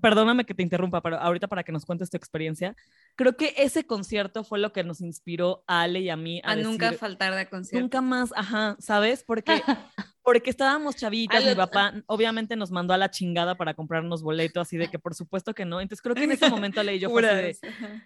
perdóname 0.00 0.44
que 0.44 0.54
te 0.54 0.62
interrumpa, 0.62 1.00
pero 1.02 1.18
ahorita 1.18 1.48
para 1.48 1.62
que 1.62 1.72
nos 1.72 1.84
cuentes 1.84 2.10
tu 2.10 2.16
experiencia, 2.16 2.76
creo 3.16 3.36
que 3.36 3.54
ese 3.56 3.84
concierto 3.84 4.44
fue 4.44 4.58
lo 4.58 4.72
que 4.72 4.84
nos 4.84 5.00
inspiró 5.00 5.64
a 5.66 5.82
Ale 5.82 6.00
y 6.00 6.10
a 6.10 6.16
mí 6.16 6.40
a, 6.44 6.56
nunca 6.56 6.92
faltar 6.92 7.34
de 7.34 7.48
concierto. 7.48 7.82
Nunca 7.82 8.00
más, 8.00 8.32
ajá, 8.36 8.76
¿sabes? 8.78 9.24
Porque 9.24 9.52
porque 10.22 10.50
estábamos 10.50 10.96
chavitas, 10.96 11.44
mi 11.44 11.54
papá 11.54 11.94
obviamente 12.06 12.56
nos 12.56 12.70
mandó 12.70 12.94
a 12.94 12.98
la 12.98 13.10
chingada 13.10 13.56
para 13.56 13.74
comprarnos 13.74 14.22
boletos, 14.22 14.62
así 14.62 14.76
de 14.76 14.88
que 14.88 14.98
por 14.98 15.14
supuesto 15.14 15.54
que 15.54 15.64
no. 15.64 15.80
Entonces 15.80 16.02
creo 16.02 16.14
que 16.14 16.24
en 16.24 16.32
ese 16.32 16.48
momento 16.50 16.80
Ale 16.80 16.96
y 16.96 16.98
yo 16.98 17.10
fue 17.10 17.22
de, 17.22 17.56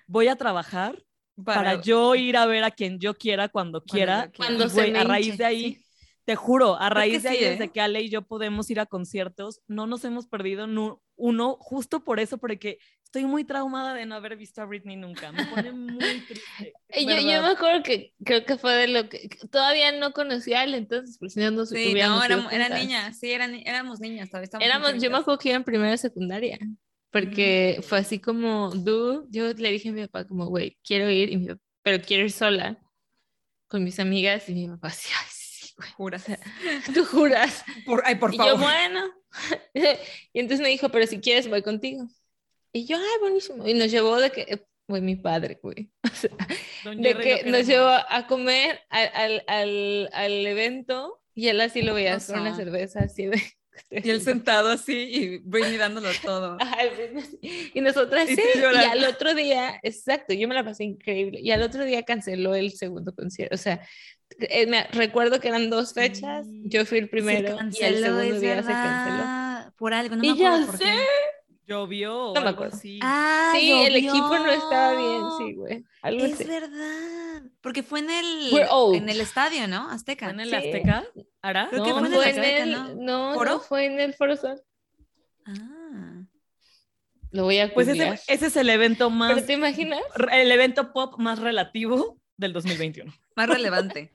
voy 0.06 0.28
a 0.28 0.36
trabajar 0.36 1.02
para... 1.42 1.80
yo 1.80 2.14
ir 2.14 2.36
a 2.36 2.46
ver 2.46 2.64
a 2.64 2.70
quien 2.70 2.98
yo 2.98 3.14
quiera 3.14 3.48
cuando 3.48 3.82
quiera. 3.82 4.30
Cuando, 4.36 4.68
se 4.68 4.96
a 4.96 5.04
raíz 5.04 5.38
de 5.38 5.44
ahí 5.44 5.84
te 6.24 6.36
juro, 6.36 6.76
a 6.76 6.88
raíz 6.88 7.22
de 7.22 7.28
ahí, 7.28 7.40
desde 7.40 7.64
¿eh? 7.64 7.70
que 7.70 7.80
Ale 7.80 8.00
y 8.00 8.08
yo 8.08 8.22
podemos 8.22 8.70
ir 8.70 8.80
a 8.80 8.86
conciertos, 8.86 9.60
no 9.68 9.86
nos 9.86 10.04
hemos 10.04 10.26
perdido 10.26 10.66
uno, 11.16 11.56
justo 11.60 12.02
por 12.02 12.18
eso, 12.18 12.38
porque 12.38 12.78
estoy 13.04 13.24
muy 13.24 13.44
traumada 13.44 13.94
de 13.94 14.06
no 14.06 14.14
haber 14.14 14.36
visto 14.36 14.62
a 14.62 14.64
Britney 14.64 14.96
nunca. 14.96 15.32
Me 15.32 15.44
pone 15.44 15.72
muy 15.72 15.98
triste. 15.98 16.72
yo, 16.96 17.20
yo, 17.20 17.42
me 17.42 17.48
acuerdo 17.48 17.82
que 17.82 18.14
creo 18.24 18.44
que 18.44 18.56
fue 18.56 18.74
de 18.74 18.88
lo 18.88 19.08
que 19.08 19.28
todavía 19.50 19.92
no 19.92 20.12
conocía 20.12 20.60
a 20.60 20.62
Ale, 20.62 20.78
entonces, 20.78 21.18
pues 21.18 21.36
no 21.36 21.50
nos 21.50 21.68
Sí, 21.68 21.92
no, 21.94 22.24
éramos, 22.24 22.52
era 22.52 22.68
niña, 22.70 23.12
sí, 23.12 23.30
éramos 23.30 24.00
niñas, 24.00 24.30
todavía 24.30 24.48
Éramos, 24.60 25.02
yo 25.02 25.10
me 25.10 25.18
acuerdo 25.18 25.38
que 25.38 25.50
iba 25.50 25.56
en 25.56 25.64
primera 25.64 25.96
secundaria. 25.96 26.58
Porque 27.14 27.78
fue 27.82 27.98
así 27.98 28.18
como, 28.18 28.70
du, 28.74 29.28
yo 29.30 29.52
le 29.52 29.70
dije 29.70 29.90
a 29.90 29.92
mi 29.92 30.02
papá 30.02 30.26
como, 30.26 30.46
güey, 30.46 30.76
quiero 30.82 31.08
ir, 31.08 31.32
y 31.32 31.48
pero 31.80 32.04
quiero 32.04 32.24
ir 32.24 32.32
sola 32.32 32.76
con 33.68 33.84
mis 33.84 34.00
amigas, 34.00 34.48
y 34.48 34.54
mi 34.54 34.66
papá 34.66 34.88
decía, 34.88 35.14
Juras. 35.96 36.26
Tú 36.92 37.04
juras. 37.04 37.64
Por, 37.84 38.02
ay, 38.04 38.16
por 38.16 38.34
y 38.34 38.36
favor. 38.36 38.54
yo, 38.54 38.58
bueno. 38.58 39.10
y 40.32 40.40
entonces 40.40 40.60
me 40.60 40.68
dijo, 40.70 40.88
pero 40.88 41.06
si 41.06 41.20
quieres 41.20 41.48
voy 41.48 41.62
contigo. 41.62 42.06
Y 42.72 42.86
yo, 42.86 42.96
ay, 42.96 43.20
buenísimo. 43.20 43.66
Y 43.66 43.74
nos 43.74 43.92
llevó 43.92 44.20
de 44.20 44.30
que, 44.30 44.66
fue 44.86 45.00
mi 45.00 45.16
padre, 45.16 45.60
güey. 45.62 45.92
de 46.96 47.16
que 47.16 47.44
nos 47.44 47.64
llevó 47.66 47.88
a 47.88 48.26
comer 48.26 48.80
al, 48.90 49.44
al, 49.46 50.10
al, 50.12 50.46
evento 50.46 51.22
y 51.32 51.48
él 51.48 51.60
así 51.60 51.82
lo 51.82 51.94
veía 51.94 52.18
con 52.18 52.40
una 52.40 52.56
cerveza 52.56 53.00
así 53.04 53.26
de... 53.26 53.40
Y 53.90 54.10
él 54.10 54.20
sentado 54.20 54.68
así 54.70 54.92
y 54.92 55.38
Britney 55.38 55.76
dándolo 55.76 56.08
todo. 56.22 56.58
y 57.42 57.80
nosotras 57.80 58.28
sí. 58.28 58.40
Y 58.54 58.62
al 58.62 59.04
otro 59.04 59.34
día, 59.34 59.78
exacto, 59.82 60.34
yo 60.34 60.48
me 60.48 60.54
la 60.54 60.64
pasé 60.64 60.84
increíble. 60.84 61.40
Y 61.40 61.50
al 61.50 61.62
otro 61.62 61.84
día 61.84 62.02
canceló 62.02 62.54
el 62.54 62.72
segundo 62.72 63.14
concierto. 63.14 63.54
O 63.54 63.58
sea, 63.58 63.80
eh, 64.38 64.66
me, 64.66 64.84
recuerdo 64.88 65.40
que 65.40 65.48
eran 65.48 65.70
dos 65.70 65.92
fechas, 65.94 66.46
yo 66.64 66.84
fui 66.84 66.98
el 66.98 67.08
primero 67.08 67.56
y 67.72 67.84
el 67.84 68.02
segundo 68.02 68.40
día 68.40 68.62
se 68.62 68.72
canceló. 68.72 69.72
Por 69.76 69.94
algo, 69.94 70.16
no 70.16 70.22
me 70.22 70.28
y 70.28 70.44
acuerdo 70.44 70.66
por 70.66 70.78
sé. 70.78 70.84
Llovió. 71.66 72.32
No 72.34 72.40
me 72.40 72.50
acuerdo. 72.50 72.76
Así. 72.76 72.98
Ah, 73.02 73.52
sí, 73.54 73.72
el 73.72 73.96
equipo 73.96 74.38
no 74.38 74.50
estaba 74.50 74.94
bien, 74.96 75.22
sí, 75.38 75.54
güey. 75.54 75.84
es 76.02 76.46
verdad. 76.46 77.42
Porque 77.60 77.82
fue 77.82 78.00
en 78.00 78.10
el, 78.10 78.50
en 78.94 79.08
el 79.08 79.20
estadio, 79.20 79.66
¿no? 79.66 79.90
Azteca. 79.90 80.26
¿Fue 80.26 80.34
en 80.34 80.40
el 80.40 80.54
Azteca? 80.54 81.04
¿Ara? 81.42 81.68
Creo 81.70 81.80
no, 81.80 81.86
que 81.86 81.92
fue 81.92 82.08
en 82.08 82.14
el 82.14 82.20
Azteca, 82.20 82.66
¿no? 82.66 82.94
No, 82.94 83.44
no, 83.44 83.60
fue 83.60 83.86
en 83.86 84.00
el 84.00 84.14
Foro 84.14 84.36
Sol. 84.36 84.60
Ah. 85.46 86.24
Lo 87.30 87.44
voy 87.44 87.58
a 87.58 87.72
Pues 87.74 87.88
ese, 87.88 88.20
ese, 88.28 88.46
es 88.46 88.56
el 88.56 88.70
evento 88.70 89.10
más. 89.10 89.34
¿Pero 89.34 89.46
te 89.46 89.54
imaginas? 89.54 90.00
El 90.32 90.52
evento 90.52 90.92
pop 90.92 91.18
más 91.18 91.40
relativo 91.40 92.20
del 92.36 92.52
2021. 92.52 93.12
Más 93.34 93.48
relevante. 93.48 94.12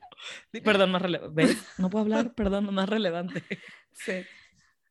Perdón, 0.63 0.91
más 0.91 1.01
relevante. 1.01 1.57
No 1.77 1.89
puedo 1.89 2.03
hablar, 2.03 2.33
perdón, 2.33 2.73
más 2.73 2.89
relevante. 2.89 3.43
Sí. 3.91 4.13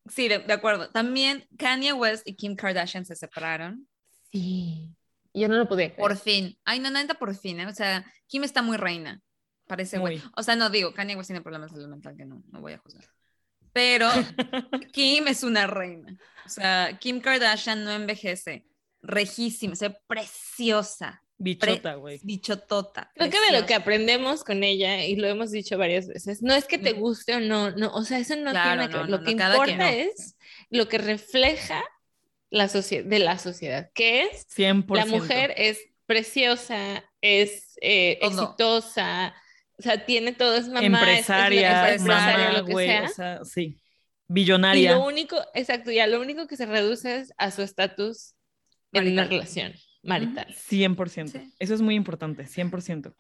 Sí, 0.09 0.29
de, 0.29 0.53
acuerdo. 0.53 0.91
También 0.91 1.47
Kanye 1.59 1.93
West 1.93 2.27
y 2.27 2.35
Kim 2.35 2.57
Kardashian 2.57 3.05
se 3.05 3.17
separaron. 3.17 3.89
Sí. 4.33 4.89
Yo 5.35 5.49
no 5.49 5.57
lo 5.57 5.69
pude. 5.69 5.91
Por 5.91 6.17
fin. 6.17 6.59
Ay, 6.65 6.81
no, 6.81 6.91
neta, 6.91 7.15
por 7.15 7.35
fin. 7.35 7.61
¿eh? 7.61 7.67
O 7.67 7.73
sea, 7.73 8.05
Kim 8.27 8.45
está 8.45 8.63
muy 8.63 8.77
reina. 8.77 9.21
Parece 9.67 9.99
güey. 9.99 10.23
O 10.37 10.43
sea, 10.43 10.57
no 10.57 10.71
digo, 10.71 10.95
Kanye 10.95 11.15
West 11.15 11.29
tiene 11.29 11.43
problemas 11.43 11.71
de 11.71 11.77
salud 11.77 11.91
mental 11.91 12.17
que 12.17 12.25
no, 12.25 12.43
no 12.51 12.61
voy 12.61 12.73
a 12.73 12.79
juzgar. 12.79 13.05
Pero 13.73 14.09
Kim 14.93 15.29
es 15.29 15.43
una 15.43 15.67
reina. 15.67 16.19
O 16.47 16.49
sea, 16.49 16.99
Kim 16.99 17.21
Kardashian 17.21 17.85
no 17.85 17.93
envejece. 17.93 18.67
Rejísima, 19.01 19.75
o 19.75 19.95
preciosa. 20.07 21.23
Bichota, 21.39 21.95
güey. 21.95 22.21
Bichotota. 22.25 23.13
Creo 23.15 23.31
que 23.31 23.41
de 23.41 23.61
lo 23.61 23.65
que 23.65 23.75
aprendemos 23.75 24.43
con 24.43 24.65
ella, 24.65 25.05
y 25.05 25.15
lo 25.15 25.29
hemos 25.29 25.53
dicho 25.53 25.79
varias 25.79 26.09
veces, 26.09 26.43
no 26.43 26.53
es 26.53 26.65
que 26.65 26.79
te 26.79 26.93
guste 26.93 27.37
o 27.37 27.41
no, 27.41 27.71
no, 27.71 27.95
o 27.95 28.03
sea, 28.03 28.19
eso 28.19 28.35
no 28.37 28.53
tiene 28.53 28.89
que 28.89 29.05
Lo 29.05 29.23
que 29.23 29.31
importa 29.31 29.93
es 29.93 30.37
lo 30.69 30.89
que 30.89 30.99
refleja 30.99 31.83
la 32.51 32.67
de 32.67 33.19
la 33.21 33.39
sociedad, 33.39 33.91
que 33.95 34.23
es 34.25 34.49
100%. 34.57 34.97
la 34.97 35.07
mujer 35.07 35.55
es 35.57 35.79
preciosa, 36.07 37.05
es 37.21 37.79
eh, 37.81 38.19
exitosa, 38.21 39.35
o 39.79 39.83
sea, 39.83 40.05
tiene 40.05 40.33
todo, 40.33 40.57
es 40.57 40.67
mamá, 40.67 40.85
empresaria, 40.85 41.95
es, 41.95 42.01
empresaria, 42.01 42.53
lo 42.53 42.65
que 42.65 42.75
sea. 42.75 43.05
O 43.05 43.09
sea. 43.09 43.45
Sí, 43.45 43.81
billonaria. 44.27 44.91
Y 44.91 44.95
lo 44.95 45.05
único, 45.05 45.37
exacto, 45.55 45.93
ya 45.93 46.09
lo 46.09 46.21
único 46.21 46.49
que 46.49 46.57
se 46.57 46.67
reduce 46.67 47.19
es 47.19 47.33
a 47.39 47.53
su 47.53 47.63
estatus 47.63 48.35
en 48.93 49.13
una 49.13 49.25
relación 49.25 49.75
marital. 50.09 50.47
100%. 50.49 51.53
Eso 51.59 51.75
es 51.75 51.81
muy 51.81 51.95
importante, 51.95 52.45
100%. 52.45 53.15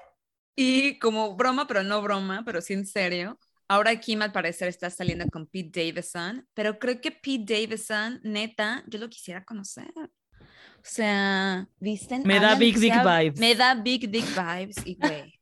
Y 0.56 0.98
como 0.98 1.36
broma, 1.36 1.66
pero 1.66 1.82
no 1.82 2.02
broma, 2.02 2.42
pero 2.44 2.60
sí 2.60 2.72
en 2.72 2.86
serio, 2.86 3.38
ahora 3.68 3.94
Kim 4.00 4.22
al 4.22 4.32
parecer 4.32 4.68
está 4.68 4.90
saliendo 4.90 5.26
con 5.28 5.46
Pete 5.46 5.80
Davidson, 5.80 6.48
pero 6.54 6.78
creo 6.78 7.00
que 7.00 7.12
Pete 7.12 7.54
Davidson, 7.54 8.20
neta, 8.24 8.82
yo 8.88 8.98
lo 8.98 9.08
quisiera 9.08 9.44
conocer. 9.44 9.92
O 10.00 10.90
sea, 10.90 11.68
¿viste? 11.78 12.18
Me 12.20 12.40
da 12.40 12.54
Big 12.54 12.78
Dick 12.78 12.94
Vibes. 13.04 13.38
Me 13.38 13.54
da 13.54 13.74
Big 13.74 14.10
Dick 14.10 14.26
Vibes 14.26 14.76
y 14.84 14.94
güey. 14.94 15.40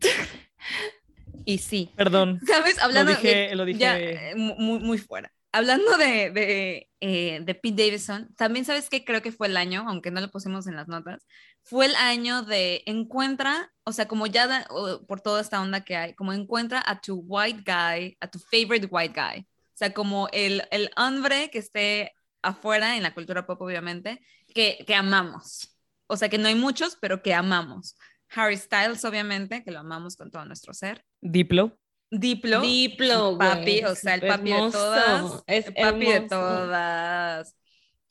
y 1.44 1.58
sí. 1.58 1.90
Perdón. 1.94 2.40
¿Sabes? 2.46 2.78
Hablando 2.78 3.12
lo 3.12 3.18
dije, 3.18 3.54
lo 3.54 3.64
dije... 3.64 4.30
Eh, 4.30 4.34
muy, 4.36 4.80
muy 4.80 4.98
fuera 4.98 5.30
hablando 5.52 5.96
de, 5.96 6.30
de, 6.30 6.90
eh, 7.00 7.40
de, 7.42 7.54
Pete 7.54 7.84
Davidson, 7.84 8.34
también 8.36 8.64
sabes 8.64 8.88
que 8.88 9.04
creo 9.04 9.22
que 9.22 9.32
fue 9.32 9.48
el 9.48 9.56
año, 9.56 9.84
aunque 9.88 10.10
no 10.10 10.20
lo 10.20 10.30
pusimos 10.30 10.66
en 10.66 10.76
las 10.76 10.88
notas, 10.88 11.26
fue 11.62 11.86
el 11.86 11.94
año 11.96 12.42
de 12.42 12.82
encuentra, 12.86 13.72
o 13.84 13.92
sea, 13.92 14.08
como 14.08 14.26
ya 14.26 14.66
por 15.06 15.20
toda 15.20 15.40
esta 15.40 15.60
onda 15.60 15.82
que 15.84 15.96
hay, 15.96 16.14
como 16.14 16.32
encuentra 16.32 16.82
a 16.86 17.00
tu 17.00 17.24
white 17.26 17.62
guy, 17.64 18.16
a 18.20 18.28
tu 18.28 18.38
favorite 18.38 18.88
white 18.90 19.14
guy. 19.14 19.40
O 19.40 19.76
sea, 19.80 19.94
como 19.94 20.28
el, 20.32 20.62
el 20.70 20.90
hombre 20.96 21.50
que 21.50 21.58
esté 21.58 22.12
afuera 22.42 22.96
en 22.96 23.02
la 23.02 23.14
cultura 23.14 23.46
pop, 23.46 23.60
obviamente, 23.62 24.20
que, 24.54 24.84
que 24.86 24.94
amamos. 24.94 25.76
O 26.06 26.16
sea, 26.16 26.28
que 26.28 26.38
no 26.38 26.48
hay 26.48 26.54
muchos, 26.54 26.96
pero 27.00 27.22
que 27.22 27.34
amamos. 27.34 27.96
Harry 28.30 28.56
Styles, 28.56 29.04
obviamente, 29.04 29.64
que 29.64 29.70
lo 29.70 29.80
amamos 29.80 30.16
con 30.16 30.30
todo 30.30 30.44
nuestro 30.44 30.74
ser. 30.74 31.04
Diplo. 31.20 31.79
Diplo. 32.10 32.60
Diplo, 32.60 33.38
papi, 33.38 33.84
o 33.84 33.94
sea, 33.94 34.14
el 34.14 34.26
papi 34.26 34.50
de 34.50 34.70
todas. 34.70 35.44
Es 35.46 35.66
el 35.66 35.74
papi 35.74 36.06
de 36.06 36.20
todas. 36.22 37.56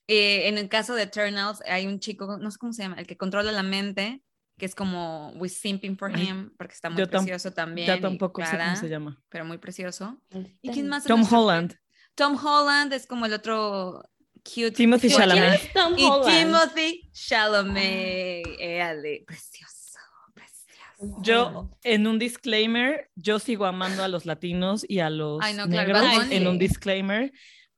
Eh, 0.08 0.48
en 0.48 0.58
el 0.58 0.70
caso 0.70 0.96
de 0.96 1.04
Eternals, 1.04 1.62
hay 1.68 1.86
un 1.86 2.00
chico, 2.00 2.38
no 2.38 2.50
sé 2.50 2.58
cómo 2.58 2.74
se 2.74 2.82
llama, 2.82 2.96
el 2.98 3.06
que 3.06 3.18
controla 3.18 3.52
la 3.52 3.62
mente, 3.62 4.24
que 4.58 4.66
es 4.66 4.74
como 4.74 5.32
We 5.36 5.50
Simping 5.50 5.98
for 5.98 6.18
Him, 6.18 6.52
porque 6.58 6.74
está 6.74 6.90
muy 6.90 7.06
precioso 7.06 7.52
también. 7.52 7.88
Ya 7.88 8.02
tampoco 8.02 8.44
sé 8.44 8.58
cómo 8.58 8.76
se 8.76 8.90
llama. 8.90 9.22
Pero 9.30 9.46
muy 9.46 9.58
precioso. 9.58 10.20
¿Y 10.62 10.72
quién 10.72 10.88
más? 10.88 11.04
Tom 11.04 11.24
Holland. 11.32 11.76
Tom 12.16 12.44
Holland 12.44 12.92
es 12.94 13.06
como 13.06 13.26
el 13.26 13.34
otro 13.34 14.04
cute. 14.44 14.72
Timothy 14.72 15.10
Chalamet. 15.10 15.62
y 15.98 16.10
Timothy 16.26 17.12
Chalamet. 17.14 18.44
precioso, 18.60 19.26
precioso. 19.26 19.79
Yo, 21.22 21.70
en 21.84 22.08
un 22.08 22.20
disclaimer, 22.20 23.10
yo 23.16 23.40
sigo 23.40 23.66
amando 23.66 24.04
a 24.04 24.08
los 24.08 24.26
latinos 24.26 24.86
y 24.88 25.00
a 25.00 25.10
los 25.10 25.40
negros 25.68 26.04
en 26.30 26.48
un 26.48 26.58
disclaimer. 26.58 27.32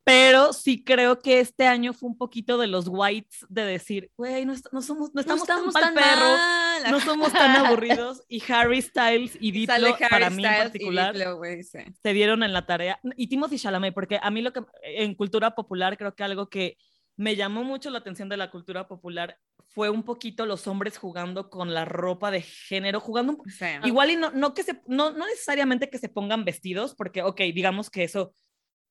Pero 0.04 0.52
sí 0.52 0.84
creo 0.84 1.20
que 1.20 1.40
este 1.40 1.68
año 1.68 1.94
fue 1.94 2.10
un 2.10 2.18
poquito 2.18 2.58
de 2.58 2.66
los 2.66 2.88
whites 2.88 3.46
de 3.50 3.64
decir, 3.64 4.10
güey, 4.18 4.46
no, 4.46 4.56
somos, 4.82 5.14
no 5.14 5.22
estamos, 5.22 5.46
tan, 5.46 5.94
perro, 5.94 6.90
no 6.90 7.00
somos 7.00 7.32
tan 7.32 7.56
aburridos. 7.66 8.24
Y 8.28 8.42
Harry 8.52 8.82
Styles 8.82 9.38
y 9.40 9.52
Diplo, 9.52 9.96
para 10.10 10.32
mí 10.32 10.44
en 10.44 10.58
particular, 10.58 11.16
se 11.16 12.14
dieron 12.14 12.42
en 12.42 12.52
la 12.52 12.66
tarea. 12.66 13.00
Y 13.16 13.28
Timothy 13.28 13.60
Chalamet, 13.60 13.94
porque 13.94 14.20
a 14.22 14.32
mí 14.32 14.42
lo 14.42 14.52
que 14.52 14.64
en 14.84 15.14
cultura 15.14 15.54
popular 15.54 15.98
creo 15.98 16.16
que 16.16 16.24
algo 16.24 16.50
que 16.50 16.78
me 17.16 17.36
llamó 17.36 17.64
mucho 17.64 17.92
la 17.92 18.00
atención 18.00 18.30
de 18.30 18.38
la 18.38 18.50
cultura 18.50 18.88
popular 18.88 19.38
fue 19.74 19.90
un 19.90 20.04
poquito 20.04 20.46
los 20.46 20.68
hombres 20.68 20.98
jugando 20.98 21.50
con 21.50 21.74
la 21.74 21.86
ropa 21.86 22.30
de 22.30 22.42
género, 22.42 23.00
jugando 23.00 23.38
igual 23.84 24.12
y 24.12 24.16
no, 24.18 24.32
no 24.32 24.54
que 24.54 24.64
se, 24.64 24.82
no, 24.86 25.12
no 25.12 25.26
necesariamente 25.26 25.90
que 25.90 25.98
se 25.98 26.10
pongan 26.10 26.44
vestidos, 26.44 26.94
porque, 26.96 27.22
ok, 27.22 27.40
digamos 27.54 27.90
que 27.90 28.04
eso 28.04 28.34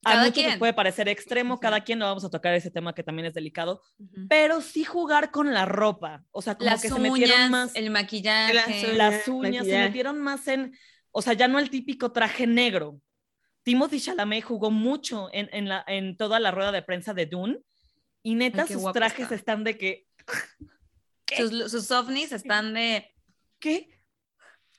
a 0.05 0.25
muchos 0.25 0.57
puede 0.57 0.73
parecer 0.73 1.09
extremo, 1.09 1.61
cada 1.61 1.83
quien 1.83 1.99
no 1.99 2.07
vamos 2.07 2.25
a 2.25 2.31
tocar 2.31 2.55
ese 2.55 2.71
tema 2.71 2.95
que 2.95 3.03
también 3.03 3.27
es 3.27 3.35
delicado, 3.35 3.83
pero 4.29 4.63
sí 4.63 4.85
jugar 4.85 5.31
con 5.31 5.53
la 5.53 5.67
ropa, 5.67 6.25
o 6.31 6.41
sea, 6.41 6.57
como 6.57 6.71
que 6.71 6.89
se 6.89 6.99
metieron 6.99 7.51
más 7.51 7.75
el 7.77 7.91
maquillaje, 7.91 8.95
las, 8.95 9.29
uñas, 9.29 9.67
se 9.67 9.79
metieron 9.79 10.19
más 10.19 10.49
en, 10.49 10.73
o 11.11 11.21
sea, 11.21 11.35
ya 11.35 11.49
no 11.49 11.59
el 11.59 11.69
típico 11.69 12.13
traje 12.13 12.47
negro. 12.47 13.01
Timothy 13.63 14.01
Chalamet 14.01 14.43
jugó 14.43 14.71
mucho 14.71 15.29
en, 15.33 15.51
en, 15.53 15.69
la, 15.69 15.85
en 15.87 16.17
toda 16.17 16.41
la 16.41 16.51
rueda 16.51 16.73
de 16.73 16.81
prensa 16.81 17.13
de 17.13 17.27
Dune 17.27 17.59
y 18.23 18.35
neta 18.35 18.67
sus 18.67 18.91
trajes 18.93 19.31
están 19.33 19.65
de 19.65 19.77
que 19.77 20.07
sus, 21.37 21.71
sus 21.71 21.91
ovnis 21.91 22.33
están 22.33 22.75
de 22.75 23.13
¿qué? 23.59 24.01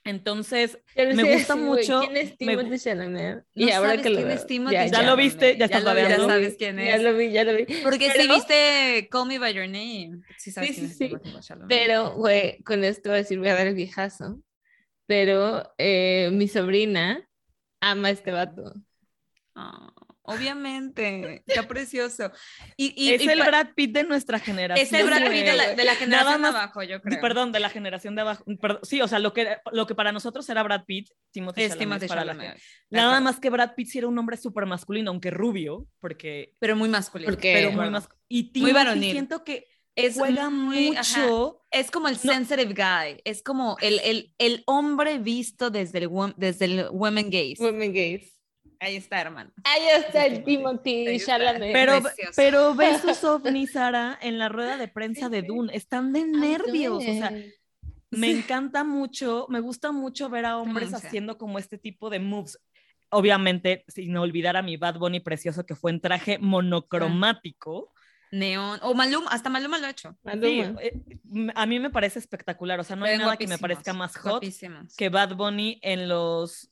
Entonces, 0.03 0.79
me 0.95 1.35
gusta 1.35 1.55
mucho. 1.55 2.01
¿Quién 2.01 2.17
es 2.17 2.35
Timothy 2.35 2.79
Chalamet? 2.79 3.45
Y 3.53 3.69
ahora 3.69 4.01
que 4.01 4.09
lo 4.09 4.17
quién 4.17 4.31
es 4.31 4.47
Timothy 4.47 4.73
ya, 4.73 4.87
ya, 4.87 5.03
lo 5.03 5.15
viste, 5.15 5.57
ya, 5.57 5.65
estás 5.65 5.83
ya, 5.83 6.09
ya 6.09 6.17
sabes 6.17 6.55
quién 6.57 6.79
es. 6.79 6.87
Ya 6.87 6.97
lo 6.97 7.15
vi, 7.15 7.31
ya 7.31 7.43
lo 7.43 7.53
vi. 7.53 7.65
Porque 7.83 8.09
si 8.11 8.27
viste 8.27 9.07
Call 9.11 9.27
Me 9.27 9.37
By 9.37 9.53
Your 9.53 9.67
Name, 9.67 10.21
sí 10.37 10.51
sabes 10.51 10.71
quién 10.71 10.85
es 10.87 10.97
Timothy 10.97 11.29
Chalamet. 11.39 11.69
Pero, 11.69 12.15
güey, 12.15 12.63
con 12.63 12.83
esto 12.83 13.09
voy 13.09 13.19
a 13.19 13.21
decir, 13.21 13.37
voy 13.37 13.49
a 13.49 13.53
dar 13.55 13.67
el 13.67 13.75
viejazo. 13.75 14.41
Pero 15.05 15.71
eh, 15.77 16.29
mi 16.33 16.47
sobrina 16.47 17.27
ama 17.79 18.07
a 18.07 18.11
este 18.11 18.31
vato. 18.31 18.73
Oh. 19.55 19.93
Obviamente, 20.23 21.43
está 21.45 21.67
precioso. 21.67 22.31
Y, 22.77 23.11
es 23.13 23.27
el 23.27 23.39
Brad 23.39 23.69
Pitt 23.75 23.93
de 23.93 24.03
nuestra 24.03 24.39
generación. 24.39 24.85
Es 24.85 24.93
el 24.93 25.05
Brad 25.05 25.29
Pitt 25.29 25.45
de 25.45 25.55
la, 25.83 25.95
generación 25.95 26.41
de 26.41 26.47
abajo, 26.47 26.83
yo 26.83 27.01
creo. 27.01 27.19
Perdón, 27.19 27.51
de 27.51 27.59
la 27.59 27.69
generación 27.69 28.15
de 28.15 28.21
abajo. 28.21 28.43
sí, 28.83 29.01
o 29.01 29.07
sea, 29.07 29.19
lo 29.19 29.33
que, 29.33 29.57
lo 29.71 29.87
que 29.87 29.95
para 29.95 30.11
nosotros 30.11 30.47
era 30.49 30.61
Brad 30.63 30.85
Pitt, 30.85 31.09
Timothy 31.31 31.63
es 31.63 31.77
Chalamet, 31.77 32.07
para 32.07 32.55
Nada 32.89 33.19
más 33.19 33.39
que 33.39 33.49
Brad 33.49 33.73
Pitt 33.75 33.87
sí 33.87 33.97
era 33.97 34.07
un 34.07 34.17
hombre 34.17 34.37
súper 34.37 34.65
masculino, 34.65 35.11
aunque 35.11 35.31
rubio, 35.31 35.87
porque... 35.99 36.53
Pero 36.59 36.75
muy 36.75 36.89
masculino. 36.89 37.35
pero 37.41 37.71
muy 37.71 37.89
masculino. 37.89 38.21
Y 38.27 38.51
Timothy 38.51 39.11
siento 39.11 39.43
que 39.43 39.67
es 39.95 40.15
juega 40.15 40.49
mucho. 40.49 41.61
Es 41.69 41.91
como 41.91 42.07
el 42.07 42.17
sensitive 42.17 42.73
guy, 42.73 43.21
es 43.23 43.43
como 43.43 43.77
el, 43.81 43.99
el, 44.03 44.33
el 44.37 44.63
hombre 44.65 45.17
visto 45.19 45.69
desde 45.69 45.99
el, 45.99 46.09
desde 46.37 46.65
el 46.65 46.85
women 46.91 47.29
gaze. 47.29 47.55
Women 47.59 47.93
gaze. 47.93 48.40
Ahí 48.81 48.95
está, 48.95 49.21
hermano. 49.21 49.51
Ahí 49.63 49.83
está 50.03 50.25
el 50.25 50.43
Timothy 50.43 51.19
Chalamet. 51.23 51.71
Pero, 51.71 52.01
pero 52.35 52.73
ve 52.73 52.97
sus 52.97 53.23
ovnis, 53.23 53.73
Sara, 53.73 54.17
en 54.19 54.39
la 54.39 54.49
rueda 54.49 54.77
de 54.77 54.87
prensa 54.87 55.29
de 55.29 55.43
Dune. 55.43 55.75
Están 55.75 56.11
de 56.11 56.25
nervios. 56.25 56.95
O 56.95 56.99
sea, 57.01 57.31
me 58.09 58.31
encanta 58.31 58.83
mucho, 58.83 59.45
me 59.49 59.59
gusta 59.59 59.91
mucho 59.91 60.29
ver 60.31 60.45
a 60.45 60.57
hombres 60.57 60.95
haciendo 60.95 61.37
como 61.37 61.59
este 61.59 61.77
tipo 61.77 62.09
de 62.09 62.19
moves. 62.19 62.59
Obviamente, 63.11 63.85
sin 63.87 64.17
olvidar 64.17 64.57
a 64.57 64.63
mi 64.63 64.77
Bad 64.77 64.97
Bunny 64.97 65.19
precioso 65.19 65.63
que 65.63 65.75
fue 65.75 65.91
en 65.91 66.01
traje 66.01 66.39
monocromático. 66.39 67.93
Neón, 68.31 68.79
o 68.81 68.95
Maluma, 68.95 69.29
hasta 69.29 69.49
Maluma 69.49 69.77
lo 69.77 69.85
ha 69.85 69.89
hecho. 69.91 70.17
Eh, 70.25 70.73
a 71.53 71.65
mí 71.67 71.79
me 71.79 71.89
parece 71.91 72.17
espectacular, 72.17 72.79
o 72.79 72.83
sea, 72.83 72.95
no 72.95 73.05
hay 73.05 73.17
nada 73.19 73.37
que 73.37 73.45
me 73.45 73.59
parezca 73.59 73.93
más 73.93 74.17
hot 74.17 74.43
que 74.97 75.09
Bad 75.09 75.35
Bunny 75.35 75.79
en 75.83 76.07
los 76.07 76.71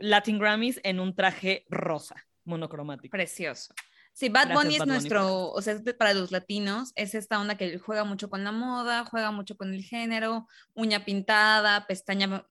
Latin 0.00 0.38
Grammys 0.38 0.80
en 0.82 1.00
un 1.00 1.14
traje 1.14 1.64
rosa, 1.68 2.16
monocromático. 2.44 3.12
Precioso. 3.12 3.74
Sí, 4.12 4.28
Bad 4.28 4.52
Bunny 4.52 4.76
es 4.76 4.86
nuestro, 4.86 5.50
o 5.50 5.62
sea, 5.62 5.80
para 5.96 6.14
los 6.14 6.30
latinos, 6.30 6.92
es 6.96 7.14
esta 7.14 7.40
onda 7.40 7.56
que 7.56 7.78
juega 7.78 8.04
mucho 8.04 8.28
con 8.28 8.44
la 8.44 8.52
moda, 8.52 9.04
juega 9.04 9.30
mucho 9.30 9.56
con 9.56 9.72
el 9.72 9.82
género, 9.82 10.46
uña 10.74 11.04
pintada, 11.04 11.86
pestaña, 11.86 12.44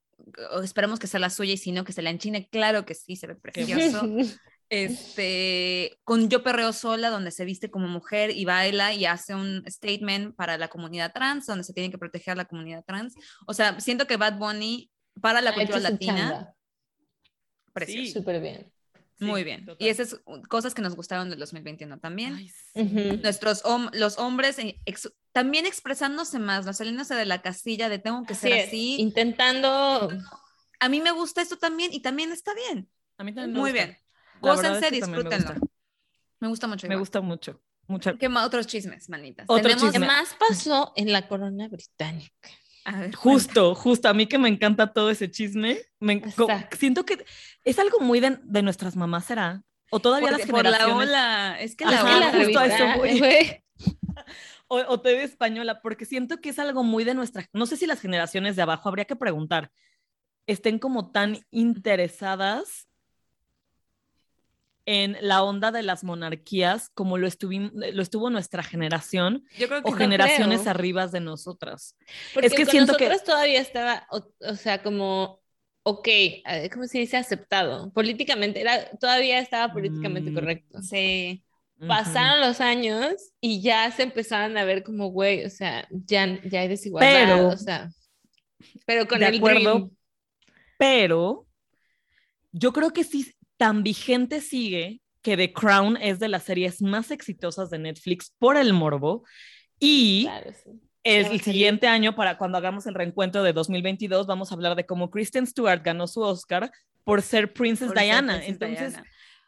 esperemos 0.63 0.99
que 0.99 1.07
sea 1.07 1.19
la 1.19 1.29
suya 1.29 1.53
y 1.53 1.57
si 1.57 1.71
no, 1.71 1.83
que 1.83 1.93
se 1.93 2.01
la 2.01 2.09
enchine, 2.09 2.47
claro 2.49 2.85
que 2.85 2.95
sí, 2.95 3.15
se 3.15 3.27
ve 3.27 3.35
precioso. 3.35 4.01
este, 4.69 5.99
con 6.03 6.29
Yo 6.29 6.43
Perreo 6.43 6.73
Sola, 6.73 7.09
donde 7.09 7.31
se 7.31 7.45
viste 7.45 7.69
como 7.69 7.87
mujer 7.87 8.31
y 8.31 8.45
baila 8.45 8.93
y 8.93 9.05
hace 9.05 9.35
un 9.35 9.63
statement 9.67 10.35
para 10.35 10.57
la 10.57 10.69
comunidad 10.69 11.11
trans, 11.13 11.45
donde 11.45 11.63
se 11.63 11.73
tiene 11.73 11.91
que 11.91 11.97
proteger 11.97 12.33
a 12.33 12.35
la 12.35 12.45
comunidad 12.45 12.83
trans. 12.85 13.15
O 13.45 13.53
sea, 13.53 13.79
siento 13.79 14.07
que 14.07 14.17
Bad 14.17 14.37
Bunny, 14.37 14.91
para 15.21 15.41
la 15.41 15.53
cultura 15.53 15.79
latina, 15.79 16.53
Sí. 17.85 18.11
Súper 18.11 18.41
bien. 18.41 18.71
Muy 19.19 19.43
bien. 19.43 19.65
Y 19.79 19.89
esas 19.89 20.21
cosas 20.47 20.73
que 20.73 20.81
nos 20.81 20.95
gustaron 20.95 21.29
del 21.29 21.39
2021 21.39 21.99
también. 21.99 22.49
Nuestros 23.21 23.63
los 23.93 24.17
hombres 24.17 24.57
también 25.33 25.65
expresándose 25.65 26.39
más, 26.39 26.65
no 26.65 26.73
saliéndose 26.73 27.15
de 27.15 27.25
la 27.25 27.41
casilla 27.41 27.89
de 27.89 27.99
tengo 27.99 28.23
que 28.25 28.35
ser 28.35 28.67
así. 28.67 28.95
Intentando. 28.99 30.09
A 30.79 30.89
mí 30.89 31.01
me 31.01 31.11
gusta 31.11 31.41
esto 31.41 31.57
también 31.57 31.91
y 31.93 32.01
también 32.01 32.31
está 32.31 32.53
bien. 32.53 32.89
A 33.17 33.23
mí 33.23 33.33
también. 33.33 33.59
Muy 33.59 33.73
bien. 33.73 33.97
Gócense, 34.41 34.89
disfrútenlo. 34.89 35.55
Me 36.39 36.47
gusta. 36.47 36.67
mucho. 36.67 36.87
Me 36.87 36.95
gusta 36.95 37.19
mucho. 37.19 37.61
Mucho. 37.87 38.17
¿Qué 38.17 38.29
más? 38.29 38.45
Otros 38.45 38.67
chismes, 38.67 39.09
manitas. 39.09 39.45
Otro 39.49 39.91
¿Qué 39.91 39.99
más 39.99 40.35
pasó 40.35 40.93
en 40.95 41.11
la 41.11 41.27
corona 41.27 41.67
británica? 41.67 42.49
Justo, 43.15 43.75
justo, 43.75 44.09
a 44.09 44.13
mí 44.13 44.27
que 44.27 44.37
me 44.37 44.49
encanta 44.49 44.93
todo 44.93 45.09
ese 45.09 45.29
chisme, 45.29 45.79
me, 45.99 46.21
siento 46.77 47.05
que 47.05 47.25
es 47.63 47.79
algo 47.79 47.99
muy 47.99 48.19
de, 48.19 48.39
de 48.43 48.61
nuestras 48.61 48.95
mamás, 48.95 49.25
¿será? 49.25 49.63
O 49.91 49.99
todavía 49.99 50.31
las 50.31 50.45
generaciones. 50.45 50.81
Por 50.81 50.89
la 50.89 50.95
ola, 50.95 51.59
es 51.59 51.75
que 51.75 51.85
la 51.85 52.03
ola. 52.03 52.31
Justo 52.31 52.61
eso 52.61 52.85
o, 54.67 54.77
o 54.77 55.01
TV 55.01 55.23
española, 55.23 55.81
porque 55.81 56.05
siento 56.05 56.41
que 56.41 56.49
es 56.49 56.59
algo 56.59 56.83
muy 56.83 57.03
de 57.03 57.13
nuestra, 57.13 57.47
no 57.53 57.65
sé 57.65 57.77
si 57.77 57.85
las 57.87 58.01
generaciones 58.01 58.55
de 58.55 58.61
abajo, 58.61 58.89
habría 58.89 59.05
que 59.05 59.15
preguntar, 59.15 59.71
estén 60.47 60.79
como 60.79 61.11
tan 61.11 61.39
interesadas 61.51 62.88
en 64.91 65.17
la 65.21 65.43
onda 65.43 65.71
de 65.71 65.83
las 65.83 66.03
monarquías 66.03 66.89
como 66.95 67.19
lo, 67.19 67.27
lo 67.27 68.01
estuvo 68.01 68.29
nuestra 68.31 68.63
generación 68.63 69.45
o 69.83 69.91
generaciones 69.91 70.65
arriba 70.65 71.05
de 71.05 71.19
nosotras. 71.19 71.95
Porque 72.33 72.47
es 72.47 72.53
que 72.55 72.65
siento 72.65 72.97
que 72.97 73.07
todavía 73.23 73.61
estaba, 73.61 74.07
o, 74.09 74.55
sea, 74.55 74.81
como, 74.81 75.43
ok, 75.83 76.07
¿cómo 76.73 76.87
se 76.87 76.97
dice? 76.97 77.17
Aceptado. 77.17 77.93
Políticamente, 77.93 78.61
era, 78.61 78.89
todavía 78.97 79.37
estaba 79.37 79.71
políticamente 79.71 80.31
mm. 80.31 80.33
correcto. 80.33 80.81
Sí. 80.81 81.43
Pasaron 81.87 82.41
los 82.41 82.59
años 82.59 83.13
y 83.39 83.61
ya 83.61 83.91
se 83.91 84.01
empezaron 84.01 84.57
a 84.57 84.63
ver 84.63 84.81
como, 84.81 85.09
güey, 85.11 85.45
o 85.45 85.51
sea, 85.51 85.87
ya, 85.91 86.41
ya 86.49 86.61
hay 86.61 86.67
desigualdad, 86.67 87.13
pero, 87.13 87.47
o 87.49 87.57
sea, 87.57 87.91
pero 88.87 89.07
con 89.07 89.21
el 89.21 89.37
acuerdo, 89.37 89.91
Pero 90.79 91.45
yo 92.51 92.73
creo 92.73 92.89
que 92.89 93.03
sí, 93.03 93.31
tan 93.59 93.83
vigente 93.83 94.39
sigue 94.39 95.01
que 95.21 95.35
The 95.35 95.51
Crown 95.51 95.97
es 95.97 96.19
de 96.19 96.29
las 96.29 96.43
series 96.43 96.81
más 96.81 97.11
exitosas 97.11 97.69
de 97.69 97.77
Netflix 97.77 98.33
por 98.39 98.55
el 98.55 98.71
morbo 98.71 99.25
y 99.79 100.29
el, 101.03 101.41
siguiente 101.41 101.87
año, 101.87 102.15
para 102.15 102.37
cuando 102.37 102.57
hagamos 102.57 102.87
el 102.87 102.93
reencuentro 102.93 103.43
de 103.43 103.51
2022, 103.51 104.27
vamos 104.27 104.51
a 104.51 104.55
hablar 104.55 104.75
de 104.77 104.85
cómo 104.85 105.11
Kristen 105.11 105.45
Stewart 105.45 105.83
ganó 105.83 106.07
su 106.07 106.21
Oscar 106.21 106.71
por 107.03 107.21
ser 107.21 107.51
Princess 107.51 107.93
Diana. 107.93 108.45
Entonces, 108.45 108.95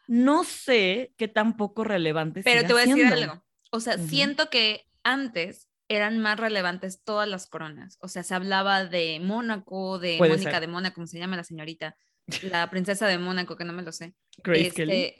no 0.06 0.44
sé 0.44 1.14
qué 1.16 1.28
tan 1.28 1.56
poco 1.56 1.82
relevante 1.82 2.42
Pero 2.42 2.66
te 2.66 2.72
voy 2.74 2.82
a 2.82 2.86
decir 2.86 3.06
algo. 3.06 3.42
O 3.70 3.80
sea, 3.80 3.96
siento 3.96 4.50
que 4.50 4.84
antes 5.02 5.68
eran 5.88 6.18
más 6.18 6.38
relevantes 6.38 7.02
todas 7.02 7.28
las 7.28 7.46
coronas. 7.46 7.96
O 8.02 8.08
sea, 8.08 8.22
se 8.22 8.34
hablaba 8.34 8.84
de 8.84 9.20
Mónaco, 9.20 9.98
de 9.98 10.18
Mónica 10.18 10.60
de 10.60 10.66
Mónaco, 10.66 10.96
como 10.96 11.06
se 11.06 11.18
llama 11.18 11.36
la 11.36 11.44
señorita 11.44 11.96
la 12.42 12.68
princesa 12.70 13.06
de 13.06 13.18
Mónaco, 13.18 13.56
que 13.56 13.64
no 13.64 13.72
me 13.72 13.82
lo 13.82 13.92
sé. 13.92 14.14
Grace 14.42 14.68
este, 14.68 14.86
Kelly. 14.86 15.14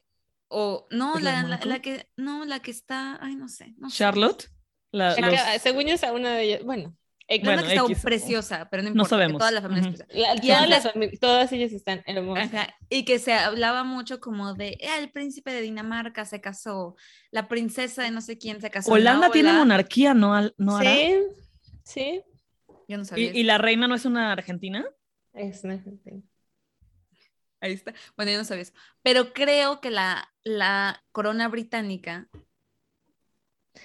O 0.49 0.87
no, 0.91 1.19
la, 1.19 1.43
la, 1.43 1.81
que 1.81 2.07
no, 2.17 2.45
la 2.45 2.61
que 2.61 2.71
está, 2.71 3.19
ay, 3.23 3.37
no 3.37 3.49
sé. 3.49 3.75
Charlotte. 3.89 4.51
La, 4.91 5.15
Según 5.59 5.87
yo 5.87 5.95
es 5.95 6.03
una 6.03 6.37
de 6.37 6.43
ellas, 6.43 6.65
bueno. 6.65 6.95
Bueno, 7.43 7.63
que 7.63 7.75
está 7.75 8.03
preciosa, 8.03 8.69
pero 8.71 8.83
no 8.83 8.91
importa. 8.91 9.03
No 9.03 9.09
sabemos. 9.09 9.39
Todas 9.39 9.55
las 9.55 9.63
familias 9.63 10.05
todas, 10.07 11.19
todas, 11.21 11.53
ellas 11.53 11.73
están 11.73 12.03
hermosas. 12.07 12.51
y 12.91 13.05
que 13.05 13.19
se 13.19 13.33
hablaba 13.33 13.85
mucho 13.85 14.21
como 14.21 14.55
de 14.55 14.71
eh, 14.81 14.89
el 14.99 15.11
príncipe 15.11 15.51
de 15.53 15.63
Dinamarca 15.63 16.25
se 16.25 16.41
casó, 16.41 16.97
la 17.31 17.49
princesa 17.49 18.03
de 18.03 18.11
no 18.11 18.21
sé 18.21 18.37
quién 18.37 18.61
se 18.61 18.71
casó. 18.71 18.93
Holanda 18.93 19.31
tiene 19.31 19.53
monarquía, 19.53 20.13
¿no? 20.13 20.39
¿no 20.59 20.79
sí, 20.81 21.15
sí. 21.85 22.23
Yo 22.89 22.99
no 22.99 23.05
sabía. 23.05 23.33
¿Y, 23.33 23.41
¿Y, 23.41 23.43
la 23.45 23.57
reina 23.57 23.89
no 23.89 23.95
es 23.95 24.05
una 24.05 24.33
argentina? 24.33 24.85
Es 25.33 25.65
Ahí 27.63 27.73
está. 27.73 27.95
Bueno, 28.17 28.33
yo 28.33 28.39
no 28.39 28.45
sabía 28.45 28.63
eso. 28.63 28.75
Pero 29.03 29.33
creo 29.33 29.81
que 29.81 29.91
la, 29.91 30.29
la 30.43 31.03
corona 31.13 31.49
británica, 31.49 32.29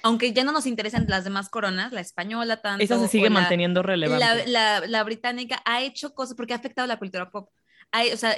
aunque 0.02 0.34
ya 0.34 0.44
no 0.44 0.52
nos 0.52 0.66
interesan 0.66 1.06
las 1.08 1.24
demás 1.24 1.48
coronas, 1.50 1.94
la 1.94 2.02
española 2.02 2.62
tanto. 2.62 2.84
Esa 2.84 3.00
se 3.00 3.08
sigue 3.08 3.30
manteniendo 3.30 3.84
relevante. 3.84 4.48
La, 4.48 4.82
la, 4.82 5.04
británica 5.04 5.62
ha 5.64 5.84
hecho 5.84 6.16
cosas 6.16 6.36
porque 6.36 6.54
ha 6.54 6.58
afectado 6.58 6.88
la 6.88 6.98
cultura 6.98 7.30
pop. 7.30 7.50
Hay, 7.92 8.12
o 8.12 8.18
sea, 8.18 8.36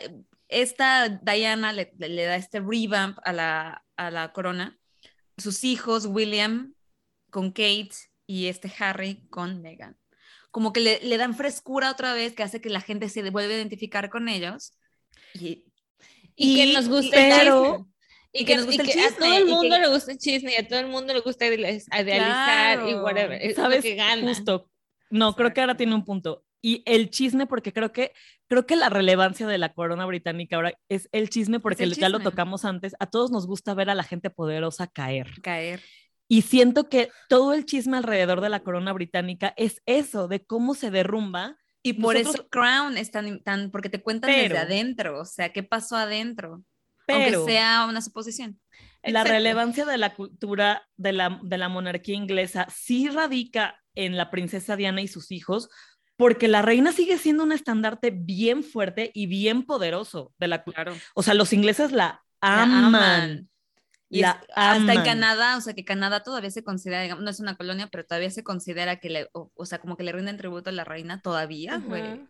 esta 0.49 1.07
Diana 1.07 1.71
le, 1.71 1.93
le, 1.97 2.25
da 2.25 2.35
este 2.35 2.59
revamp 2.59 3.17
a 3.23 3.31
la, 3.31 3.85
a 3.95 4.11
la 4.11 4.33
corona. 4.33 4.77
Sus 5.37 5.63
hijos, 5.63 6.05
William 6.05 6.73
con 7.31 7.51
Kate 7.51 7.91
y 8.27 8.47
este 8.47 8.71
Harry 8.77 9.25
con 9.29 9.61
Meghan 9.61 9.97
como 10.51 10.73
que 10.73 10.79
le, 10.79 11.17
dan 11.17 11.35
frescura 11.35 11.91
otra 11.91 12.13
vez, 12.13 12.33
que 12.33 12.43
hace 12.43 12.61
que 12.61 12.69
la 12.69 12.81
gente 12.81 13.09
se 13.09 13.21
vuelva 13.29 13.53
a 13.53 13.57
identificar 13.57 14.09
con 14.09 14.29
ellos. 14.29 14.73
Y, 15.33 16.55
que 16.55 16.73
nos 16.73 16.87
guste 16.87 17.27
el 17.27 17.33
chisme. 17.33 17.85
Y, 18.31 18.45
que, 18.45 18.55
nos 18.55 18.65
guste 18.65 18.81
el 18.83 18.87
chisme. 18.87 19.05
A 19.05 19.17
todo 19.17 19.37
el 19.37 19.45
mundo 19.45 19.79
le 19.79 19.87
gusta 19.87 20.11
el 20.11 20.17
chisme 20.17 20.51
y 20.53 20.55
a 20.55 20.67
todo 20.67 20.79
el 20.79 20.87
mundo 20.87 21.13
le 21.13 21.19
gusta 21.21 21.47
idealizar 21.47 22.87
y 22.87 22.95
whatever. 22.95 23.55
¿Sabes? 23.55 23.83
Que 23.83 23.95
gana. 23.95 24.27
Justo. 24.27 24.69
No, 25.09 25.35
creo 25.35 25.53
que 25.53 25.61
ahora 25.61 25.75
tiene 25.75 25.95
un 25.95 26.05
punto. 26.05 26.43
Y 26.61 26.83
el 26.85 27.09
chisme, 27.09 27.47
porque 27.47 27.71
creo 27.71 27.91
que, 27.93 28.11
creo 28.47 28.65
que 28.65 28.75
la 28.75 28.89
relevancia 28.89 29.47
de 29.47 29.57
la 29.57 29.73
corona 29.73 30.05
británica 30.05 30.57
ahora 30.57 30.73
es 30.89 31.07
el 31.11 31.29
chisme, 31.29 31.59
porque 31.59 31.89
ya 31.89 32.09
lo 32.09 32.19
tocamos 32.19 32.65
antes. 32.65 32.95
A 32.99 33.07
todos 33.07 33.31
nos 33.31 33.47
gusta 33.47 33.73
ver 33.73 33.89
a 33.89 33.95
la 33.95 34.03
gente 34.03 34.29
poderosa 34.29 34.87
caer. 34.87 35.27
Caer. 35.41 35.81
Y 36.27 36.43
siento 36.43 36.89
que 36.89 37.09
todo 37.27 37.53
el 37.53 37.65
chisme 37.65 37.97
alrededor 37.97 38.41
de 38.41 38.49
la 38.49 38.59
corona 38.59 38.93
británica 38.93 39.53
es 39.57 39.81
eso, 39.85 40.27
de 40.27 40.45
cómo 40.45 40.75
se 40.75 40.91
derrumba. 40.91 41.57
Y 41.81 41.93
por 41.93 42.17
eso 42.17 42.47
Crown 42.49 42.97
es 42.97 43.11
tan, 43.11 43.41
tan, 43.41 43.71
porque 43.71 43.89
te 43.89 44.01
cuentan 44.01 44.31
desde 44.31 44.57
adentro, 44.57 45.21
o 45.21 45.25
sea, 45.25 45.53
qué 45.53 45.63
pasó 45.63 45.95
adentro, 45.95 46.63
pero, 47.05 47.39
aunque 47.39 47.51
sea 47.51 47.85
una 47.87 48.01
suposición. 48.01 48.59
La 49.01 49.23
relevancia 49.23 49.85
de 49.85 49.97
la 49.97 50.13
cultura 50.13 50.87
de 50.97 51.13
la, 51.13 51.39
de 51.41 51.57
la 51.57 51.69
monarquía 51.69 52.15
inglesa 52.15 52.67
sí 52.69 53.07
radica 53.09 53.81
en 53.95 54.17
la 54.17 54.29
princesa 54.29 54.75
Diana 54.75 55.01
y 55.01 55.07
sus 55.07 55.31
hijos, 55.31 55.69
porque 56.17 56.49
la 56.49 56.61
reina 56.61 56.91
sigue 56.91 57.17
siendo 57.17 57.43
un 57.43 57.53
estandarte 57.53 58.11
bien 58.11 58.63
fuerte 58.63 59.11
y 59.13 59.27
bien 59.27 59.63
poderoso 59.63 60.33
de 60.37 60.49
la 60.49 60.63
cultura. 60.63 60.93
O 61.15 61.23
sea, 61.23 61.33
los 61.33 61.53
ingleses 61.53 61.93
la 61.93 62.23
aman. 62.41 63.49
Y 64.09 64.23
hasta 64.23 64.93
en 64.93 65.03
Canadá, 65.03 65.55
o 65.57 65.61
sea, 65.61 65.73
que 65.73 65.85
Canadá 65.85 66.23
todavía 66.23 66.49
se 66.49 66.63
considera, 66.63 67.03
digamos, 67.03 67.23
no 67.23 67.29
es 67.29 67.39
una 67.39 67.55
colonia, 67.55 67.87
pero 67.91 68.05
todavía 68.05 68.31
se 68.31 68.43
considera 68.43 68.99
que 68.99 69.09
le, 69.09 69.29
o, 69.33 69.65
sea, 69.65 69.79
como 69.79 69.97
que 69.97 70.03
le 70.03 70.11
rinden 70.11 70.37
tributo 70.37 70.71
a 70.71 70.73
la 70.73 70.83
reina 70.83 71.21
todavía, 71.21 71.77
güey. 71.77 72.21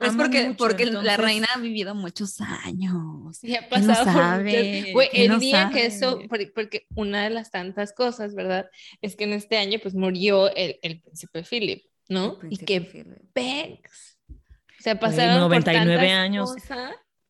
Es 0.00 0.16
porque, 0.16 0.54
porque 0.58 0.86
la 0.86 1.16
reina 1.16 1.46
ha 1.54 1.58
vivido 1.58 1.94
muchos 1.94 2.40
años. 2.40 3.42
Y 3.44 3.54
ha 3.54 3.68
pasado 3.68 4.04
no 4.04 4.12
sabe, 4.12 4.90
Güey, 4.92 5.08
el 5.12 5.38
día 5.38 5.70
que 5.72 5.86
eso, 5.86 6.20
porque 6.28 6.86
una 6.96 7.22
de 7.22 7.30
las 7.30 7.52
tantas 7.52 7.92
cosas, 7.92 8.34
¿verdad? 8.34 8.68
Es 9.00 9.14
que 9.14 9.24
en 9.24 9.32
este 9.32 9.56
año, 9.56 9.78
pues, 9.80 9.94
murió 9.94 10.52
el, 10.56 10.80
el 10.82 11.00
príncipe 11.00 11.44
Philip, 11.44 11.84
¿no? 12.08 12.38
Y 12.50 12.58
que 12.58 12.80
Pex. 13.32 14.18
O 14.28 14.82
sea, 14.82 14.98
pasaron 14.98 15.38
99 15.38 16.10
años. 16.10 16.54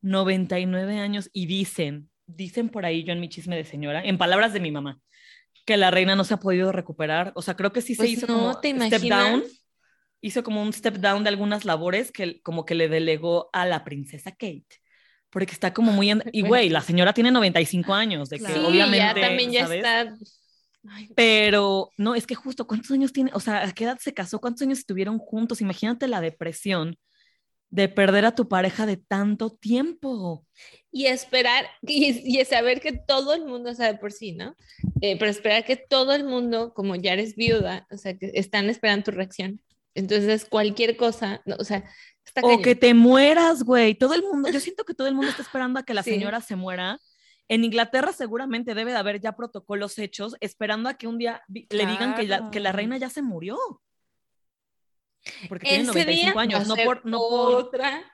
99 0.01 0.97
años 0.97 1.29
y 1.31 1.45
dicen 1.45 2.10
dicen 2.27 2.69
por 2.69 2.85
ahí 2.85 3.03
yo 3.03 3.13
en 3.13 3.19
mi 3.19 3.29
chisme 3.29 3.55
de 3.55 3.63
señora, 3.63 4.03
en 4.03 4.17
palabras 4.17 4.53
de 4.53 4.59
mi 4.59 4.71
mamá, 4.71 4.99
que 5.65 5.77
la 5.77 5.91
reina 5.91 6.15
no 6.15 6.23
se 6.23 6.33
ha 6.33 6.39
podido 6.39 6.71
recuperar. 6.71 7.31
O 7.35 7.41
sea, 7.41 7.55
creo 7.55 7.71
que 7.71 7.81
sí 7.81 7.95
se 7.95 8.03
pues 8.03 8.11
hizo 8.11 8.27
como 8.27 8.53
step 8.53 9.01
down. 9.03 9.43
Hizo 10.21 10.43
como 10.43 10.61
un 10.61 10.71
step 10.71 10.97
down 10.97 11.23
de 11.23 11.29
algunas 11.29 11.65
labores 11.65 12.11
que 12.11 12.41
como 12.41 12.65
que 12.65 12.75
le 12.75 12.89
delegó 12.89 13.49
a 13.53 13.65
la 13.65 13.83
princesa 13.83 14.31
Kate. 14.31 14.67
Porque 15.29 15.53
está 15.53 15.73
como 15.73 15.91
muy... 15.91 16.11
Y 16.33 16.41
güey, 16.41 16.69
la 16.69 16.81
señora 16.81 17.13
tiene 17.13 17.31
95 17.31 17.93
años, 17.93 18.29
de 18.29 18.39
que 18.39 18.59
obviamente... 18.59 18.97
Ya 18.97 19.27
también 19.27 19.51
ya 19.51 19.73
está... 19.73 20.15
Pero 21.15 21.91
no, 21.97 22.15
es 22.15 22.25
que 22.25 22.35
justo, 22.35 22.65
¿cuántos 22.65 22.91
años 22.91 23.13
tiene? 23.13 23.31
O 23.33 23.39
sea, 23.39 23.63
¿a 23.63 23.71
qué 23.71 23.83
edad 23.83 23.99
se 23.99 24.13
casó? 24.13 24.39
¿Cuántos 24.39 24.63
años 24.63 24.79
estuvieron 24.79 25.19
juntos? 25.19 25.61
Imagínate 25.61 26.07
la 26.07 26.21
depresión 26.21 26.97
de 27.69 27.87
perder 27.87 28.25
a 28.25 28.35
tu 28.35 28.47
pareja 28.47 28.85
de 28.85 28.97
tanto 28.97 29.51
tiempo. 29.51 30.45
Y 30.91 31.05
esperar, 31.05 31.65
y, 31.81 32.43
saber 32.45 32.81
que 32.81 32.91
todo 32.91 33.33
el 33.33 33.45
mundo 33.45 33.73
sabe 33.73 33.97
por 33.97 34.11
sí, 34.11 34.33
¿no? 34.33 34.55
Eh, 35.01 35.17
pero 35.17 35.31
esperar 35.31 35.63
que 35.63 35.77
todo 35.77 36.13
el 36.13 36.25
mundo, 36.25 36.73
como 36.73 36.95
ya 36.95 37.13
eres 37.13 37.35
viuda, 37.35 37.87
o 37.91 37.97
sea, 37.97 38.17
que 38.17 38.31
están 38.33 38.69
esperando 38.69 39.05
tu 39.05 39.11
reacción. 39.11 39.61
Entonces, 39.95 40.45
cualquier 40.45 40.97
cosa, 40.97 41.41
o 41.57 41.63
sea, 41.63 41.83
está 42.25 42.41
O 42.43 42.61
que 42.61 42.75
te 42.75 42.93
mueras, 42.93 43.63
güey. 43.63 43.95
Todo 43.95 44.13
el 44.13 44.23
mundo, 44.23 44.49
yo 44.49 44.59
siento 44.59 44.83
que 44.83 44.93
todo 44.93 45.07
el 45.07 45.15
mundo 45.15 45.29
está 45.29 45.41
esperando 45.41 45.79
a 45.79 45.83
que 45.83 45.93
la 45.93 46.03
señora 46.03 46.41
se 46.41 46.55
muera. 46.55 46.99
En 47.47 47.63
Inglaterra 47.65 48.13
seguramente 48.13 48.73
debe 48.73 48.91
de 48.91 48.97
haber 48.97 49.19
ya 49.19 49.33
protocolos 49.33 49.97
hechos, 49.99 50.35
esperando 50.39 50.87
a 50.87 50.93
que 50.93 51.07
un 51.07 51.17
día 51.17 51.43
le 51.49 51.85
digan 51.85 52.15
que 52.15 52.29
que 52.51 52.59
la 52.59 52.71
reina 52.71 52.97
ya 52.97 53.09
se 53.09 53.21
murió. 53.21 53.57
Porque 55.47 55.67
tiene 55.67 55.83
95 55.83 56.39
años, 56.39 56.67
no 56.67 56.75
por, 56.75 57.05
no 57.05 57.19
otra. 57.19 58.10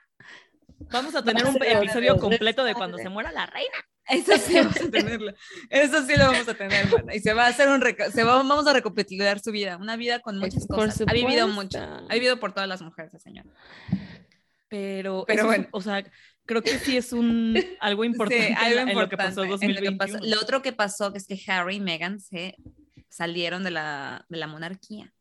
Vamos 0.90 1.14
a 1.14 1.22
tener 1.24 1.44
un 1.46 1.56
episodio 1.62 2.16
completo 2.16 2.64
de 2.64 2.74
cuando 2.74 2.98
se 2.98 3.08
muera 3.08 3.32
la 3.32 3.46
reina. 3.46 3.76
Eso 4.08 4.36
sí 4.38 4.54
vamos 4.54 4.76
a 4.76 4.90
tenerlo. 4.90 5.32
Eso 5.68 6.06
sí 6.06 6.16
lo 6.16 6.32
vamos 6.32 6.48
a 6.48 6.54
tener, 6.54 6.86
Y 7.12 7.20
se 7.20 7.34
va 7.34 7.44
a 7.44 7.48
hacer 7.48 7.68
un 7.68 7.82
se 8.12 8.24
va, 8.24 8.36
vamos 8.36 8.66
a 8.66 8.72
recapitular 8.72 9.38
su 9.40 9.52
vida, 9.52 9.76
una 9.76 9.96
vida 9.96 10.20
con 10.20 10.38
muchas 10.38 10.66
cosas. 10.66 11.02
Ha 11.06 11.12
vivido 11.12 11.46
mucho. 11.48 11.78
Ha 11.78 12.14
vivido 12.14 12.40
por 12.40 12.52
todas 12.52 12.68
las 12.68 12.80
mujeres, 12.80 13.12
señor. 13.22 13.44
Pero, 14.68 15.24
pero 15.26 15.46
bueno, 15.46 15.66
o 15.72 15.80
sea, 15.80 16.04
creo 16.44 16.62
que 16.62 16.78
sí 16.78 16.96
es 16.96 17.12
un 17.12 17.58
algo 17.80 18.04
importante, 18.04 18.54
en, 18.60 18.98
lo 18.98 19.08
que 19.08 19.16
pasó 19.16 19.44
en 19.44 19.50
2021. 19.50 20.20
Lo, 20.22 20.40
otro 20.40 20.62
que 20.62 20.72
pasó 20.72 21.14
es 21.14 21.26
que 21.26 21.40
Harry 21.50 21.76
y 21.76 21.80
Meghan 21.80 22.20
se 22.20 22.56
salieron 23.08 23.64
de 23.64 23.70
la, 23.70 24.26
de 24.28 24.36
la 24.38 24.46
monarquía 24.46 25.12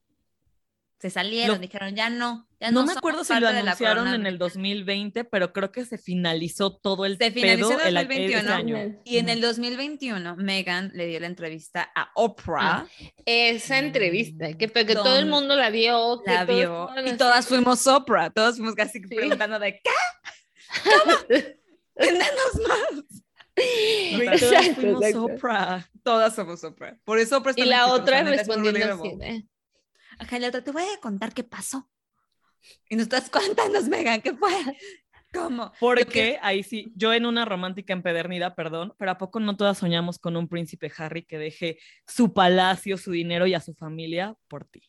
se 1.00 1.12
salieron, 1.12 1.62
dijeron, 1.62 1.96
ya 1.96 2.10
no. 2.10 2.48
Ya 2.60 2.72
no, 2.72 2.84
me 2.84 2.94
acuerdo 2.94 3.24
si 3.24 3.40
lo 3.40 3.48
anunciaron 3.48 4.08
en 4.08 4.26
el 4.26 4.40
2020, 4.40 5.26
pero 5.26 5.54
creo 5.54 5.72
que 5.72 5.86
se 5.86 6.00
finalizó 6.00 6.76
todo 6.76 7.06
el 7.06 7.20
Se 7.20 7.30
finalizó 7.30 7.80
en 7.80 7.88
el 7.88 7.94
2021. 7.94 8.52
año. 8.52 9.00
Y 9.04 9.18
en 9.18 9.30
el 9.30 9.40
2021, 9.40 10.38
Megan 10.38 10.92
le 10.96 11.06
dio 11.06 11.20
la 11.20 11.28
entrevista 11.28 11.92
a 11.96 12.10
Oprah. 12.16 12.80
Ah, 12.80 12.88
esa 13.26 13.78
entrevista, 13.78 14.54
que, 14.54 14.68
que 14.70 14.96
todo 14.96 15.20
el 15.20 15.28
mundo 15.28 15.56
la 15.56 15.70
vio. 15.70 16.24
La 16.26 16.46
vio. 16.46 16.90
Y 17.06 17.14
todas 17.14 17.46
fuimos 17.46 17.86
Oprah, 17.86 18.32
todas 18.32 18.56
fuimos 18.56 18.74
casi 18.74 19.00
preguntando 19.00 19.60
de, 19.60 19.74
¿qué? 19.74 19.92
¿Cómo? 20.84 21.18
¡Tenemos 21.96 22.62
más! 22.68 23.24
Exacto, 23.56 24.82
fuimos 24.82 25.14
Oprah. 25.14 25.88
Todas 26.02 26.34
somos 26.34 26.64
Oprah. 26.64 26.98
Por 27.04 27.20
eso 27.20 27.38
Oprah 27.38 27.54
Y 27.56 27.66
la 27.66 27.88
otra 27.88 28.24
respondiendo 28.24 28.96
así, 28.96 29.48
Ajá, 30.20 30.40
la 30.40 30.48
otra, 30.48 30.64
te 30.64 30.72
voy 30.72 30.84
a 30.84 31.00
contar 31.00 31.34
qué 31.34 31.44
pasó. 31.44 31.90
Y 32.90 32.96
nos 32.96 33.04
estás 33.04 33.30
contando, 33.30 33.82
Megan, 33.84 34.22
¿qué 34.22 34.34
fue? 34.34 34.52
¿Cómo? 35.34 35.72
Porque 35.80 36.40
ahí 36.42 36.64
sí, 36.64 36.92
yo 36.96 37.14
en 37.14 37.26
una 37.26 37.46
romántica 37.46 37.94
empedernida, 37.94 38.56
perdón, 38.56 38.94
pero 38.98 39.12
¿a 39.12 39.18
poco 39.18 39.40
no 39.40 39.58
todas 39.58 39.78
soñamos 39.78 40.20
con 40.20 40.38
un 40.38 40.48
príncipe 40.48 40.92
Harry 40.98 41.24
que 41.24 41.38
deje 41.38 41.80
su 42.06 42.34
palacio, 42.34 42.98
su 42.98 43.12
dinero 43.12 43.46
y 43.46 43.54
a 43.54 43.60
su 43.60 43.74
familia 43.74 44.36
por 44.48 44.66
ti? 44.66 44.82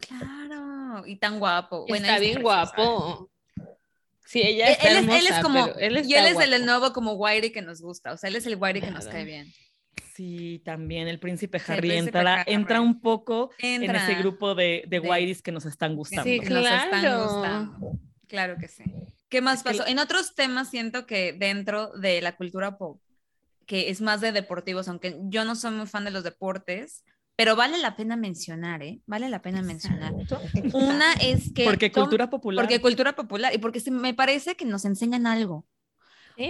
Claro, 0.00 1.06
y 1.06 1.16
tan 1.16 1.38
guapo. 1.38 1.84
Está 1.88 2.18
bien 2.18 2.42
guapo. 2.42 3.30
Sí, 4.24 4.42
ella 4.42 4.70
está 4.70 4.88
él, 4.88 5.08
él 5.08 5.26
es 5.28 5.40
como, 5.40 5.66
él 5.78 6.02
y 6.04 6.14
él 6.14 6.26
es 6.26 6.38
el 6.40 6.66
nuevo 6.66 6.92
como 6.92 7.12
Whitey 7.12 7.52
que 7.52 7.62
nos 7.62 7.80
gusta, 7.80 8.12
o 8.12 8.16
sea, 8.16 8.28
él 8.28 8.34
es 8.34 8.46
el 8.46 8.56
Whitey 8.56 8.82
que 8.82 8.90
nos 8.90 9.06
cae 9.06 9.24
bien. 9.24 9.52
Sí, 10.14 10.62
también 10.64 11.08
el 11.08 11.18
príncipe 11.18 11.60
Harry 11.66 11.92
entra, 11.92 12.42
entra 12.46 12.80
un 12.80 13.00
poco 13.00 13.50
en 13.58 13.82
ese 13.94 14.14
grupo 14.14 14.54
de, 14.54 14.84
de, 14.88 15.40
que 15.42 15.52
nos 15.52 15.66
están 15.66 15.94
gustando. 15.94 16.24
Sí, 16.24 16.40
claro. 16.40 17.98
Claro 18.26 18.56
que 18.58 18.68
sí. 18.68 18.84
¿Qué 19.28 19.40
más 19.40 19.62
pasó? 19.62 19.86
En 19.86 19.98
otros 19.98 20.34
temas 20.34 20.70
siento 20.70 21.06
que 21.06 21.32
dentro 21.32 21.92
de 21.92 22.20
la 22.20 22.36
cultura 22.36 22.78
pop, 22.78 23.00
que 23.66 23.90
es 23.90 24.00
más 24.00 24.20
de 24.20 24.32
deportivos, 24.32 24.88
aunque 24.88 25.18
yo 25.24 25.44
no 25.44 25.54
soy 25.54 25.72
muy 25.72 25.86
fan 25.86 26.04
de 26.04 26.10
los 26.10 26.24
deportes, 26.24 27.04
pero 27.36 27.54
vale 27.54 27.76
la 27.78 27.96
pena 27.96 28.16
mencionar, 28.16 28.82
¿eh? 28.82 29.00
Vale 29.06 29.28
la 29.28 29.42
pena 29.42 29.60
mencionar. 29.60 30.14
Una 30.72 31.12
es 31.14 31.52
que... 31.52 31.64
Porque 31.64 31.92
cultura 31.92 32.30
popular. 32.30 32.64
Porque 32.64 32.80
cultura 32.80 33.14
popular 33.14 33.54
y 33.54 33.58
porque 33.58 33.82
me 33.90 34.14
parece 34.14 34.56
que 34.56 34.64
nos 34.64 34.84
enseñan 34.86 35.26
algo. 35.26 35.66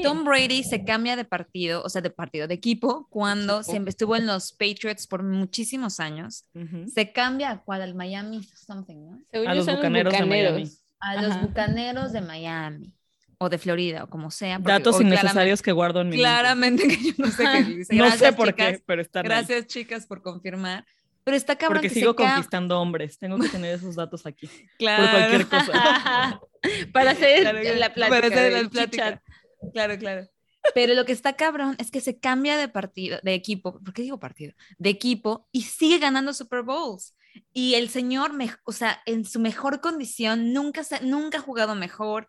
Tom 0.03 0.25
Brady 0.25 0.63
se 0.65 0.85
cambia 0.85 1.17
de 1.17 1.25
partido, 1.25 1.83
o 1.83 1.89
sea, 1.89 2.03
de 2.03 2.11
partido, 2.11 2.49
de 2.49 2.55
equipo, 2.55 3.07
cuando 3.11 3.63
se 3.63 3.81
estuvo 3.87 4.17
en 4.17 4.27
los 4.27 4.53
Patriots 4.53 5.07
por 5.07 5.23
muchísimos 5.23 6.01
años. 6.01 6.45
Se 6.93 7.13
cambia 7.13 7.51
a 7.51 7.63
cuál, 7.63 7.83
al 7.83 7.95
Miami 7.95 8.43
something, 8.45 8.97
¿no? 8.97 9.21
A 9.49 9.55
los 9.55 9.67
bucaneros, 9.67 10.13
de 10.13 10.27
Miami. 10.27 10.71
A 11.01 11.23
los 11.23 11.41
bucaneros 11.41 12.13
de 12.13 12.21
Miami. 12.21 12.93
O 13.39 13.51
de 13.51 13.59
Florida, 13.59 14.05
o 14.05 14.09
como 14.09 14.31
sea. 14.31 14.59
Datos 14.59 15.01
innecesarios 15.01 15.61
que 15.61 15.71
guardo 15.71 16.01
en 16.01 16.09
mi 16.09 16.17
Claramente 16.17 16.89
que 16.89 16.97
yo 16.97 17.13
no 17.19 17.31
sé 17.31 17.45
qué 17.45 17.65
dice. 17.65 17.95
no 17.95 18.11
sé 18.11 18.33
por 18.33 18.55
qué, 18.55 18.83
pero 18.87 19.03
está 19.03 19.23
Gracias, 19.23 19.67
chicas, 19.67 20.07
por 20.07 20.23
confirmar. 20.23 20.85
Pero 21.27 21.37
está 21.37 21.57
cabrón 21.57 21.83
Porque 21.83 21.91
sigo 21.91 22.15
conquistando 22.15 22.81
hombres. 22.81 23.19
Tengo 23.19 23.37
que 23.37 23.49
tener 23.49 23.75
esos 23.75 23.97
datos 23.97 24.25
aquí. 24.27 24.49
claro. 24.79 25.03
Por 25.11 25.11
cualquier 25.11 25.49
cosa. 25.49 26.41
para 26.93 27.11
hacer 27.11 27.77
la 27.77 27.93
plática. 27.93 28.09
Para 28.09 28.27
hacer 28.29 28.53
la 28.53 28.69
plática. 28.69 29.23
Claro, 29.73 29.99
claro. 29.99 30.29
Pero 30.75 30.95
lo 30.95 31.05
que 31.05 31.13
está 31.13 31.35
cabrón 31.35 31.77
es 31.79 31.91
que 31.91 32.01
se 32.01 32.19
cambia 32.19 32.57
de 32.57 32.69
partido, 32.69 33.19
de 33.23 33.35
equipo, 33.35 33.81
¿por 33.81 33.95
qué 33.95 34.03
digo 34.03 34.19
partido? 34.19 34.53
De 34.79 34.91
equipo 34.91 35.49
y 35.53 35.63
sigue 35.63 35.99
ganando 35.99 36.33
Super 36.33 36.63
Bowls. 36.63 37.15
Y 37.53 37.75
el 37.75 37.89
señor, 37.91 38.33
o 38.65 38.73
sea, 38.73 39.03
en 39.07 39.25
su 39.25 39.39
mejor 39.41 39.81
condición, 39.81 40.53
nunca, 40.53 40.83
nunca 41.03 41.39
ha 41.39 41.43
jugado 41.43 41.75
mejor. 41.75 42.29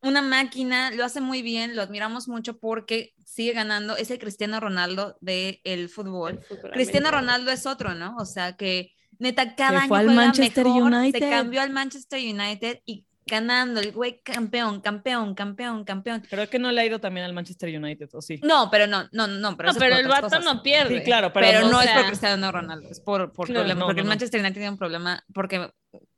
Una 0.00 0.22
máquina, 0.22 0.90
lo 0.90 1.04
hace 1.04 1.20
muy 1.20 1.42
bien, 1.42 1.76
lo 1.76 1.82
admiramos 1.82 2.28
mucho 2.28 2.58
porque 2.58 3.14
sigue 3.24 3.52
ganando. 3.52 3.96
Es 3.96 4.10
el 4.10 4.18
Cristiano 4.18 4.60
Ronaldo 4.60 5.18
del 5.20 5.60
el 5.64 5.88
fútbol. 5.88 6.40
Cristiano 6.72 7.10
Ronaldo 7.10 7.50
es 7.50 7.66
otro, 7.66 7.94
¿no? 7.94 8.16
O 8.16 8.24
sea, 8.24 8.56
que 8.56 8.92
neta, 9.18 9.54
cada 9.54 9.80
año 9.80 9.88
fue 9.88 9.98
al 9.98 10.14
Manchester 10.14 10.66
United. 10.66 11.18
se 11.18 11.30
cambió 11.30 11.60
al 11.60 11.70
Manchester 11.70 12.20
United 12.20 12.80
y 12.84 13.05
ganando, 13.26 13.80
el 13.80 13.92
güey 13.92 14.20
campeón, 14.22 14.80
campeón, 14.80 15.34
campeón, 15.34 15.84
campeón. 15.84 16.22
Creo 16.30 16.48
que 16.48 16.58
no 16.58 16.70
le 16.70 16.80
ha 16.80 16.86
ido 16.86 17.00
también 17.00 17.26
al 17.26 17.32
Manchester 17.32 17.76
United, 17.76 18.08
¿o 18.12 18.22
sí? 18.22 18.40
No, 18.42 18.70
pero 18.70 18.86
no, 18.86 19.08
no, 19.12 19.26
no. 19.26 19.56
Pero, 19.56 19.72
no, 19.72 19.78
pero 19.78 19.96
el 19.96 20.06
vato 20.06 20.38
no 20.40 20.62
pierde. 20.62 20.98
Sí, 20.98 21.04
claro, 21.04 21.32
pero, 21.32 21.68
no, 21.68 21.82
es 21.82 21.90
por 21.90 22.06
Cristiano 22.06 22.52
Ronaldo, 22.52 22.88
es 22.88 23.00
por, 23.00 23.32
por 23.32 23.48
problema, 23.48 23.84
porque 23.84 24.00
el 24.00 24.06
Manchester 24.06 24.40
United 24.40 24.54
tiene 24.54 24.70
un 24.70 24.78
problema, 24.78 25.24
porque 25.34 25.70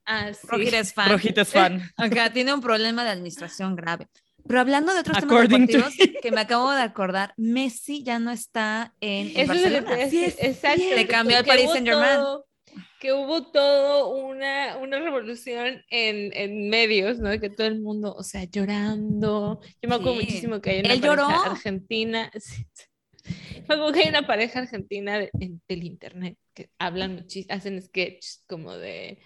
ah, 0.04 0.32
sí. 0.32 0.68
es 0.74 0.92
fan. 0.92 1.10
Rojita 1.10 1.40
es 1.42 1.48
fan. 1.48 1.90
Acá 1.96 2.30
tiene 2.32 2.52
un 2.52 2.60
problema 2.60 3.04
de 3.04 3.10
administración 3.10 3.74
grave. 3.74 4.06
Pero 4.46 4.60
hablando 4.60 4.94
de 4.94 5.00
otros 5.00 5.18
temas 5.18 5.48
deportivos, 5.48 5.94
que 6.22 6.30
me 6.30 6.40
acabo 6.40 6.70
de 6.72 6.80
acordar, 6.80 7.34
Messi 7.36 8.02
ya 8.02 8.18
no 8.18 8.30
está 8.30 8.94
en, 9.00 9.28
Eso 9.36 9.48
Barcelona. 9.48 9.98
Es, 9.98 10.10
sí, 10.10 10.24
exacto. 10.24 10.82
Le 10.94 11.06
cambió 11.06 11.36
al 11.36 11.44
Paris 11.44 11.70
Saint 11.70 11.86
Germain 11.86 12.20
que 12.98 13.12
hubo 13.12 13.50
todo 13.50 14.08
una, 14.16 14.76
una 14.78 14.98
revolución 14.98 15.82
en, 15.90 16.30
en, 16.34 16.68
medios, 16.68 17.18
¿no? 17.18 17.28
De 17.28 17.40
que 17.40 17.50
todo 17.50 17.66
el 17.66 17.80
mundo, 17.80 18.14
o 18.14 18.22
sea, 18.22 18.44
llorando. 18.44 19.60
Yo 19.80 19.88
me 19.88 19.94
acuerdo 19.94 20.16
muchísimo 20.16 20.60
que 20.60 20.70
hay 20.70 20.80
una 20.80 21.16
pareja 21.16 21.50
argentina. 21.50 22.30
Me 23.68 23.74
acuerdo 23.74 23.92
que 23.92 24.00
hay 24.00 24.08
una 24.08 24.26
pareja 24.26 24.60
argentina 24.60 25.18
del 25.18 25.84
internet 25.84 26.38
que 26.54 26.70
hablan 26.78 27.16
muchísimo, 27.16 27.54
hacen 27.54 27.82
sketches 27.82 28.42
como 28.48 28.72
de 28.72 29.18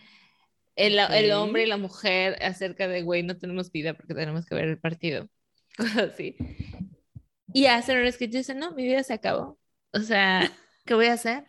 el, 0.75 0.99
el, 0.99 1.31
hombre 1.31 1.63
y 1.63 1.67
la 1.67 1.77
mujer 1.77 2.37
acerca 2.43 2.89
de, 2.89 3.03
güey, 3.03 3.23
no 3.23 3.37
tenemos 3.37 3.71
vida 3.71 3.95
porque 3.95 4.15
tenemos 4.15 4.45
que 4.45 4.57
ver 4.57 4.65
el 4.65 4.81
partido. 4.81 5.29
Cosas 5.77 6.13
así. 6.15 6.37
Y 7.55 7.67
hacen 7.67 7.99
un 7.99 8.11
sketch 8.11 8.35
y 8.35 8.39
dicen, 8.39 8.59
no, 8.59 8.73
mi 8.73 8.83
vida 8.83 9.05
se 9.05 9.13
acabó. 9.13 9.57
O 9.93 10.01
sea, 10.01 10.51
¿qué 10.85 10.95
voy 10.95 11.07
a 11.07 11.13
hacer? 11.13 11.45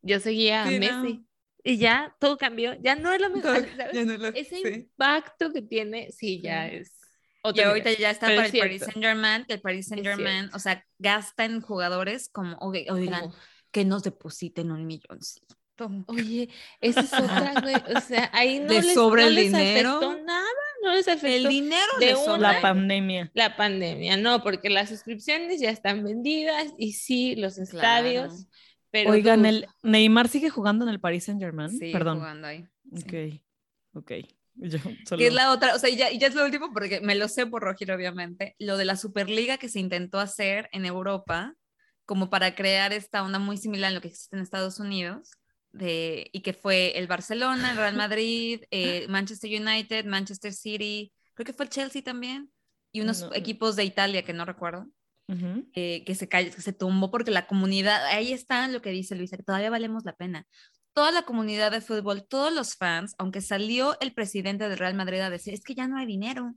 Yo 0.00 0.18
seguía 0.18 0.62
a 0.62 0.70
Messi 0.70 1.27
y 1.64 1.78
ya 1.78 2.14
todo 2.20 2.38
cambió, 2.38 2.74
ya 2.80 2.94
no 2.94 3.12
es 3.12 3.20
lo 3.20 3.30
mismo. 3.30 3.50
Ese 4.34 4.60
impacto 4.60 5.52
que 5.52 5.62
tiene, 5.62 6.10
sí, 6.12 6.40
ya 6.40 6.68
es. 6.68 6.92
y 7.54 7.60
ahorita 7.60 7.92
ya 7.92 8.10
está 8.10 8.26
para 8.26 8.46
el 8.46 8.58
Paris 8.58 8.82
Saint 8.82 9.02
Germain, 9.02 9.44
que 9.44 9.54
el 9.54 9.60
Paris 9.60 9.88
Saint 9.88 10.04
Germain, 10.04 10.50
o 10.54 10.58
sea, 10.58 10.84
gasta 10.98 11.44
en 11.44 11.60
jugadores 11.60 12.28
como, 12.28 12.56
oigan, 12.60 13.32
que 13.70 13.84
nos 13.84 14.02
depositen 14.02 14.70
un 14.70 14.86
millón. 14.86 15.20
Oye, 16.06 16.48
esa 16.80 17.00
es 17.00 17.12
otra, 17.12 17.54
güey. 17.60 17.76
O 17.96 18.00
sea, 18.00 18.30
ahí 18.32 18.58
no, 18.58 18.72
les, 18.72 18.94
sobra 18.94 19.26
el 19.26 19.36
dinero. 19.36 19.96
afectó 19.96 20.22
nada, 20.24 20.46
no 20.82 20.94
les 20.94 21.06
afectó. 21.06 21.26
El 21.28 21.48
dinero 21.48 21.86
de 22.00 22.16
la 22.38 22.60
pandemia. 22.60 23.30
La 23.34 23.56
pandemia, 23.56 24.16
no, 24.16 24.42
porque 24.42 24.70
las 24.70 24.88
suscripciones 24.88 25.60
ya 25.60 25.70
están 25.70 26.02
vendidas 26.02 26.72
y 26.78 26.94
sí, 26.94 27.36
los 27.36 27.58
estadios. 27.58 28.46
Oigan, 28.92 29.46
el 29.46 29.66
Neymar 29.82 30.28
sigue 30.28 30.50
jugando 30.50 30.84
en 30.84 30.90
el 30.90 31.00
Paris 31.00 31.24
Saint 31.24 31.40
Germain. 31.40 31.70
Sí, 31.70 31.92
Perdón. 31.92 32.18
jugando 32.18 32.46
ahí. 32.46 32.66
Ok, 32.92 33.40
ok. 33.94 34.12
Que 35.16 35.28
es 35.28 35.32
la 35.32 35.52
otra, 35.52 35.74
o 35.76 35.78
sea, 35.78 35.88
ya, 35.88 36.10
ya 36.10 36.26
es 36.26 36.34
lo 36.34 36.44
último 36.44 36.72
porque 36.72 37.00
me 37.00 37.14
lo 37.14 37.28
sé 37.28 37.46
por 37.46 37.62
Roger, 37.62 37.92
obviamente. 37.92 38.56
Lo 38.58 38.76
de 38.76 38.84
la 38.84 38.96
Superliga 38.96 39.56
que 39.56 39.68
se 39.68 39.78
intentó 39.78 40.18
hacer 40.18 40.68
en 40.72 40.84
Europa, 40.84 41.54
como 42.04 42.28
para 42.28 42.54
crear 42.54 42.92
esta 42.92 43.22
onda 43.22 43.38
muy 43.38 43.56
similar 43.56 43.92
a 43.92 43.94
lo 43.94 44.00
que 44.00 44.08
existe 44.08 44.34
en 44.34 44.42
Estados 44.42 44.80
Unidos, 44.80 45.30
de, 45.72 46.28
y 46.32 46.40
que 46.40 46.54
fue 46.54 46.98
el 46.98 47.06
Barcelona, 47.06 47.70
el 47.70 47.76
Real 47.76 47.96
Madrid, 47.96 48.62
eh, 48.70 49.06
Manchester 49.08 49.50
United, 49.60 50.06
Manchester 50.06 50.52
City, 50.52 51.12
creo 51.34 51.46
que 51.46 51.52
fue 51.52 51.66
el 51.66 51.70
Chelsea 51.70 52.02
también, 52.02 52.50
y 52.90 53.00
unos 53.00 53.28
equipos 53.34 53.76
de 53.76 53.84
Italia 53.84 54.24
que 54.24 54.32
no 54.32 54.44
recuerdo. 54.44 54.86
Eh, 55.74 56.04
que, 56.06 56.14
se 56.14 56.26
que 56.26 56.50
se 56.52 56.72
tumbó 56.72 57.10
porque 57.10 57.30
la 57.30 57.46
comunidad, 57.46 58.06
ahí 58.06 58.32
está 58.32 58.66
lo 58.68 58.80
que 58.80 58.90
dice 58.90 59.14
Luisa, 59.14 59.36
que 59.36 59.42
todavía 59.42 59.68
valemos 59.68 60.04
la 60.06 60.16
pena. 60.16 60.46
Toda 60.94 61.12
la 61.12 61.22
comunidad 61.22 61.70
de 61.70 61.82
fútbol, 61.82 62.26
todos 62.26 62.50
los 62.50 62.76
fans, 62.76 63.14
aunque 63.18 63.42
salió 63.42 63.98
el 64.00 64.14
presidente 64.14 64.68
del 64.68 64.78
Real 64.78 64.94
Madrid 64.94 65.20
a 65.20 65.28
decir, 65.28 65.52
es 65.52 65.62
que 65.62 65.74
ya 65.74 65.86
no 65.86 65.98
hay 65.98 66.06
dinero, 66.06 66.54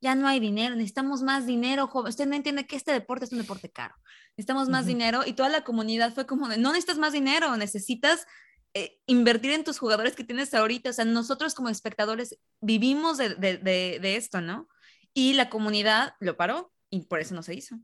ya 0.00 0.14
no 0.14 0.26
hay 0.26 0.40
dinero, 0.40 0.74
necesitamos 0.74 1.22
más 1.22 1.44
dinero, 1.44 1.86
joven. 1.86 2.08
Usted 2.08 2.26
no 2.26 2.34
entiende 2.34 2.66
que 2.66 2.76
este 2.76 2.92
deporte 2.92 3.26
es 3.26 3.32
un 3.32 3.38
deporte 3.38 3.70
caro, 3.70 3.94
necesitamos 4.38 4.70
más 4.70 4.86
dinero 4.86 5.20
y 5.26 5.34
toda 5.34 5.50
la 5.50 5.62
comunidad 5.62 6.14
fue 6.14 6.26
como 6.26 6.48
de, 6.48 6.56
no 6.56 6.70
necesitas 6.70 6.96
más 6.96 7.12
dinero, 7.12 7.54
necesitas 7.58 8.26
eh, 8.72 8.98
invertir 9.04 9.52
en 9.52 9.64
tus 9.64 9.78
jugadores 9.78 10.16
que 10.16 10.24
tienes 10.24 10.54
ahorita. 10.54 10.90
O 10.90 10.92
sea, 10.94 11.04
nosotros 11.04 11.54
como 11.54 11.68
espectadores 11.68 12.38
vivimos 12.62 13.18
de, 13.18 13.34
de, 13.34 13.98
de 14.00 14.16
esto, 14.16 14.40
¿no? 14.40 14.66
Y 15.12 15.34
la 15.34 15.50
comunidad 15.50 16.14
lo 16.20 16.38
paró 16.38 16.72
y 16.90 17.02
por 17.02 17.20
eso 17.20 17.34
no 17.34 17.42
se 17.42 17.54
hizo. 17.54 17.78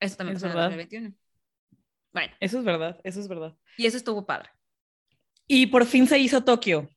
Eso 0.00 0.16
también 0.16 0.36
pasó 0.36 0.46
en 0.46 0.52
el 0.52 0.58
2021. 0.58 1.14
Bueno. 2.12 2.34
Eso 2.40 2.58
es 2.58 2.64
verdad, 2.64 3.00
eso 3.04 3.20
es 3.20 3.28
verdad. 3.28 3.56
Y 3.76 3.86
eso 3.86 3.96
estuvo 3.96 4.24
padre. 4.26 4.50
Y 5.46 5.66
por 5.66 5.86
fin 5.86 6.06
se 6.06 6.18
hizo 6.18 6.44
Tokio. 6.44 6.88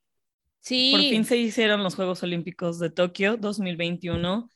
Sí. 0.59 0.91
Por 0.91 1.01
fin 1.01 1.25
se 1.25 1.37
hicieron 1.37 1.83
los 1.83 1.95
Juegos 1.95 2.21
Olímpicos 2.23 2.79
de 2.79 2.89
Tokio 2.89 3.37
2021. 3.37 4.49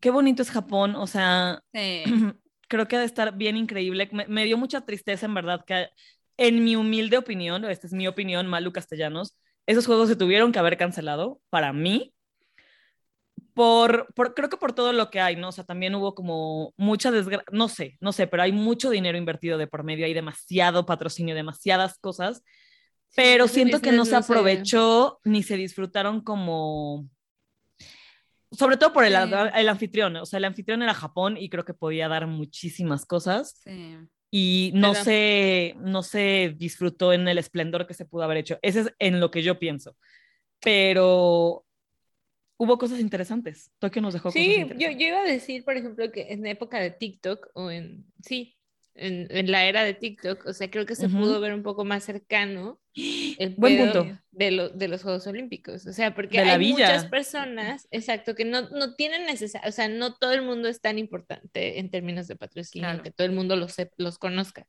Qué 0.00 0.10
bonito 0.10 0.42
es 0.42 0.50
Japón, 0.50 0.94
o 0.96 1.06
sea, 1.06 1.62
creo 2.68 2.88
que 2.88 2.96
ha 2.96 3.00
de 3.00 3.06
estar 3.06 3.36
bien 3.36 3.56
increíble. 3.56 4.08
Me, 4.12 4.26
me, 4.26 4.44
dio 4.44 4.58
mucha 4.58 4.82
tristeza, 4.82 5.26
en 5.26 5.34
verdad, 5.34 5.64
que 5.66 5.88
en 6.36 6.64
mi 6.64 6.76
humilde 6.76 7.18
opinión, 7.18 7.64
esta 7.64 7.86
es 7.86 7.92
mi 7.92 8.06
opinión, 8.06 8.46
Malu 8.46 8.72
Castellanos, 8.72 9.36
esos 9.66 9.86
juegos 9.86 10.08
se 10.08 10.16
tuvieron 10.16 10.52
que 10.52 10.58
haber 10.58 10.76
cancelado 10.76 11.40
para 11.50 11.72
mí 11.72 12.14
por, 13.54 14.12
creo 14.34 14.48
que 14.48 14.56
por 14.56 14.72
todo 14.72 14.92
lo 14.92 15.10
que 15.10 15.20
hay, 15.20 15.36
¿no? 15.36 15.48
O 15.48 15.52
sea, 15.52 15.64
también 15.64 15.94
hubo 15.94 16.14
como 16.14 16.72
mucha 16.76 17.10
desgracia, 17.10 17.44
no 17.52 17.68
sé, 17.68 17.98
no 18.00 18.12
sé, 18.12 18.26
pero 18.26 18.42
hay 18.42 18.52
mucho 18.52 18.90
dinero 18.90 19.18
invertido 19.18 19.58
de 19.58 19.66
por 19.66 19.84
medio, 19.84 20.06
hay 20.06 20.14
demasiado 20.14 20.86
patrocinio, 20.86 21.34
demasiadas 21.34 21.98
cosas, 21.98 22.42
pero 23.14 23.48
siento 23.48 23.80
que 23.80 23.92
no 23.92 24.04
se 24.04 24.16
aprovechó 24.16 25.20
ni 25.24 25.42
se 25.42 25.56
disfrutaron 25.56 26.22
como, 26.22 27.08
sobre 28.50 28.78
todo 28.78 28.92
por 28.92 29.04
el, 29.04 29.14
el, 29.14 29.68
anfitrión, 29.68 30.16
o 30.16 30.26
sea, 30.26 30.38
el 30.38 30.46
anfitrión 30.46 30.82
era 30.82 30.94
Japón 30.94 31.36
y 31.36 31.50
creo 31.50 31.64
que 31.64 31.74
podía 31.74 32.08
dar 32.08 32.26
muchísimas 32.26 33.04
cosas. 33.04 33.60
Sí. 33.64 33.98
Y 34.34 34.72
no 34.74 34.94
se, 34.94 35.76
no 35.78 36.02
se 36.02 36.54
disfrutó 36.56 37.12
en 37.12 37.28
el 37.28 37.36
esplendor 37.36 37.86
que 37.86 37.92
se 37.92 38.06
pudo 38.06 38.22
haber 38.22 38.38
hecho. 38.38 38.58
Ese 38.62 38.80
es 38.80 38.94
en 38.98 39.20
lo 39.20 39.30
que 39.30 39.42
yo 39.42 39.58
pienso. 39.58 39.94
Pero 40.58 41.66
hubo 42.62 42.78
cosas 42.78 43.00
interesantes. 43.00 43.72
Tokio 43.80 44.00
nos 44.00 44.14
dejó 44.14 44.30
sí, 44.30 44.62
cosas 44.62 44.78
yo, 44.78 44.90
yo 44.90 45.06
iba 45.08 45.20
a 45.20 45.24
decir, 45.24 45.64
por 45.64 45.76
ejemplo, 45.76 46.12
que 46.12 46.32
en 46.32 46.46
época 46.46 46.78
de 46.78 46.92
TikTok 46.92 47.48
o 47.54 47.72
en, 47.72 48.06
sí, 48.22 48.56
en, 48.94 49.26
en 49.30 49.50
la 49.50 49.64
era 49.64 49.82
de 49.82 49.94
TikTok, 49.94 50.46
o 50.46 50.52
sea, 50.52 50.70
creo 50.70 50.86
que 50.86 50.94
se 50.94 51.08
pudo 51.08 51.40
ver 51.40 51.54
un 51.54 51.64
poco 51.64 51.84
más 51.84 52.04
cercano 52.04 52.78
el 52.94 53.56
Buen 53.56 53.78
punto. 53.78 54.16
De, 54.30 54.52
lo, 54.52 54.68
de 54.68 54.86
los 54.86 55.02
Juegos 55.02 55.26
Olímpicos. 55.26 55.86
O 55.86 55.92
sea, 55.92 56.14
porque 56.14 56.38
hay 56.38 56.70
muchas 56.70 57.06
personas, 57.06 57.88
exacto, 57.90 58.36
que 58.36 58.44
no, 58.44 58.70
no 58.70 58.94
tienen 58.94 59.26
necesidad, 59.26 59.66
o 59.66 59.72
sea, 59.72 59.88
no 59.88 60.14
todo 60.14 60.32
el 60.32 60.42
mundo 60.42 60.68
es 60.68 60.80
tan 60.80 61.00
importante 61.00 61.80
en 61.80 61.90
términos 61.90 62.28
de 62.28 62.36
patrocinio, 62.36 63.02
que 63.02 63.10
todo 63.10 63.26
el 63.26 63.32
mundo 63.32 63.56
los, 63.56 63.74
los 63.96 64.18
conozca. 64.18 64.68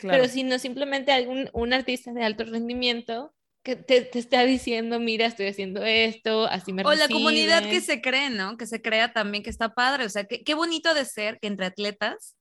Claro. 0.00 0.18
Pero 0.18 0.30
si 0.30 0.42
no 0.42 0.58
simplemente 0.58 1.12
algún 1.12 1.48
un 1.54 1.72
artista 1.72 2.12
de 2.12 2.24
alto 2.24 2.44
rendimiento 2.44 3.32
que 3.62 3.76
te, 3.76 4.02
te, 4.02 4.18
está 4.18 4.44
diciendo, 4.44 4.98
mira, 4.98 5.26
estoy 5.26 5.46
haciendo 5.46 5.84
esto, 5.84 6.46
así 6.46 6.72
me 6.72 6.82
O 6.84 6.94
la 6.94 7.08
comunidad 7.08 7.62
que 7.62 7.80
se 7.80 8.00
cree, 8.00 8.30
¿no? 8.30 8.56
Que 8.56 8.66
se 8.66 8.82
crea 8.82 9.12
también 9.12 9.44
que 9.44 9.50
está 9.50 9.74
padre. 9.74 10.04
O 10.04 10.08
sea, 10.08 10.24
qué, 10.24 10.42
qué 10.42 10.54
bonito 10.54 10.94
de 10.94 11.04
ser 11.04 11.38
que 11.40 11.46
entre 11.46 11.66
atletas 11.66 12.36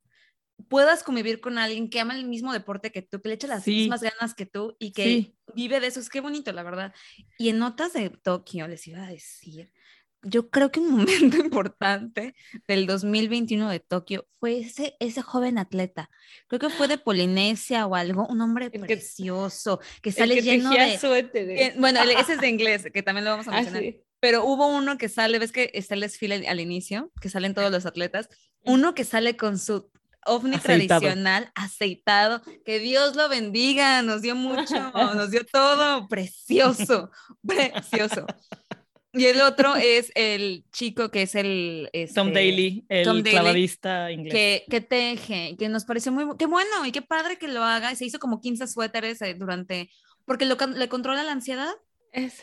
puedas 0.68 1.04
convivir 1.04 1.42
con 1.42 1.58
alguien 1.58 1.90
que 1.90 2.00
ama 2.00 2.16
el 2.16 2.26
mismo 2.26 2.54
deporte 2.54 2.92
que 2.92 3.02
tú, 3.02 3.22
que 3.22 3.30
le 3.30 3.36
echa 3.36 3.48
las 3.48 3.66
mismas 3.68 4.02
ganas 4.02 4.34
que 4.34 4.46
tú 4.46 4.76
y 4.80 4.92
que 4.92 5.34
vive 5.54 5.80
de 5.80 5.88
eso. 5.88 6.00
Es 6.00 6.10
qué 6.10 6.22
bonito, 6.22 6.52
la 6.54 6.64
verdad. 6.64 6.94
Y 7.38 7.50
en 7.50 7.60
notas 7.60 7.94
de 7.94 8.10
Tokio 8.10 8.68
les 8.68 8.88
iba 8.88 9.04
a 9.04 9.08
decir 9.08 9.72
yo 10.24 10.50
creo 10.50 10.72
que 10.72 10.80
un 10.80 10.92
momento 10.98 11.38
importante 11.38 12.36
del 12.68 12.88
2021 12.88 13.70
de 13.70 13.80
Tokio 13.80 14.28
fue 14.40 14.60
ese, 14.60 14.96
ese 15.00 15.22
joven 15.22 15.58
atleta. 15.58 16.10
Creo 16.48 16.60
que 16.60 16.70
fue 16.70 16.88
de 16.88 16.98
Polinesia 16.98 17.86
o 17.88 17.96
algo, 17.96 18.28
un 18.28 18.42
hombre 18.42 18.70
precioso 18.70 19.80
que 20.02 20.12
sale 20.12 20.42
lleno 20.42 20.72
de... 20.72 21.74
bueno, 21.78 22.02
ese 22.04 22.34
es 22.34 22.42
de 22.42 22.48
inglés, 22.50 22.88
que 22.94 23.04
también 23.04 23.26
lo 23.26 23.32
vamos 23.32 23.48
a 23.48 23.52
ah, 23.52 23.62
mencionar. 23.62 23.94
Pero 24.20 24.46
hubo 24.46 24.68
uno 24.68 25.00
que 25.00 25.10
sale, 25.10 25.40
ves 25.40 25.52
que 25.52 25.72
está 25.74 25.96
el 25.96 26.02
desfile 26.02 26.48
al 26.48 26.60
inicio, 26.60 27.12
que 27.20 27.30
salen 27.30 27.56
todos 27.56 27.72
los 27.72 27.88
atletas, 27.88 28.30
uno 28.64 28.94
que 28.94 29.04
sale 29.04 29.36
con 29.36 29.58
su 29.58 29.90
ovni 30.26 30.58
tradicional, 30.60 31.52
aceitado, 31.56 32.44
que 32.64 32.78
Dios 32.78 33.16
lo 33.16 33.28
bendiga, 33.30 34.04
nos 34.04 34.22
dio 34.22 34.36
mucho, 34.36 34.76
nos 35.16 35.32
dio 35.32 35.46
todo, 35.46 36.08
precioso, 36.08 37.10
precioso. 37.46 38.28
Y 39.14 39.26
el 39.26 39.42
otro 39.42 39.76
es 39.76 40.12
el 40.16 40.64
chico 40.72 41.12
que 41.12 41.24
es 41.24 41.36
el... 41.36 41.90
Tom 42.16 42.30
este, 42.30 42.40
Daly, 42.40 42.86
el 42.88 43.24
clavadista 43.24 44.12
inglés. 44.12 44.34
Que, 44.34 44.66
que, 44.70 44.82
teje, 44.82 45.56
que 45.58 45.70
nos 45.70 45.86
pareció 45.86 46.12
muy... 46.12 46.26
Qué 46.38 46.46
bueno 46.46 46.86
y 46.86 46.92
qué 46.92 47.02
padre 47.02 47.38
que 47.38 47.48
lo 47.48 47.64
haga. 47.64 47.94
Se 47.96 48.06
hizo 48.06 48.20
como 48.20 48.40
15 48.40 48.68
suéteres 48.68 49.22
eh, 49.22 49.34
durante... 49.34 49.90
Porque 50.26 50.46
lo, 50.46 50.56
le 50.56 50.88
controla 50.88 51.24
la 51.24 51.34
ansiedad. 51.34 51.74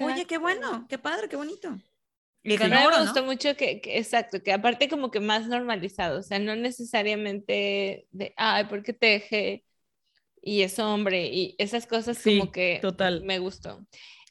Oye, 0.00 0.26
qué 0.26 0.38
bueno, 0.38 0.86
qué 0.88 0.98
padre, 0.98 1.28
qué 1.28 1.36
bonito. 1.36 1.78
Y 2.42 2.56
me 2.56 3.00
gustó 3.00 3.24
mucho 3.24 3.56
que, 3.56 3.80
exacto, 3.84 4.42
que 4.42 4.52
aparte 4.52 4.88
como 4.88 5.10
que 5.10 5.20
más 5.20 5.46
normalizado, 5.48 6.20
o 6.20 6.22
sea, 6.22 6.38
no 6.38 6.56
necesariamente 6.56 8.06
de, 8.10 8.32
ay, 8.36 8.64
¿por 8.64 8.82
qué 8.82 8.92
teje? 8.92 9.64
Y 10.40 10.62
es 10.62 10.78
hombre, 10.78 11.26
y 11.26 11.54
esas 11.58 11.86
cosas 11.86 12.22
como 12.22 12.50
que 12.50 12.78
total. 12.80 13.22
me 13.24 13.38
gustó. 13.38 13.84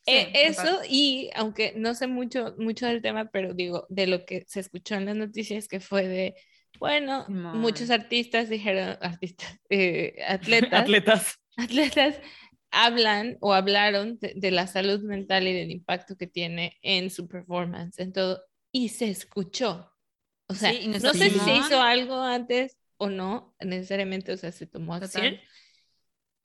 Eh, 0.07 0.31
eso, 0.33 0.81
y 0.89 1.29
aunque 1.35 1.73
no 1.75 1.93
sé 1.93 2.07
mucho, 2.07 2.55
mucho 2.57 2.87
del 2.87 3.01
tema, 3.01 3.29
pero 3.29 3.53
digo, 3.53 3.85
de 3.89 4.07
lo 4.07 4.25
que 4.25 4.45
se 4.47 4.61
escuchó 4.61 4.95
en 4.95 5.05
las 5.05 5.17
noticias, 5.17 5.67
que 5.67 5.81
fue 5.81 6.07
de, 6.07 6.35
bueno, 6.79 7.25
muchos 7.27 7.89
artistas 7.89 8.47
dijeron, 8.47 8.97
artistas, 9.01 9.59
eh, 9.69 10.15
atletas, 10.25 10.81
atletas, 10.81 11.39
atletas 11.57 12.21
hablan 12.71 13.37
o 13.41 13.53
hablaron 13.53 14.17
de, 14.19 14.51
la 14.51 14.67
salud 14.67 15.01
mental 15.01 15.47
y 15.47 15.53
del 15.53 15.71
impacto 15.71 16.15
que 16.15 16.27
tiene 16.27 16.77
en 16.81 17.09
su 17.09 17.27
performance, 17.27 17.99
en 17.99 18.13
todo, 18.13 18.41
y 18.71 18.89
se 18.89 19.09
escuchó. 19.09 19.91
O 20.47 20.53
sea, 20.53 20.71
no 20.87 21.13
sé 21.13 21.29
si 21.29 21.39
se 21.39 21.55
hizo 21.55 21.81
algo 21.81 22.21
antes 22.21 22.77
o 22.97 23.09
no, 23.09 23.55
necesariamente, 23.59 24.31
o 24.31 24.37
sea, 24.37 24.51
se 24.51 24.67
tomó 24.67 24.93
acción, 24.95 25.35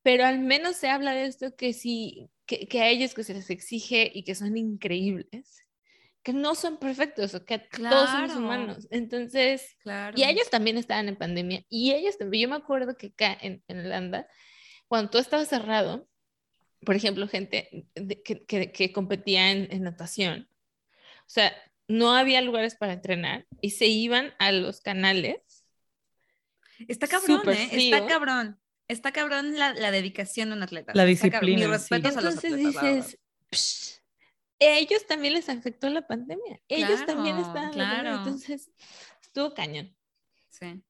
pero 0.02 0.24
al 0.24 0.40
menos 0.40 0.76
se 0.76 0.88
habla 0.88 1.12
de 1.12 1.26
esto 1.26 1.54
que 1.54 1.72
sí, 1.72 2.28
que, 2.58 2.68
que, 2.68 2.80
a 2.80 2.88
ellos 2.88 3.14
que 3.14 3.24
se 3.24 3.34
les 3.34 3.48
exige 3.50 4.10
y 4.12 4.24
que 4.24 4.34
son 4.34 4.56
increíbles, 4.56 5.64
que 6.22 6.32
no 6.32 6.54
son 6.54 6.78
perfectos, 6.78 7.34
o 7.34 7.44
que 7.44 7.58
todos 7.58 8.10
somos 8.10 8.36
humanos. 8.36 8.88
Entonces, 8.90 9.76
claro. 9.82 10.16
y 10.16 10.24
ellos 10.24 10.50
también 10.50 10.76
estaban 10.76 11.08
en 11.08 11.16
pandemia, 11.16 11.64
y 11.68 11.92
ellos 11.92 12.18
también, 12.18 12.42
yo 12.42 12.48
me 12.48 12.56
acuerdo 12.56 12.96
que 12.96 13.08
acá 13.08 13.36
en, 13.40 13.62
en 13.68 13.80
Holanda, 13.80 14.28
cuando 14.86 15.10
todo 15.10 15.22
estaba 15.22 15.44
cerrado, 15.44 16.06
por 16.84 16.94
ejemplo, 16.96 17.28
gente 17.28 17.86
que, 18.24 18.72
que, 18.72 18.92
competía 18.92 19.50
en, 19.50 19.82
natación. 19.82 20.48
O 21.20 21.30
sea, 21.30 21.54
no 21.86 22.14
había 22.14 22.42
lugares 22.42 22.74
para 22.74 22.92
entrenar 22.92 23.46
y 23.60 23.70
se 23.70 23.86
iban 23.86 24.34
a 24.38 24.52
los 24.52 24.80
canales. 24.80 25.64
Está 26.88 27.06
cabrón, 27.06 27.42
¿eh? 27.48 27.68
Está 27.70 28.06
cabrón. 28.06 28.60
Está 28.92 29.12
cabrón 29.12 29.58
la, 29.58 29.72
la, 29.74 29.90
dedicación 29.90 30.50
de 30.50 30.56
un 30.56 30.62
atleta. 30.62 30.92
La 30.94 31.04
disciplina. 31.04 31.66
Mi 31.66 31.66
respeto 31.66 32.08
a 32.08 32.20
los 32.20 32.36
atletas, 32.36 32.58
dices, 32.58 33.18
ellos 34.58 35.06
también 35.06 35.34
les 35.34 35.48
afectó 35.48 35.88
la 35.88 36.06
pandemia. 36.06 36.60
Ellos 36.68 37.04
también 37.06 37.38
estaban. 37.38 37.72
Claro. 37.72 38.16
Entonces, 38.16 38.70
estuvo 39.20 39.54
cañón. 39.54 39.96
Sí. 40.48 40.82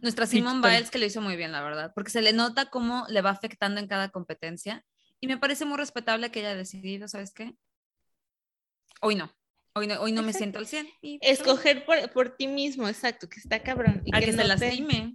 Nuestra 0.00 0.26
Simone 0.26 0.66
Biles 0.66 0.90
que 0.90 0.98
lo 0.98 1.06
hizo 1.06 1.20
muy 1.20 1.36
bien, 1.36 1.52
la 1.52 1.62
verdad, 1.62 1.92
porque 1.94 2.10
se 2.10 2.22
le 2.22 2.32
nota 2.32 2.70
cómo 2.70 3.06
le 3.08 3.22
va 3.22 3.30
afectando 3.30 3.80
en 3.80 3.88
cada 3.88 4.10
competencia 4.10 4.84
y 5.20 5.26
me 5.26 5.36
parece 5.36 5.64
muy 5.64 5.76
respetable 5.76 6.30
que 6.30 6.40
haya 6.40 6.54
decidido, 6.54 7.08
¿sabes 7.08 7.32
qué? 7.32 7.54
Hoy 9.00 9.16
no. 9.16 9.34
Hoy 9.74 9.86
no, 9.86 10.00
hoy 10.00 10.12
no 10.12 10.22
me 10.22 10.32
siento 10.32 10.58
al 10.58 10.66
100. 10.66 10.88
Escoger 11.20 11.84
por, 11.84 12.10
por, 12.10 12.36
ti 12.36 12.48
mismo, 12.48 12.88
exacto, 12.88 13.28
que 13.28 13.38
está 13.38 13.62
cabrón. 13.62 14.02
Y 14.04 14.10
que, 14.10 14.32
se 14.32 14.44
lastime. 14.44 15.14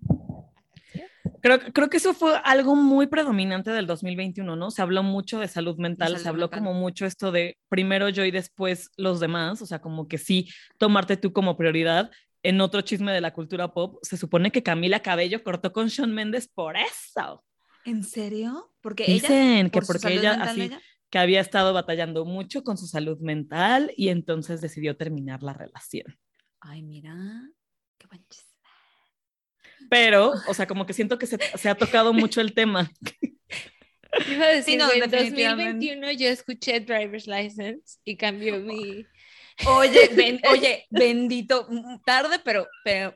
Creo, 1.46 1.60
creo, 1.60 1.90
que 1.92 1.98
eso 1.98 2.16
fue 2.16 2.36
algo 2.44 2.76
muy 2.76 3.06
predominante 3.06 3.70
del 3.70 3.86
2021, 3.86 4.56
¿no? 4.56 4.72
Se 4.72 4.82
habló 4.82 5.04
mucho 5.04 5.38
de 5.38 5.48
salud 5.48 5.78
mental, 5.78 6.18
se 6.18 6.28
habló 6.28 6.50
como 6.50 6.74
mucho 6.74 7.06
esto 7.06 7.32
de 7.32 7.60
primero 7.70 8.10
yo 8.10 8.26
y 8.26 8.32
después 8.32 8.90
los 8.98 9.20
demás, 9.20 9.62
o 9.62 9.68
sea, 9.68 9.78
como 9.78 10.08
que 10.08 10.18
sí, 10.18 10.50
tomarte 10.80 11.18
tú 11.18 11.34
como 11.34 11.56
prioridad. 11.56 12.10
En 12.42 12.62
otro 12.62 12.82
chisme 12.82 13.12
de 13.12 13.22
la 13.22 13.32
cultura 13.32 13.76
pop, 13.76 14.00
se 14.02 14.18
supone 14.18 14.52
que 14.52 14.64
Camila 14.64 15.02
Cabello 15.02 15.44
cortó 15.44 15.72
con 15.72 15.92
Sean 15.92 16.16
Méndez 16.16 16.48
por 16.48 16.78
eso. 16.78 17.46
¿En 17.86 18.04
serio? 18.04 18.74
Porque 18.82 19.06
Dicen 19.06 19.70
que 19.70 19.84
porque 19.84 20.16
ella 20.16 20.42
así 20.42 20.72
que 21.12 21.20
había 21.20 21.42
estado 21.42 21.74
batallando 21.74 22.26
mucho 22.26 22.64
con 22.64 22.76
su 22.76 22.88
salud 22.88 23.20
mental 23.20 23.94
y 23.96 24.10
entonces 24.10 24.62
decidió 24.62 24.98
terminar 24.98 25.44
la 25.44 25.54
relación. 25.54 26.18
Ay, 26.60 26.82
mira, 26.82 27.16
qué 28.00 28.08
buen 28.08 28.26
chisme. 28.30 28.45
Pero, 29.90 30.34
o 30.48 30.54
sea, 30.54 30.68
como 30.68 30.86
que 30.86 30.94
siento 30.94 31.18
que 31.18 31.28
se, 31.28 31.38
se 31.58 31.70
ha 31.70 31.76
tocado 31.76 32.14
mucho 32.14 32.42
el 32.42 32.54
tema. 32.54 32.92
Iba 34.30 34.46
a 34.46 34.50
decir, 34.50 34.78
no, 34.78 34.92
en 34.92 35.10
2021 35.10 36.12
yo 36.12 36.30
escuché 36.30 36.80
Driver's 36.80 37.28
License 37.28 38.00
y 38.04 38.16
cambió 38.16 38.60
mi... 38.60 39.06
Oye, 39.68 40.42
oye, 40.52 40.86
bendito, 40.90 41.68
tarde, 42.06 42.40
pero, 42.44 42.68
pero, 42.84 43.16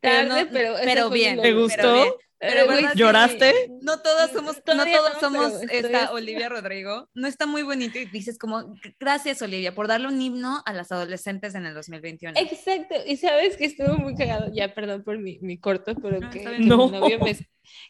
tarde, 0.00 0.46
pero, 0.46 0.76
pero, 0.82 1.10
bien. 1.10 1.40
¿Te 1.40 1.52
gustó? 1.52 1.76
Pero 1.82 2.18
¿Lloraste? 2.94 3.70
No 3.80 4.00
todos 4.00 4.30
somos, 4.32 4.56
no 4.66 4.84
todos 4.84 5.20
somos 5.20 5.62
esta 5.70 6.12
Olivia 6.12 6.48
Rodrigo. 6.48 7.08
No 7.14 7.28
está 7.28 7.46
muy 7.46 7.62
bonito 7.62 7.98
y 7.98 8.06
dices 8.06 8.38
como, 8.38 8.74
gracias 8.98 9.42
Olivia 9.42 9.74
por 9.74 9.86
darle 9.86 10.08
un 10.08 10.20
himno 10.20 10.62
a 10.66 10.72
las 10.72 10.90
adolescentes 10.90 11.54
en 11.54 11.66
el 11.66 11.74
2021. 11.74 12.38
Exacto. 12.38 12.96
Y 13.06 13.16
sabes 13.16 13.56
que 13.56 13.66
estuvo 13.66 13.96
muy 13.96 14.14
cagado. 14.16 14.50
Ya, 14.52 14.74
perdón 14.74 15.04
por 15.04 15.18
mi, 15.18 15.38
mi 15.40 15.58
corto, 15.58 15.94
pero 15.94 16.18
que, 16.30 16.58
Mi 16.58 16.66
novio 16.66 17.18
me, 17.20 17.38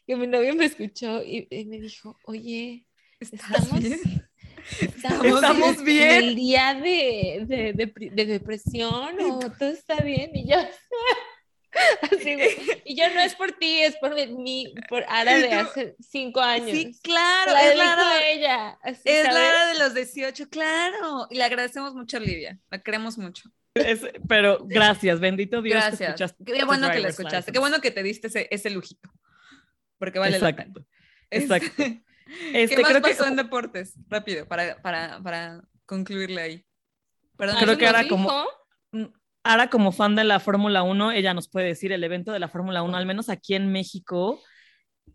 que 0.07 0.17
mi 0.17 0.27
novio 0.27 0.55
me 0.55 0.67
escuchó 0.67 1.23
y, 1.23 1.47
me 1.67 1.81
dijo, 1.81 2.19
oye, 2.25 2.87
estamos... 3.21 3.81
Bien? 3.81 4.01
Estamos, 4.81 5.83
bien. 5.83 6.25
El 6.25 6.37
día 6.37 6.75
de, 6.75 7.45
de, 7.49 7.73
de, 7.73 8.11
de 8.13 8.27
depresión 8.27 9.19
o 9.21 9.41
todo 9.59 9.71
está 9.71 9.97
bien 9.97 10.31
y 10.35 10.49
yo 10.49 10.57
y 12.85 12.97
yo 12.97 13.13
no 13.15 13.21
es 13.21 13.35
por 13.35 13.53
ti, 13.53 13.81
es 13.81 13.97
por 13.97 14.15
mí, 14.15 14.75
por 14.89 15.05
Ara 15.09 15.37
de 15.37 15.53
hace 15.53 15.97
cinco 16.01 16.41
años. 16.41 16.71
Sí, 16.71 16.99
claro, 17.03 17.53
es 17.57 17.77
la 17.77 17.97
de 17.97 18.33
ella. 18.33 18.79
es 18.85 19.25
la 19.25 19.67
de 19.73 19.79
los 19.79 19.95
18, 19.95 20.49
claro. 20.49 21.27
Y 21.31 21.37
le 21.37 21.45
agradecemos 21.45 21.95
mucho 21.95 22.17
a 22.17 22.21
Olivia, 22.21 22.59
la 22.71 22.83
queremos 22.83 23.19
mucho. 23.19 23.51
pero 24.29 24.59
gracias, 24.65 25.21
bendito 25.21 25.63
Dios. 25.63 25.77
Gracias. 25.77 26.35
Qué 26.45 26.65
bueno 26.65 26.91
que 26.91 27.01
la 27.01 27.09
escuchaste, 27.09 27.53
qué 27.53 27.59
bueno 27.59 27.81
que 27.81 27.91
te 27.91 28.03
diste 28.03 28.29
ese, 28.29 28.49
ese 28.51 28.71
lujito, 28.71 29.11
porque 29.99 30.19
vale 30.19 30.39
la 30.39 30.55
pena. 30.55 30.75
Exacto. 31.31 31.83
Este, 32.53 32.77
¿Qué 32.77 32.83
más 32.83 32.91
creo 32.91 33.03
pasó 33.03 33.25
que... 33.25 33.29
en 33.29 33.37
deportes? 33.37 33.95
Rápido, 34.09 34.47
para, 34.47 34.81
para, 34.81 35.21
para 35.23 35.63
concluirle 35.85 36.41
ahí. 36.41 36.67
Perdón, 37.37 37.57
creo 37.61 37.77
que 37.77 37.87
ahora 37.87 38.09
como 38.09 38.47
Ahora, 39.45 39.69
como 39.69 39.93
fan 39.93 40.15
de 40.15 40.25
la 40.25 40.39
Fórmula 40.41 40.83
1, 40.83 41.13
ella 41.13 41.35
nos 41.35 41.49
puede 41.49 41.67
decir 41.67 41.93
el 41.93 42.05
evento 42.05 42.33
de 42.33 42.39
la 42.39 42.49
Fórmula 42.49 42.83
1, 42.83 42.97
al 42.97 43.07
menos 43.07 43.29
aquí 43.29 43.55
en 43.55 43.73
México, 43.73 44.41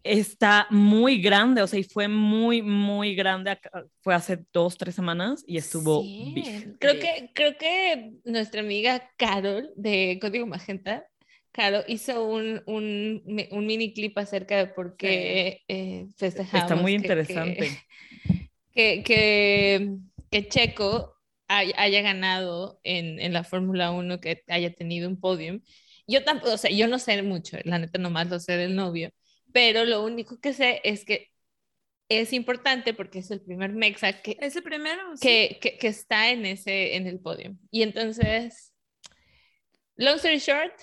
está 0.04 0.68
muy 0.70 1.22
grande, 1.22 1.62
o 1.62 1.68
sea, 1.68 1.80
y 1.80 1.84
fue 1.84 2.08
muy, 2.08 2.62
muy 2.62 3.16
grande. 3.16 3.58
Fue 4.02 4.14
hace 4.14 4.40
dos, 4.54 4.78
tres 4.78 4.96
semanas 4.96 5.44
y 5.48 5.58
estuvo 5.58 6.02
bien. 6.02 6.78
Creo 6.80 7.00
que, 7.00 7.32
creo 7.34 7.58
que 7.58 8.14
nuestra 8.26 8.62
amiga 8.62 9.10
Carol 9.18 9.72
de 9.76 10.18
Código 10.22 10.46
Magenta, 10.46 11.06
Carol, 11.52 11.84
hizo 11.88 12.26
un, 12.26 12.62
un, 12.66 13.24
un 13.52 13.66
mini 13.66 13.94
clip 13.94 14.18
acerca 14.18 14.58
de 14.58 14.68
por 14.68 14.96
qué 14.98 15.64
eh, 15.68 16.08
festejamos. 16.18 16.64
Está 16.64 16.76
muy 16.76 16.94
interesante. 16.94 17.70
Que, 18.78 19.02
que, 19.02 19.98
que 20.30 20.48
Checo 20.50 21.17
haya 21.48 22.02
ganado 22.02 22.80
en, 22.84 23.20
en 23.20 23.34
la 23.34 23.44
Fórmula 23.44 23.92
1, 23.92 24.20
que 24.20 24.44
haya 24.48 24.74
tenido 24.74 25.08
un 25.10 25.20
podium. 25.20 25.62
Yo 26.08 26.24
tampoco, 26.24 26.54
o 26.54 26.58
sea, 26.58 26.72
yo 26.72 26.88
no 26.88 27.00
sé 27.00 27.22
mucho, 27.24 27.58
la 27.64 27.80
neta 27.80 28.00
nomás 28.00 28.30
lo 28.30 28.40
sé 28.40 28.58
del 28.58 28.76
novio, 28.76 29.12
pero 29.54 29.86
lo 29.86 30.04
único 30.04 30.40
que 30.40 30.54
sé 30.54 30.82
es 30.84 31.06
que 31.06 31.32
es 32.10 32.32
importante 32.34 32.94
porque 32.94 33.20
es 33.20 33.32
el 33.32 33.42
primer 33.42 33.74
Mexa 33.74 34.22
que, 34.22 34.38
es 34.40 34.56
el 34.56 34.64
primero, 34.64 35.02
que, 35.22 35.58
que, 35.62 35.78
que, 35.78 35.88
está 35.88 36.30
en, 36.30 36.46
ese, 36.46 36.96
en 36.96 37.08
el 37.08 37.20
podio. 37.20 37.58
Y 37.70 37.82
entonces, 37.82 38.74
long 39.96 40.16
story 40.16 40.40
short, 40.40 40.74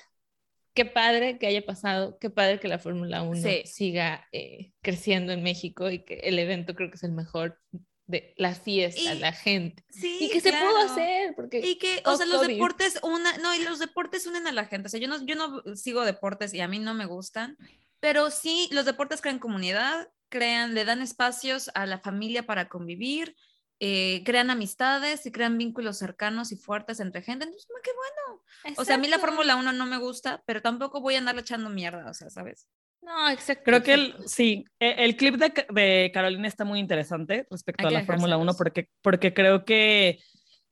qué 0.75 0.85
padre 0.85 1.39
que 1.39 1.47
haya 1.47 1.65
pasado, 1.65 2.19
qué 2.19 2.31
padre 2.31 2.61
que 2.61 2.69
la 2.69 2.79
Fórmula 2.79 3.23
1 3.23 3.41
siga 3.65 4.27
eh, 4.33 4.73
creciendo 4.83 5.33
en 5.33 5.43
México 5.43 5.91
y 5.91 6.05
que 6.05 6.15
el 6.25 6.39
evento 6.39 6.75
creo 6.75 6.91
que 6.91 6.97
es 6.97 7.05
el 7.05 7.13
mejor 7.13 7.59
de 8.07 8.35
la 8.37 8.55
fiesta, 8.55 9.15
la 9.15 9.33
gente. 9.33 9.85
Sí, 9.91 10.19
y 10.21 10.31
que 10.31 10.41
se 10.41 10.53
pudo 10.53 10.77
hacer, 10.79 11.35
porque... 11.35 11.61
Y 11.61 11.77
que, 11.77 12.03
o 12.05 12.17
sea, 12.17 12.27
los 12.27 12.47
deportes, 12.47 12.99
una, 13.03 13.37
no, 13.39 13.55
y 13.55 13.63
los 13.63 13.79
deportes 13.79 14.27
unen 14.27 14.47
a 14.47 14.53
la 14.53 14.67
gente, 14.67 14.87
o 14.87 14.91
sea, 14.91 15.01
yo 15.01 15.09
no, 15.09 15.25
yo 15.25 15.37
no 15.37 15.63
sigo 15.77 16.05
deportes 16.05 16.53
y 16.53 16.61
a 16.61 16.69
mí 16.69 16.79
no 16.79 16.95
me 16.95 17.07
gustan, 17.07 17.57
pero 18.01 18.31
sí, 18.31 18.69
los 18.73 18.85
deportes 18.85 19.23
crean 19.23 19.39
comunidad, 19.39 20.09
crean, 20.29 20.75
le 20.75 20.85
dan 20.85 21.01
espacios 21.01 21.71
a 21.75 21.87
la 21.87 21.99
familia 21.99 22.45
para 22.45 22.69
convivir, 22.69 23.35
eh, 23.81 24.23
crean 24.25 24.51
amistades 24.51 25.27
y 25.27 25.33
crean 25.33 25.59
vínculos 25.59 25.99
cercanos 25.99 26.53
y 26.53 26.57
fuertes 26.57 27.01
entre 27.01 27.23
gente. 27.23 27.45
Entonces, 27.45 27.69
qué 27.83 27.91
bueno. 27.93 28.43
O 28.77 28.85
sea, 28.85 28.97
a 28.97 28.99
mí 28.99 29.09
la 29.09 29.19
Fórmula 29.19 29.57
1 29.57 29.73
no 29.73 29.87
me 29.87 29.99
gusta, 29.99 30.43
pero 30.47 30.63
tampoco 30.63 31.01
voy 31.01 31.17
a 31.17 31.19
andarle 31.19 31.41
echando 31.41 31.71
mierda, 31.71 32.09
o 32.09 32.15
sea, 32.15 32.31
¿sabes? 32.31 32.67
No, 33.05 33.29
exacto. 33.29 33.65
Creo 33.65 33.83
que 33.83 33.95
el, 33.95 34.15
sí, 34.27 34.65
e, 34.81 35.05
el, 35.05 35.17
clip 35.17 35.37
de, 35.37 35.53
de, 35.71 36.11
Carolina 36.13 36.49
está 36.49 36.65
muy 36.65 36.81
interesante 36.81 37.47
respecto 37.51 37.87
a 37.87 37.91
la 37.91 38.05
Fórmula 38.05 38.37
1 38.39 38.55
porque, 38.55 38.89
porque 39.03 39.35
creo 39.35 39.65
que 39.65 40.21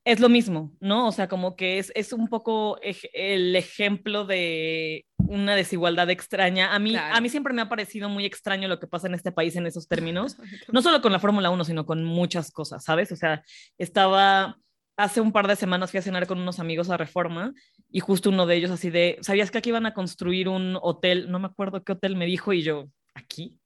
es 0.04 0.18
lo 0.18 0.28
mismo, 0.28 0.72
¿no? 0.80 1.06
O 1.06 1.12
sea, 1.12 1.28
como 1.28 1.54
que 1.54 1.78
es, 1.78 1.92
es 1.94 2.12
un 2.12 2.28
poco 2.28 2.78
el 2.82 3.54
ejemplo 3.54 4.24
de 4.24 5.06
una 5.18 5.54
desigualdad 5.54 6.10
extraña. 6.10 6.74
A 6.74 6.78
mí, 6.78 6.96
a 6.96 7.20
mí 7.20 7.28
siempre 7.28 7.52
me 7.52 7.62
ha 7.62 7.68
parecido 7.68 8.08
muy 8.08 8.24
extraño 8.24 8.66
lo 8.66 8.80
que 8.80 8.88
pasa 8.88 9.06
en 9.06 9.14
este 9.14 9.30
país 9.30 9.54
en 9.56 9.66
esos 9.66 9.86
términos, 9.88 10.36
no 10.72 10.82
solo 10.82 11.00
con 11.02 11.12
la 11.12 11.20
Fórmula 11.20 11.50
1, 11.50 11.64
sino 11.64 11.86
con 11.86 12.02
muchas 12.02 12.50
cosas, 12.50 12.84
¿sabes? 12.84 13.12
O 13.12 13.16
sea, 13.16 13.44
estaba, 13.78 14.58
hace 14.96 15.20
un 15.20 15.32
par 15.32 15.48
de 15.48 15.56
semanas 15.56 15.90
fui 15.90 15.98
a 15.98 16.02
cenar 16.02 16.26
con 16.26 16.38
unos 16.38 16.60
amigos 16.60 16.90
a 16.90 16.96
Reforma 16.96 17.54
y 17.90 18.00
justo 18.00 18.30
uno 18.30 18.46
de 18.46 18.56
ellos 18.56 18.70
así 18.70 18.90
de, 18.90 19.18
¿sabías 19.22 19.50
que 19.50 19.58
aquí 19.58 19.70
iban 19.70 19.86
a 19.86 19.94
construir 19.94 20.48
un 20.48 20.78
hotel? 20.80 21.30
No 21.30 21.38
me 21.38 21.46
acuerdo 21.46 21.82
qué 21.82 21.92
hotel 21.92 22.16
me 22.16 22.26
dijo 22.26 22.52
y 22.52 22.62
yo, 22.62 22.88
¿aquí? 23.14 23.58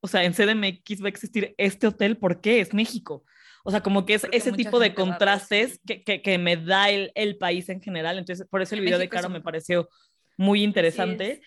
O 0.00 0.08
sea, 0.08 0.24
en 0.24 0.34
CDMX 0.34 1.02
va 1.02 1.06
a 1.06 1.08
existir 1.08 1.54
este 1.58 1.86
hotel, 1.86 2.16
¿por 2.16 2.40
qué? 2.40 2.60
Es 2.60 2.74
México. 2.74 3.24
O 3.64 3.70
sea, 3.70 3.80
como 3.80 4.04
que 4.04 4.14
es 4.14 4.26
ese 4.32 4.50
tipo 4.52 4.80
de 4.80 4.94
contrastes 4.94 5.80
que, 5.86 6.02
que, 6.02 6.20
que, 6.20 6.38
me 6.38 6.56
da 6.56 6.90
el, 6.90 7.12
el, 7.14 7.38
país 7.38 7.68
en 7.68 7.80
general. 7.80 8.18
Entonces, 8.18 8.46
por 8.48 8.60
eso 8.60 8.74
el 8.74 8.80
video 8.80 8.98
de 8.98 9.08
Caro 9.08 9.28
me 9.28 9.40
pareció 9.40 9.88
muy 10.36 10.64
interesante. 10.64 11.40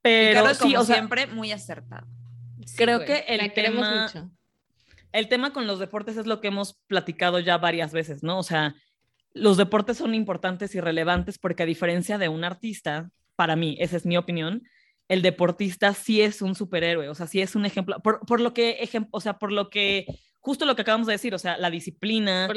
Pero 0.00 0.42
Caro, 0.42 0.54
sí, 0.54 0.74
o 0.74 0.84
sea, 0.84 0.96
siempre 0.96 1.28
muy 1.28 1.52
acertado. 1.52 2.08
creo 2.76 3.04
que 3.04 3.24
el 3.28 3.52
tema, 3.52 4.02
mucho. 4.02 4.30
El 5.12 5.28
tema 5.28 5.52
con 5.52 5.66
los 5.66 5.78
deportes 5.78 6.16
es 6.16 6.26
lo 6.26 6.40
que 6.40 6.48
hemos 6.48 6.80
platicado 6.86 7.38
ya 7.38 7.58
varias 7.58 7.92
veces, 7.92 8.22
¿no? 8.22 8.38
O 8.38 8.42
sea, 8.42 8.74
los 9.34 9.56
deportes 9.56 9.98
son 9.98 10.14
importantes 10.14 10.74
y 10.74 10.80
relevantes 10.80 11.38
porque 11.38 11.62
a 11.62 11.66
diferencia 11.66 12.18
de 12.18 12.28
un 12.28 12.44
artista, 12.44 13.10
para 13.36 13.56
mí, 13.56 13.76
esa 13.80 13.96
es 13.96 14.06
mi 14.06 14.16
opinión, 14.16 14.62
el 15.08 15.22
deportista 15.22 15.94
sí 15.94 16.22
es 16.22 16.42
un 16.42 16.54
superhéroe, 16.54 17.08
o 17.08 17.14
sea, 17.14 17.26
sí 17.26 17.40
es 17.40 17.54
un 17.54 17.66
ejemplo, 17.66 18.00
por, 18.00 18.20
por 18.20 18.40
lo 18.40 18.54
que, 18.54 18.88
o 19.10 19.20
sea, 19.20 19.38
por 19.38 19.52
lo 19.52 19.68
que 19.68 20.06
justo 20.42 20.64
lo 20.64 20.74
que 20.74 20.82
acabamos 20.82 21.06
de 21.06 21.12
decir, 21.12 21.34
o 21.34 21.38
sea, 21.38 21.56
la 21.56 21.70
disciplina, 21.70 22.48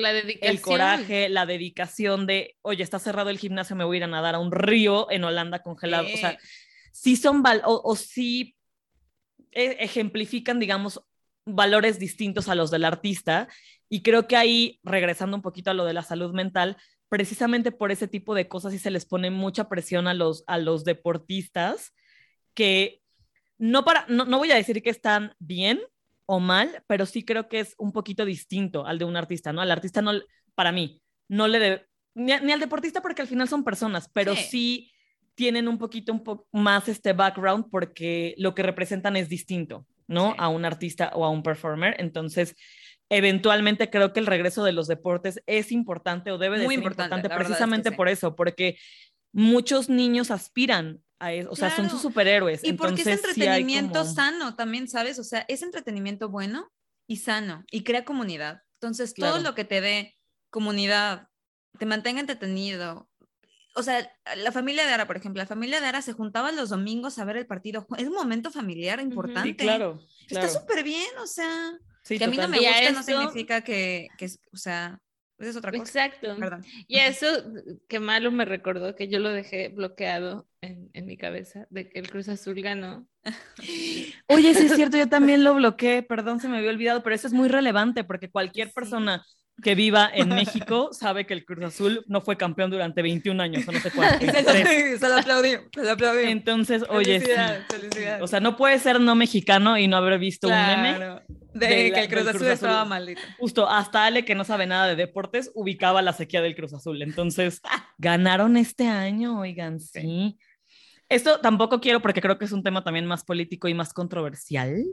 el 0.41 0.59
coraje, 0.59 1.29
la 1.29 1.45
dedicación 1.45 2.25
de, 2.25 2.57
oye, 2.63 2.81
está 2.81 2.97
cerrado 2.97 3.29
el 3.29 3.37
gimnasio, 3.37 3.75
me 3.75 3.83
voy 3.83 3.97
a 3.97 3.99
ir 3.99 4.03
a 4.05 4.07
nadar 4.07 4.33
a 4.35 4.39
un 4.39 4.51
río 4.51 5.09
en 5.11 5.23
Holanda 5.23 5.61
congelado. 5.61 6.07
O 6.11 6.17
sea, 6.17 6.37
sí 6.91 7.15
son, 7.15 7.43
o, 7.63 7.81
o 7.83 7.95
sí 7.95 8.55
e, 9.51 9.77
ejemplifican, 9.81 10.59
digamos, 10.59 10.99
valores 11.45 11.99
distintos 11.99 12.49
a 12.49 12.55
los 12.55 12.71
del 12.71 12.85
artista. 12.85 13.47
Y 13.89 14.01
creo 14.01 14.27
que 14.27 14.35
ahí, 14.35 14.79
regresando 14.83 15.37
un 15.37 15.43
poquito 15.43 15.71
a 15.71 15.75
lo 15.75 15.85
de 15.85 15.93
la 15.93 16.03
salud 16.03 16.33
mental, 16.33 16.77
precisamente 17.09 17.71
por 17.71 17.91
ese 17.91 18.07
tipo 18.07 18.33
de 18.35 18.47
cosas 18.47 18.73
sí 18.73 18.79
se 18.79 18.91
les 18.91 19.05
pone 19.05 19.29
mucha 19.29 19.69
presión 19.69 20.07
a 20.07 20.13
los, 20.13 20.43
a 20.47 20.57
los 20.57 20.83
deportistas 20.83 21.93
que 22.53 23.01
no 23.57 23.85
para, 23.85 24.05
no, 24.07 24.25
no 24.25 24.37
voy 24.37 24.51
a 24.51 24.55
decir 24.55 24.81
que 24.81 24.89
están 24.89 25.33
bien, 25.39 25.79
o 26.25 26.39
mal, 26.39 26.83
pero 26.87 27.05
sí 27.05 27.23
creo 27.23 27.47
que 27.47 27.59
es 27.59 27.75
un 27.77 27.91
poquito 27.91 28.25
distinto 28.25 28.85
al 28.85 28.97
de 28.97 29.05
un 29.05 29.15
artista, 29.15 29.53
¿no? 29.53 29.61
Al 29.61 29.71
artista 29.71 30.01
no, 30.01 30.11
para 30.55 30.71
mí, 30.71 31.01
no 31.27 31.47
le 31.47 31.59
debe, 31.59 31.87
ni, 32.13 32.31
al 32.31 32.59
deportista 32.59 33.01
porque 33.01 33.21
al 33.21 33.27
final 33.27 33.47
son 33.47 33.63
personas, 33.63 34.09
pero 34.11 34.35
sí, 34.35 34.91
tienen 35.35 35.67
un 35.67 35.77
poquito 35.77 36.13
un 36.13 36.23
poco 36.23 36.47
más 36.51 36.87
este 36.87 37.13
background 37.13 37.65
porque 37.69 38.35
lo 38.37 38.55
que 38.55 38.63
representan 38.63 39.15
es 39.15 39.29
distinto, 39.29 39.85
¿no? 40.07 40.35
A 40.37 40.49
un 40.49 40.65
artista 40.65 41.11
o 41.13 41.25
a 41.25 41.29
un 41.29 41.43
performer. 41.43 41.95
Entonces, 41.99 42.55
eventualmente 43.09 43.89
creo 43.89 44.13
que 44.13 44.19
el 44.19 44.27
regreso 44.27 44.63
de 44.63 44.71
los 44.71 44.87
deportes 44.87 45.41
es 45.45 45.71
importante 45.71 46.31
o 46.31 46.37
debe 46.37 46.57
de 46.57 46.67
ser 46.67 46.73
importante, 46.73 47.29
precisamente 47.29 47.91
por 47.91 48.09
eso, 48.09 48.35
porque 48.35 48.77
muchos 49.31 49.89
niños 49.89 50.31
aspiran 50.31 51.01
o 51.49 51.55
sea, 51.55 51.75
son 51.75 51.89
sus 51.89 52.01
superhéroes. 52.01 52.63
Y 52.63 52.73
porque 52.73 53.01
es 53.01 53.07
entretenimiento 53.07 54.05
sano 54.05 54.55
también, 54.55 54.87
¿sabes? 54.87 55.17
O 55.19 55.23
sea, 55.23 55.45
es 55.47 55.61
entretenimiento 55.61 56.29
bueno 56.29 56.71
y 57.07 57.17
sano 57.17 57.63
y 57.71 57.83
crea 57.83 58.05
comunidad. 58.05 58.61
Entonces, 58.79 59.13
todo 59.13 59.39
lo 59.39 59.55
que 59.55 59.65
te 59.65 59.81
dé 59.81 60.17
comunidad, 60.49 61.29
te 61.79 61.85
mantenga 61.85 62.19
entretenido. 62.19 63.09
O 63.75 63.83
sea, 63.83 64.09
la 64.37 64.51
familia 64.53 64.85
de 64.85 64.93
Ara, 64.93 65.05
por 65.05 65.17
ejemplo, 65.17 65.41
la 65.41 65.47
familia 65.47 65.81
de 65.81 65.87
Ara 65.87 66.01
se 66.01 66.13
juntaba 66.13 66.51
los 66.53 66.69
domingos 66.69 67.19
a 67.19 67.25
ver 67.25 67.35
el 67.35 67.45
partido. 67.45 67.85
Es 67.97 68.07
un 68.07 68.13
momento 68.13 68.49
familiar 68.49 69.01
importante. 69.01 69.49
Sí, 69.49 69.55
claro, 69.55 69.99
Está 70.29 70.47
súper 70.47 70.83
bien, 70.83 71.09
o 71.21 71.27
sea, 71.27 71.77
que 72.07 72.23
a 72.23 72.27
mí 72.27 72.37
no 72.37 72.47
me 72.47 72.59
gusta 72.59 72.91
no 72.91 73.03
significa 73.03 73.61
que, 73.61 74.07
que, 74.17 74.29
o 74.53 74.57
sea, 74.57 75.01
esa 75.37 75.49
es 75.49 75.57
otra 75.57 75.71
cosa. 75.71 75.83
Exacto. 75.83 76.37
Y 76.87 76.99
eso, 76.99 77.27
que 77.89 77.99
malo 77.99 78.31
me 78.31 78.45
recordó 78.45 78.95
que 78.95 79.09
yo 79.09 79.19
lo 79.19 79.29
dejé 79.29 79.67
bloqueado 79.67 80.47
en, 80.61 80.89
en, 80.93 81.05
mi 81.05 81.17
cabeza 81.17 81.67
de 81.69 81.89
que 81.89 81.99
el 81.99 82.09
Cruz 82.09 82.29
Azul 82.29 82.61
ganó. 82.61 83.05
Oye, 84.27 84.53
sí 84.53 84.67
es 84.67 84.75
cierto, 84.75 84.97
yo 84.97 85.09
también 85.09 85.43
lo 85.43 85.53
bloqueé, 85.53 86.03
perdón, 86.03 86.39
se 86.39 86.47
me 86.47 86.57
había 86.57 86.69
olvidado, 86.69 87.03
pero 87.03 87.15
eso 87.15 87.27
es 87.27 87.33
muy 87.33 87.49
relevante 87.49 88.05
porque 88.05 88.31
cualquier 88.31 88.71
persona 88.71 89.25
que 89.61 89.73
viva 89.73 90.09
en 90.13 90.29
México 90.29 90.89
sabe 90.91 91.25
que 91.25 91.33
el 91.33 91.45
Cruz 91.45 91.63
Azul 91.63 92.03
no 92.07 92.21
fue 92.21 92.35
campeón 92.35 92.69
durante 92.69 93.01
21 93.01 93.41
años 93.41 93.67
o 93.67 93.71
no 93.71 93.79
sé 93.79 93.91
cuánto. 93.91 94.19
se, 94.25 95.07
lo 95.07 95.15
aplaudí, 95.15 95.51
se 95.73 95.83
lo 95.83 95.91
aplaudí. 95.91 96.25
Entonces, 96.25 96.83
oye, 96.89 97.23
o 98.21 98.27
sea, 98.27 98.39
no 98.39 98.57
puede 98.57 98.79
ser 98.79 98.99
no 98.99 99.15
mexicano 99.15 99.77
y 99.77 99.87
no 99.87 99.97
haber 99.97 100.19
visto 100.19 100.47
un 100.47 100.53
meme 100.53 101.21
de, 101.53 101.91
que 101.93 102.01
el 102.01 102.09
Cruz, 102.09 102.27
Azul, 102.27 102.47
estaba 102.47 102.83
maldito. 102.83 103.21
Justo, 103.37 103.69
hasta 103.69 104.05
Ale, 104.05 104.25
que 104.25 104.35
no 104.35 104.43
sabe 104.43 104.67
nada 104.67 104.87
de 104.87 104.95
deportes, 104.97 105.51
ubicaba 105.55 106.01
la 106.01 106.11
sequía 106.11 106.41
del 106.41 106.55
Cruz 106.55 106.73
Azul. 106.73 107.01
Entonces, 107.01 107.61
ganaron 107.97 108.57
este 108.57 108.87
año, 108.87 109.39
oigan, 109.39 109.79
sí. 109.79 110.37
Esto 111.07 111.39
tampoco 111.39 111.79
quiero 111.79 112.01
porque 112.01 112.21
creo 112.21 112.37
que 112.37 112.45
es 112.45 112.51
un 112.51 112.63
tema 112.63 112.83
también 112.83 113.05
más 113.05 113.23
político 113.23 113.67
y 113.67 113.73
más 113.73 113.93
controversial, 113.93 114.83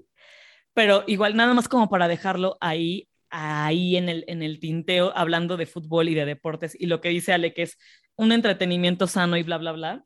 pero 0.73 1.05
igual 1.07 1.35
nada 1.35 1.53
más 1.55 1.69
como 1.69 1.89
para 1.89 2.07
dejarlo 2.07 2.59
ahí 2.61 3.09
ahí 3.33 3.97
en 3.97 4.09
el, 4.09 4.24
en 4.28 4.43
el 4.43 4.61
tinteo 4.61 5.12
hablando 5.16 5.57
de 5.57 5.66
fútbol 5.66 6.09
y 6.09 6.14
de 6.14 6.26
deportes 6.26 6.76
y 6.78 6.87
lo 6.87 7.01
que 7.01 7.09
dice 7.09 7.33
Ale 7.33 7.55
que 7.55 7.62
es 7.62 7.78
un 8.14 8.30
entretenimiento 8.30 9.07
sano 9.07 9.37
y 9.37 9.43
bla, 9.43 9.59
bla, 9.59 9.72
bla. 9.72 10.05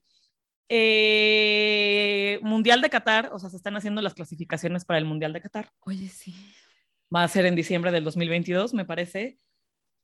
Eh, 0.68 2.39
mundial 2.43 2.81
de 2.81 2.91
Qatar, 2.91 3.31
o 3.33 3.39
sea, 3.39 3.51
se 3.51 3.57
están 3.57 3.77
haciendo 3.77 4.01
las 4.01 4.14
clasificaciones 4.14 4.85
para 4.85 4.99
el 4.99 5.05
Mundial 5.05 5.33
de 5.33 5.41
Qatar. 5.41 5.70
Oye, 5.81 6.09
sí. 6.09 6.35
Va 7.14 7.22
a 7.22 7.29
ser 7.29 7.47
en 7.47 7.55
diciembre 7.55 7.93
del 7.93 8.05
2022, 8.05 8.74
me 8.74 8.85
parece. 8.85 9.39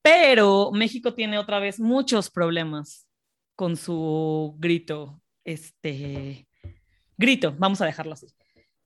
Pero 0.02 0.70
México 0.72 1.14
tiene 1.14 1.38
otra 1.38 1.58
vez 1.58 1.80
muchos 1.80 2.30
problemas 2.30 3.08
con 3.54 3.76
su 3.76 4.56
grito, 4.58 5.20
este, 5.44 6.48
grito, 7.16 7.54
vamos 7.58 7.80
a 7.80 7.86
dejarlo 7.86 8.14
así. 8.14 8.26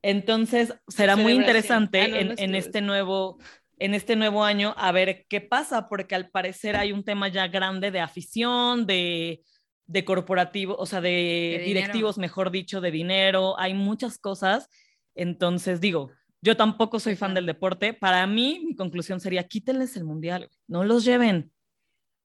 Entonces, 0.03 0.74
será 0.89 1.16
muy 1.16 1.32
interesante 1.32 2.01
ah, 2.01 2.07
en, 2.07 2.34
en 2.37 2.55
este 2.55 2.80
nuevo 2.80 3.39
en 3.79 3.95
este 3.95 4.16
nuevo 4.16 4.45
año 4.45 4.74
a 4.77 4.93
ver 4.93 5.27
qué 5.29 5.41
pasa, 5.41 5.89
porque 5.89 6.14
al 6.14 6.31
parecer 6.31 6.77
hay 6.77 6.93
un 6.93 7.05
tema 7.05 7.29
ya 7.29 7.49
grande 7.49 7.91
de 7.91 8.01
afición, 8.01 8.87
de, 8.87 9.43
de 9.87 10.05
corporativo, 10.05 10.77
o 10.77 10.87
sea, 10.87 11.01
de, 11.01 11.62
directivos, 11.64 12.18
mejor 12.18 12.51
dicho, 12.51 12.81
de 12.81 12.91
dinero, 12.91 13.59
hay 13.59 13.74
muchas 13.74 14.18
cosas. 14.18 14.68
Entonces, 15.14 15.81
digo, 15.81 16.11
yo 16.41 16.57
tampoco 16.57 17.01
soy 17.01 17.16
fan 17.16 17.35
del 17.35 17.47
deporte. 17.47 17.93
Para 17.93 18.27
mí, 18.27 18.62
mi 18.64 18.74
conclusión 18.74 19.20
sería, 19.20 19.47
quítenles 19.47 19.97
el 19.97 20.05
mundial, 20.05 20.51
no 20.66 20.85
los 20.85 21.05
lleven, 21.05 21.53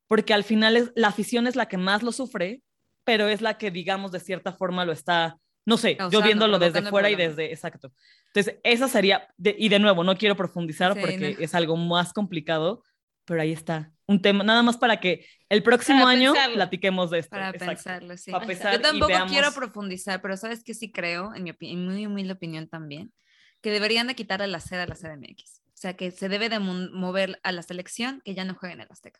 porque 0.07 0.33
al 0.33 0.43
final 0.43 0.77
es, 0.77 0.91
la 0.95 1.09
afición 1.09 1.47
es 1.47 1.55
la 1.55 1.67
que 1.67 1.77
más 1.77 2.03
lo 2.03 2.11
sufre, 2.11 2.61
pero 3.03 3.27
es 3.27 3.41
la 3.41 3.57
que, 3.57 3.71
digamos, 3.71 4.11
de 4.11 4.19
cierta 4.19 4.53
forma 4.53 4.85
lo 4.85 4.91
está 4.91 5.37
no 5.65 5.77
sé, 5.77 5.97
yo 6.11 6.21
viéndolo 6.21 6.59
desde 6.59 6.81
fuera 6.83 7.09
y 7.09 7.15
desde, 7.15 7.51
exacto. 7.51 7.93
Entonces, 8.27 8.59
esa 8.63 8.87
sería, 8.87 9.27
y 9.37 9.69
de 9.69 9.79
nuevo, 9.79 10.03
no 10.03 10.17
quiero 10.17 10.35
profundizar 10.35 10.99
porque 10.99 11.37
es 11.39 11.53
algo 11.53 11.77
más 11.77 12.13
complicado, 12.13 12.83
pero 13.25 13.41
ahí 13.41 13.51
está. 13.51 13.91
Un 14.07 14.21
tema, 14.21 14.43
nada 14.43 14.63
más 14.63 14.77
para 14.77 14.99
que 14.99 15.25
el 15.49 15.63
próximo 15.63 16.07
año 16.07 16.33
platiquemos 16.53 17.11
de 17.11 17.19
esto. 17.19 17.31
Para 17.31 17.53
pensarlo, 17.53 18.17
sí. 18.17 18.31
yo 18.31 18.81
tampoco 18.81 19.13
quiero 19.27 19.51
profundizar, 19.53 20.21
pero 20.21 20.35
sabes 20.35 20.63
que 20.63 20.73
sí 20.73 20.91
creo, 20.91 21.33
en 21.35 21.43
mi, 21.43 21.53
en 21.59 21.85
muy 21.85 22.05
humilde 22.05 22.33
opinión 22.33 22.67
también, 22.67 23.13
que 23.61 23.71
deberían 23.71 24.07
de 24.07 24.15
quitarle 24.15 24.47
la 24.47 24.59
sede 24.59 24.81
a 24.81 24.87
la 24.87 24.95
CDMX. 24.95 25.61
O 25.67 25.77
sea, 25.81 25.95
que 25.95 26.11
se 26.11 26.29
debe 26.29 26.49
de 26.49 26.59
mover 26.59 27.39
a 27.43 27.51
la 27.51 27.63
selección 27.63 28.21
que 28.25 28.33
ya 28.35 28.45
no 28.45 28.55
juegue 28.55 28.73
en 28.73 28.81
el 28.81 28.87
Azteca 28.89 29.19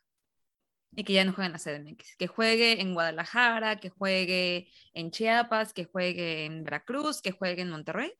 y 0.95 1.03
que 1.03 1.13
ya 1.13 1.23
no 1.23 1.33
juegue 1.33 1.47
en 1.47 1.53
la 1.53 1.59
CDMX, 1.59 2.17
que 2.17 2.27
juegue 2.27 2.81
en 2.81 2.93
Guadalajara, 2.93 3.79
que 3.79 3.89
juegue 3.89 4.69
en 4.93 5.11
Chiapas, 5.11 5.73
que 5.73 5.85
juegue 5.85 6.45
en 6.45 6.63
Veracruz, 6.63 7.21
que 7.21 7.31
juegue 7.31 7.61
en 7.61 7.69
Monterrey. 7.69 8.13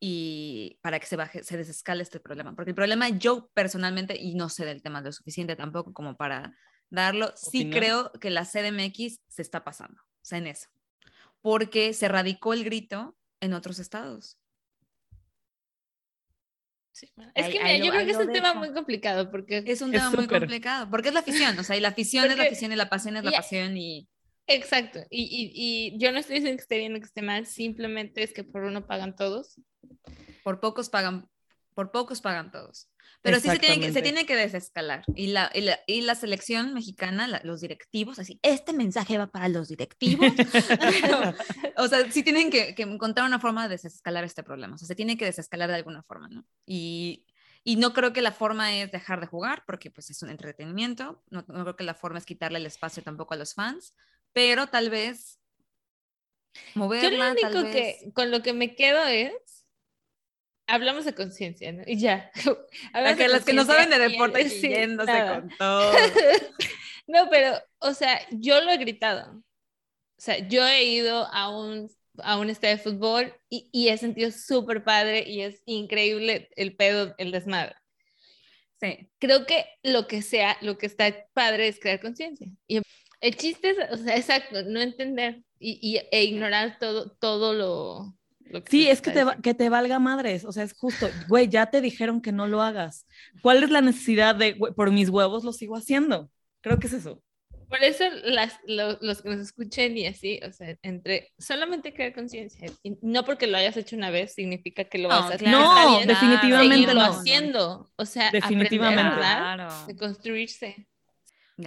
Y 0.00 0.78
para 0.82 0.98
que 0.98 1.06
se 1.06 1.16
baje, 1.16 1.44
se 1.44 1.56
desescale 1.56 2.02
este 2.02 2.20
problema, 2.20 2.54
porque 2.54 2.70
el 2.70 2.74
problema 2.74 3.08
yo 3.08 3.48
personalmente 3.54 4.16
y 4.18 4.34
no 4.34 4.48
sé 4.48 4.64
del 4.64 4.82
tema 4.82 5.00
lo 5.00 5.12
suficiente 5.12 5.54
tampoco 5.54 5.92
como 5.92 6.16
para 6.16 6.56
darlo, 6.90 7.32
sí 7.36 7.70
creo 7.70 8.10
que 8.20 8.30
la 8.30 8.44
CDMX 8.44 9.20
se 9.28 9.42
está 9.42 9.62
pasando, 9.62 10.02
o 10.02 10.24
sea, 10.24 10.38
en 10.38 10.48
eso, 10.48 10.68
porque 11.40 11.92
se 11.92 12.08
radicó 12.08 12.52
el 12.52 12.64
grito 12.64 13.16
en 13.40 13.54
otros 13.54 13.78
estados. 13.78 14.41
Es 17.34 17.48
que 17.48 17.78
yo 17.78 17.90
creo 17.90 18.04
que 18.04 18.12
es 18.12 18.18
un 18.18 18.32
tema 18.32 18.54
muy 18.54 18.72
complicado 18.72 19.30
porque 19.30 19.62
es 19.66 19.80
un 19.80 19.92
tema 19.92 20.10
muy 20.10 20.26
complicado 20.26 20.90
porque 20.90 21.08
es 21.08 21.14
la 21.14 21.20
afición, 21.20 21.58
o 21.58 21.64
sea, 21.64 21.76
y 21.76 21.80
la 21.80 21.88
afición 21.88 22.30
es 22.30 22.36
la 22.36 22.44
afición 22.44 22.72
y 22.72 22.76
la 22.76 22.88
pasión 22.88 23.16
es 23.16 23.24
la 23.24 23.32
pasión 23.32 23.76
y 23.76 24.08
Exacto, 24.46 25.00
y, 25.08 25.22
y, 25.22 25.52
y, 25.94 25.98
yo 25.98 26.10
no 26.10 26.18
estoy 26.18 26.36
diciendo 26.36 26.56
que 26.56 26.62
esté 26.62 26.78
bien 26.78 26.96
o 26.96 26.98
que 26.98 27.06
esté 27.06 27.22
mal, 27.22 27.46
simplemente 27.46 28.22
es 28.22 28.32
que 28.32 28.42
por 28.42 28.64
uno 28.64 28.86
pagan 28.86 29.14
todos. 29.14 29.60
Por 30.42 30.58
pocos 30.58 30.90
pagan, 30.90 31.28
por 31.74 31.92
pocos 31.92 32.20
pagan 32.20 32.50
todos. 32.50 32.88
Pero 33.20 33.38
sí 33.38 33.48
se 33.48 33.58
tiene, 33.58 33.80
que, 33.80 33.92
se 33.92 34.02
tiene 34.02 34.26
que 34.26 34.34
desescalar. 34.34 35.04
Y 35.14 35.28
la, 35.28 35.50
y 35.54 35.60
la, 35.60 35.78
y 35.86 36.00
la 36.00 36.14
selección 36.14 36.74
mexicana, 36.74 37.40
los 37.44 37.60
directivos, 37.60 38.18
así, 38.18 38.40
este 38.42 38.72
mensaje 38.72 39.18
va 39.18 39.28
para 39.28 39.48
los 39.48 39.68
directivos. 39.68 40.26
o 41.76 41.88
sea, 41.88 42.10
sí 42.10 42.22
tienen 42.22 42.50
que, 42.50 42.74
que, 42.74 42.82
encontrar 42.82 43.26
una 43.26 43.38
forma 43.38 43.64
de 43.64 43.70
desescalar 43.70 44.24
este 44.24 44.42
problema. 44.42 44.74
O 44.74 44.78
sea, 44.78 44.88
se 44.88 44.94
tiene 44.94 45.16
que 45.16 45.24
desescalar 45.24 45.68
de 45.68 45.76
alguna 45.76 46.02
forma, 46.02 46.28
¿no? 46.28 46.44
Y, 46.66 47.26
y 47.62 47.76
no 47.76 47.92
creo 47.92 48.12
que 48.12 48.22
la 48.22 48.32
forma 48.32 48.74
es 48.74 48.90
dejar 48.90 49.20
de 49.20 49.26
jugar, 49.26 49.64
porque 49.66 49.90
pues 49.90 50.10
es 50.10 50.22
un 50.22 50.30
entretenimiento. 50.30 51.22
No, 51.30 51.44
no 51.46 51.62
creo 51.62 51.76
que 51.76 51.84
la 51.84 51.94
forma 51.94 52.18
es 52.18 52.24
quitarle 52.24 52.58
el 52.58 52.66
espacio 52.66 53.02
tampoco 53.02 53.34
a 53.34 53.36
los 53.36 53.54
fans 53.54 53.94
pero 54.32 54.66
tal 54.66 54.90
vez 54.90 55.38
moverla. 56.74 57.34
Yo 57.34 57.50
lo 57.50 57.60
único 57.60 57.72
que 57.72 58.12
con 58.14 58.30
lo 58.30 58.42
que 58.42 58.52
me 58.52 58.74
quedo 58.74 59.04
es 59.06 59.32
hablamos 60.66 61.04
de 61.04 61.14
conciencia, 61.14 61.72
¿no? 61.72 61.82
Y 61.86 61.98
ya. 61.98 62.30
que 63.16 63.28
las 63.28 63.44
que 63.44 63.52
no 63.52 63.64
saben 63.64 63.90
de 63.90 63.98
deporte 63.98 64.48
sí, 64.48 64.68
yéndose 64.68 65.12
con 65.26 65.48
todo. 65.58 65.92
no, 67.06 67.28
pero, 67.30 67.58
o 67.78 67.94
sea, 67.94 68.20
yo 68.30 68.60
lo 68.60 68.70
he 68.70 68.78
gritado. 68.78 69.32
O 69.32 70.24
sea, 70.24 70.38
yo 70.48 70.66
he 70.66 70.84
ido 70.84 71.26
a 71.32 71.48
un, 71.50 71.90
a 72.18 72.38
un 72.38 72.50
estadio 72.50 72.76
de 72.76 72.82
fútbol 72.82 73.34
y, 73.48 73.68
y 73.72 73.88
he 73.88 73.98
sentido 73.98 74.30
súper 74.30 74.84
padre 74.84 75.24
y 75.26 75.42
es 75.42 75.62
increíble 75.66 76.48
el 76.56 76.76
pedo, 76.76 77.14
el 77.18 77.32
desmadre. 77.32 77.74
Sí. 78.80 79.08
Creo 79.18 79.46
que 79.46 79.66
lo 79.82 80.06
que 80.08 80.22
sea, 80.22 80.56
lo 80.60 80.76
que 80.76 80.86
está 80.86 81.12
padre 81.34 81.68
es 81.68 81.78
crear 81.78 82.00
conciencia. 82.00 82.48
Y 82.66 82.80
el 83.20 83.36
chiste 83.36 83.70
es, 83.70 83.76
o 83.92 83.96
sea, 83.96 84.16
exacto, 84.16 84.62
no 84.64 84.80
entender 84.80 85.42
y, 85.58 86.00
e 86.10 86.24
ignorar 86.24 86.78
todo, 86.80 87.12
todo 87.12 87.54
lo, 87.54 88.18
sí, 88.68 88.88
es 88.88 89.00
que 89.00 89.10
te, 89.10 89.24
que 89.42 89.54
te 89.54 89.68
valga 89.68 89.98
madres, 89.98 90.44
o 90.44 90.52
sea, 90.52 90.64
es 90.64 90.74
justo, 90.74 91.08
güey, 91.28 91.48
ya 91.48 91.66
te 91.66 91.80
dijeron 91.80 92.20
que 92.20 92.32
no 92.32 92.46
lo 92.46 92.62
hagas. 92.62 93.06
¿Cuál 93.40 93.62
es 93.62 93.70
la 93.70 93.80
necesidad 93.80 94.34
de, 94.34 94.54
por 94.54 94.90
mis 94.90 95.08
huevos 95.08 95.44
lo 95.44 95.52
sigo 95.52 95.76
haciendo? 95.76 96.30
Creo 96.60 96.78
que 96.78 96.86
es 96.86 96.92
eso. 96.92 97.22
Por 97.68 97.82
eso 97.82 98.04
las, 98.24 98.58
los 98.66 99.22
que 99.22 99.30
nos 99.30 99.40
escuchen 99.40 99.96
y 99.96 100.06
así, 100.06 100.40
o 100.46 100.52
sea, 100.52 100.76
entre 100.82 101.32
solamente 101.38 101.94
crear 101.94 102.12
conciencia, 102.12 102.68
no 103.00 103.24
porque 103.24 103.46
lo 103.46 103.56
hayas 103.56 103.78
hecho 103.78 103.96
una 103.96 104.10
vez 104.10 104.34
significa 104.34 104.84
que 104.84 104.98
lo 104.98 105.08
vas 105.08 105.30
a 105.30 105.34
hacer. 105.34 105.48
No, 105.48 106.00
definitivamente 106.06 106.94
no. 106.94 107.00
haciendo, 107.00 107.90
o 107.96 108.04
sea, 108.04 108.30
definitivamente. 108.30 109.22
de 109.86 109.96
construirse. 109.96 110.86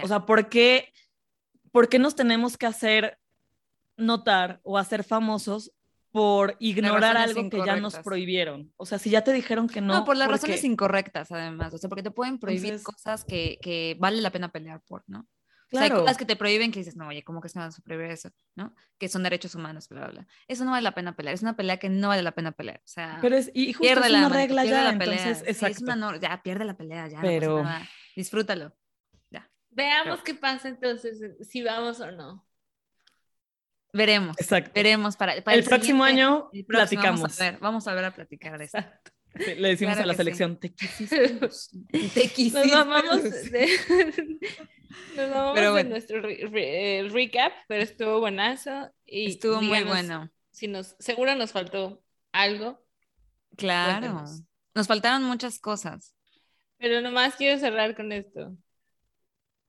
O 0.00 0.06
sea, 0.06 0.26
¿por 0.26 0.48
qué 0.48 0.92
¿por 1.76 1.90
qué 1.90 1.98
nos 1.98 2.16
tenemos 2.16 2.56
que 2.56 2.64
hacer 2.64 3.18
notar 3.98 4.60
o 4.62 4.78
hacer 4.78 5.04
famosos 5.04 5.74
por 6.16 6.56
ignorar 6.60 7.14
algo 7.18 7.50
que 7.50 7.58
ya 7.58 7.76
nos 7.76 7.96
prohibieron. 7.98 8.72
O 8.78 8.86
sea, 8.86 8.98
si 8.98 9.10
ya 9.10 9.22
te 9.22 9.34
dijeron 9.34 9.68
que 9.68 9.82
no. 9.82 9.92
No, 9.92 10.04
por 10.06 10.16
las 10.16 10.28
razones 10.28 10.64
incorrectas, 10.64 11.30
además. 11.30 11.74
O 11.74 11.78
sea, 11.78 11.90
porque 11.90 12.02
te 12.02 12.10
pueden 12.10 12.38
prohibir 12.38 12.82
cosas 12.82 13.22
que, 13.22 13.58
que, 13.60 13.98
vale 14.00 14.22
la 14.22 14.30
pena 14.30 14.48
pelear 14.50 14.80
por, 14.80 15.04
¿no? 15.08 15.28
Claro. 15.68 15.84
O 15.84 15.88
sea, 15.88 15.96
hay 15.96 16.02
cosas 16.02 16.16
que 16.16 16.24
te 16.24 16.36
prohíben 16.36 16.72
que 16.72 16.78
dices, 16.78 16.96
no, 16.96 17.08
oye, 17.08 17.22
¿cómo 17.22 17.42
que 17.42 17.50
se 17.50 17.58
me 17.58 17.66
va 17.66 17.70
a 17.70 17.82
prohibir 17.84 18.10
eso? 18.10 18.30
¿No? 18.54 18.74
Que 18.98 19.08
son 19.10 19.24
derechos 19.24 19.54
humanos, 19.54 19.90
bla, 19.90 20.00
bla, 20.00 20.10
bla. 20.10 20.26
Eso 20.48 20.64
no 20.64 20.70
vale 20.70 20.84
la 20.84 20.94
pena 20.94 21.14
pelear. 21.14 21.34
Es 21.34 21.42
una 21.42 21.54
pelea 21.54 21.76
que 21.76 21.90
no 21.90 22.08
vale 22.08 22.22
la 22.22 22.32
pena 22.32 22.52
pelear. 22.52 22.78
O 22.78 22.88
sea, 22.88 23.18
Pero 23.20 23.36
es, 23.36 23.50
y 23.52 23.74
justo 23.74 23.82
pierde 23.82 24.06
es 24.06 24.14
una 24.14 24.28
regla 24.30 24.64
ya, 24.64 24.84
la 24.84 24.98
pelea. 24.98 25.18
Entonces, 25.18 25.62
es 25.62 25.82
una 25.82 26.18
ya, 26.18 26.42
pierde 26.42 26.64
la 26.64 26.76
pelea, 26.76 27.08
ya. 27.08 27.20
Pero... 27.20 27.62
No 27.62 27.70
Disfrútalo. 28.14 28.72
Veamos 29.68 30.22
qué 30.22 30.34
pasa 30.34 30.68
entonces, 30.68 31.20
si 31.46 31.62
vamos 31.62 32.00
o 32.00 32.10
no. 32.10 32.45
Veremos. 33.96 34.36
Exacto. 34.38 34.70
Veremos 34.74 35.16
para, 35.16 35.34
el, 35.34 35.64
próximo 35.64 36.04
año 36.04 36.50
platicamos. 36.66 37.20
Vamos 37.20 37.40
a, 37.40 37.44
ver, 37.44 37.58
vamos 37.60 37.88
a 37.88 37.94
ver 37.94 38.04
a 38.04 38.14
platicar 38.14 38.58
de 38.58 38.64
eso. 38.64 38.78
le 39.34 39.68
decimos 39.68 39.98
a 39.98 40.06
la 40.06 40.14
selección, 40.14 40.58
te 40.58 40.72
quisimos. 40.74 41.70
te 42.14 42.28
quisimos. 42.28 42.66
Nos 42.66 42.86
vamos 42.86 43.22
de, 43.50 43.68
nos 45.16 45.30
vamos 45.30 45.74
de 45.74 45.84
nuestro 45.84 46.20
recap, 46.20 47.52
pero 47.68 47.82
estuvo 47.82 48.20
buenazo. 48.20 48.90
Y 49.04 49.30
estuvo 49.30 49.60
muy 49.62 49.82
bueno. 49.84 50.30
Si 50.50 50.68
nos, 50.68 50.96
seguro 50.98 51.34
nos 51.34 51.52
faltó 51.52 52.02
algo. 52.32 52.84
Claro. 53.56 54.24
Nos 54.74 54.86
faltaron 54.86 55.24
muchas 55.24 55.58
cosas. 55.58 56.14
Pero 56.78 57.00
nomás 57.00 57.36
quiero 57.36 57.58
cerrar 57.58 57.96
con 57.96 58.12
esto. 58.12 58.56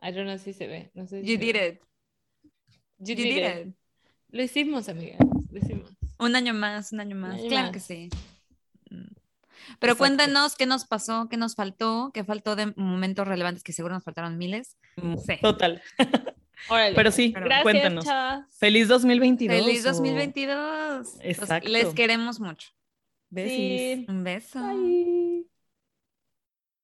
I 0.01 0.11
don't 0.11 0.27
know 0.27 0.37
si 0.37 0.53
se 0.53 0.67
ve. 0.67 0.91
No 0.93 1.07
sé 1.07 1.23
you 1.23 1.37
did 1.37 1.55
it. 1.55 1.81
You, 2.99 3.15
did, 3.15 3.37
it. 3.37 3.75
Lo 4.29 4.43
hicimos, 4.43 4.89
amiga. 4.89 5.17
Lo 5.49 5.57
hicimos. 5.57 5.89
Un 6.19 6.35
año 6.35 6.53
más, 6.53 6.91
un 6.91 6.99
año 6.99 7.15
más. 7.15 7.39
claro 7.47 7.71
que 7.71 7.79
sí. 7.79 8.09
Mm. 8.89 9.13
Pero 9.79 9.97
cuéntanos 9.97 10.55
qué 10.55 10.65
nos 10.65 10.85
pasó, 10.85 11.27
qué 11.29 11.37
nos 11.37 11.55
faltó, 11.55 12.11
qué 12.13 12.23
faltó 12.23 12.55
de 12.55 12.73
momentos 12.75 13.27
relevantes, 13.27 13.63
que 13.63 13.73
seguro 13.73 13.93
nos 13.93 14.03
faltaron 14.03 14.37
miles. 14.37 14.77
Mm, 14.95 15.17
sí. 15.17 15.37
Total. 15.41 15.81
Pero 16.95 17.11
sí, 17.11 17.33
cuéntanos. 17.63 18.05
Feliz 18.49 18.87
2022. 18.87 19.65
Feliz 19.65 19.83
2022. 19.83 21.17
Exacto. 21.21 21.69
les 21.69 21.93
queremos 21.93 22.39
mucho. 22.39 22.69
Besis. 23.29 24.07
Un 24.07 24.23
beso. 24.23 24.59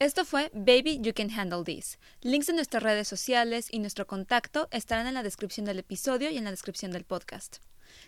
Esto 0.03 0.25
fue 0.25 0.51
Baby 0.53 0.99
You 0.99 1.13
Can 1.13 1.31
Handle 1.31 1.63
This. 1.63 1.97
Links 2.19 2.47
de 2.47 2.53
nuestras 2.53 2.83
redes 2.83 3.07
sociales 3.07 3.69
y 3.71 3.79
nuestro 3.79 4.05
contacto 4.05 4.67
estarán 4.69 5.07
en 5.07 5.13
la 5.13 5.23
descripción 5.23 5.65
del 5.65 5.79
episodio 5.79 6.29
y 6.29 6.37
en 6.37 6.43
la 6.43 6.51
descripción 6.51 6.91
del 6.91 7.05
podcast. 7.05 7.59